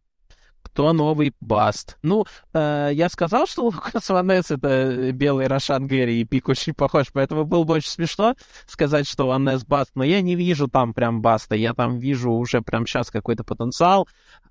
То 0.69 0.93
новый 0.93 1.33
Баст. 1.39 1.97
Ну, 2.01 2.25
э, 2.53 2.91
я 2.93 3.09
сказал, 3.09 3.47
что 3.47 3.65
Лукас 3.65 4.09
Ванес— 4.09 4.45
это 4.51 5.11
белый 5.11 5.47
Рошан 5.47 5.87
Гэри, 5.87 6.21
и 6.21 6.25
пик 6.25 6.49
очень 6.49 6.73
похож, 6.73 7.07
поэтому 7.13 7.45
было 7.45 7.63
бы 7.63 7.75
очень 7.75 7.89
смешно 7.89 8.35
сказать, 8.67 9.07
что 9.07 9.27
Ванес 9.27 9.63
Баст, 9.65 9.91
но 9.95 10.03
я 10.03 10.21
не 10.21 10.35
вижу 10.35 10.67
там 10.67 10.93
прям 10.93 11.21
Баста, 11.21 11.55
я 11.55 11.73
там 11.73 11.99
вижу 11.99 12.31
уже 12.31 12.61
прям 12.61 12.85
сейчас 12.85 13.11
какой-то 13.11 13.43
потенциал. 13.43 14.07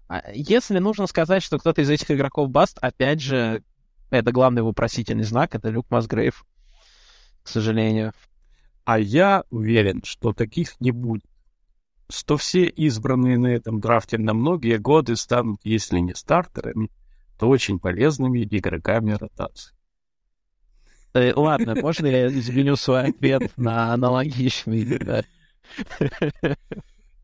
А 0.09 0.23
если 0.32 0.78
нужно 0.78 1.07
сказать, 1.07 1.43
что 1.43 1.59
кто-то 1.59 1.82
из 1.82 1.91
этих 1.91 2.11
игроков 2.11 2.51
Баст, 2.51 2.78
опять 2.81 3.20
же, 3.20 3.62
это 4.11 4.32
главный 4.32 4.62
вопросительный 4.62 5.24
знак, 5.24 5.55
это 5.55 5.70
Люк 5.70 5.91
Масгрейв, 5.91 6.45
к 7.43 7.49
сожалению. 7.49 8.12
А 8.85 8.99
я 8.99 9.45
уверен, 9.51 10.03
что 10.05 10.32
таких 10.32 10.78
не 10.81 10.91
будет 10.91 11.24
что 12.19 12.36
все 12.36 12.65
избранные 12.65 13.39
на 13.39 13.49
этом 13.49 13.81
драфте 13.81 14.19
на 14.19 14.35
многие 14.35 14.78
годы 14.78 15.16
станут, 15.16 15.61
если 15.65 15.99
не 15.99 16.15
стартерами, 16.15 16.91
то 17.39 17.49
очень 17.49 17.78
полезными 17.78 18.43
игроками 18.45 19.12
ротации. 19.12 19.74
Э, 21.15 21.32
ладно, 21.35 21.74
можно 21.77 22.07
я 22.07 22.27
изменю 22.27 22.77
свой 22.77 23.09
ответ 23.09 23.53
на 23.57 23.93
аналогичный? 23.93 25.24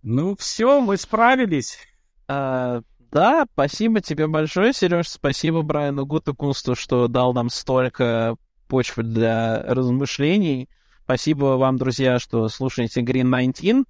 Ну, 0.03 0.35
все, 0.37 0.81
мы 0.81 0.97
справились. 0.97 1.79
А, 2.27 2.81
да, 3.13 3.45
спасибо 3.53 4.01
тебе 4.01 4.29
большое, 4.29 4.73
Сереж. 4.73 5.09
Спасибо 5.09 5.61
Брайану 5.61 6.07
Гутекунсту, 6.07 6.75
что 6.75 7.07
дал 7.07 7.35
нам 7.35 7.51
столько 7.51 8.37
почвы 8.67 9.03
для 9.03 9.63
размышлений. 9.63 10.71
Спасибо 11.05 11.57
вам, 11.57 11.77
друзья, 11.77 12.19
что 12.19 12.49
слушаете 12.49 13.01
Green 13.01 13.25
19. 13.25 13.85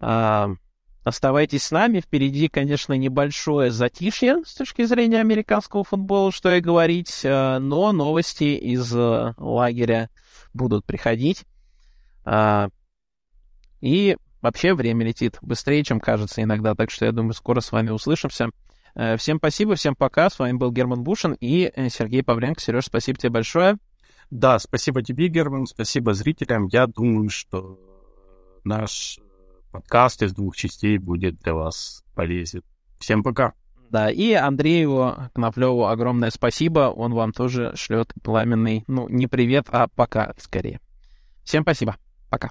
А, 0.00 0.50
оставайтесь 1.02 1.64
с 1.64 1.70
нами. 1.70 2.00
Впереди, 2.00 2.48
конечно, 2.48 2.92
небольшое 2.94 3.70
затишье 3.70 4.42
с 4.44 4.54
точки 4.54 4.84
зрения 4.84 5.20
американского 5.20 5.84
футбола, 5.84 6.32
что 6.32 6.54
и 6.54 6.60
говорить, 6.60 7.22
а, 7.24 7.58
но 7.58 7.92
новости 7.92 8.44
из 8.56 8.94
а, 8.94 9.34
лагеря 9.38 10.10
будут 10.52 10.84
приходить. 10.84 11.44
И 13.80 14.16
вообще 14.40 14.72
время 14.72 15.04
летит 15.04 15.36
быстрее, 15.42 15.84
чем 15.84 16.00
кажется 16.00 16.42
иногда, 16.42 16.74
так 16.74 16.90
что 16.90 17.04
я 17.04 17.12
думаю, 17.12 17.34
скоро 17.34 17.60
с 17.60 17.70
вами 17.70 17.90
услышимся. 17.90 18.48
Всем 19.18 19.38
спасибо, 19.38 19.74
всем 19.74 19.94
пока. 19.94 20.30
С 20.30 20.38
вами 20.38 20.56
был 20.56 20.70
Герман 20.70 21.02
Бушин 21.02 21.36
и 21.40 21.70
э, 21.74 21.88
Сергей 21.90 22.22
Павленко. 22.22 22.60
Сереж, 22.60 22.86
спасибо 22.86 23.18
тебе 23.18 23.30
большое. 23.30 23.76
Да, 24.30 24.58
спасибо 24.58 25.02
тебе, 25.02 25.28
Герман, 25.28 25.66
спасибо 25.66 26.14
зрителям. 26.14 26.68
Я 26.68 26.86
думаю, 26.86 27.28
что 27.28 27.78
наш 28.62 29.18
подкаст 29.74 30.22
из 30.22 30.32
двух 30.32 30.54
частей 30.54 30.98
будет 30.98 31.40
для 31.40 31.52
вас 31.52 32.04
полезен. 32.14 32.62
Всем 33.00 33.24
пока. 33.24 33.54
Да, 33.90 34.08
и 34.08 34.32
Андрею 34.32 35.30
Коноплеву 35.34 35.86
огромное 35.86 36.30
спасибо. 36.30 36.92
Он 36.94 37.12
вам 37.12 37.32
тоже 37.32 37.72
шлет 37.74 38.12
пламенный, 38.22 38.84
ну, 38.86 39.08
не 39.08 39.26
привет, 39.26 39.66
а 39.70 39.88
пока 39.88 40.32
скорее. 40.38 40.80
Всем 41.42 41.62
спасибо. 41.62 41.96
Пока. 42.30 42.50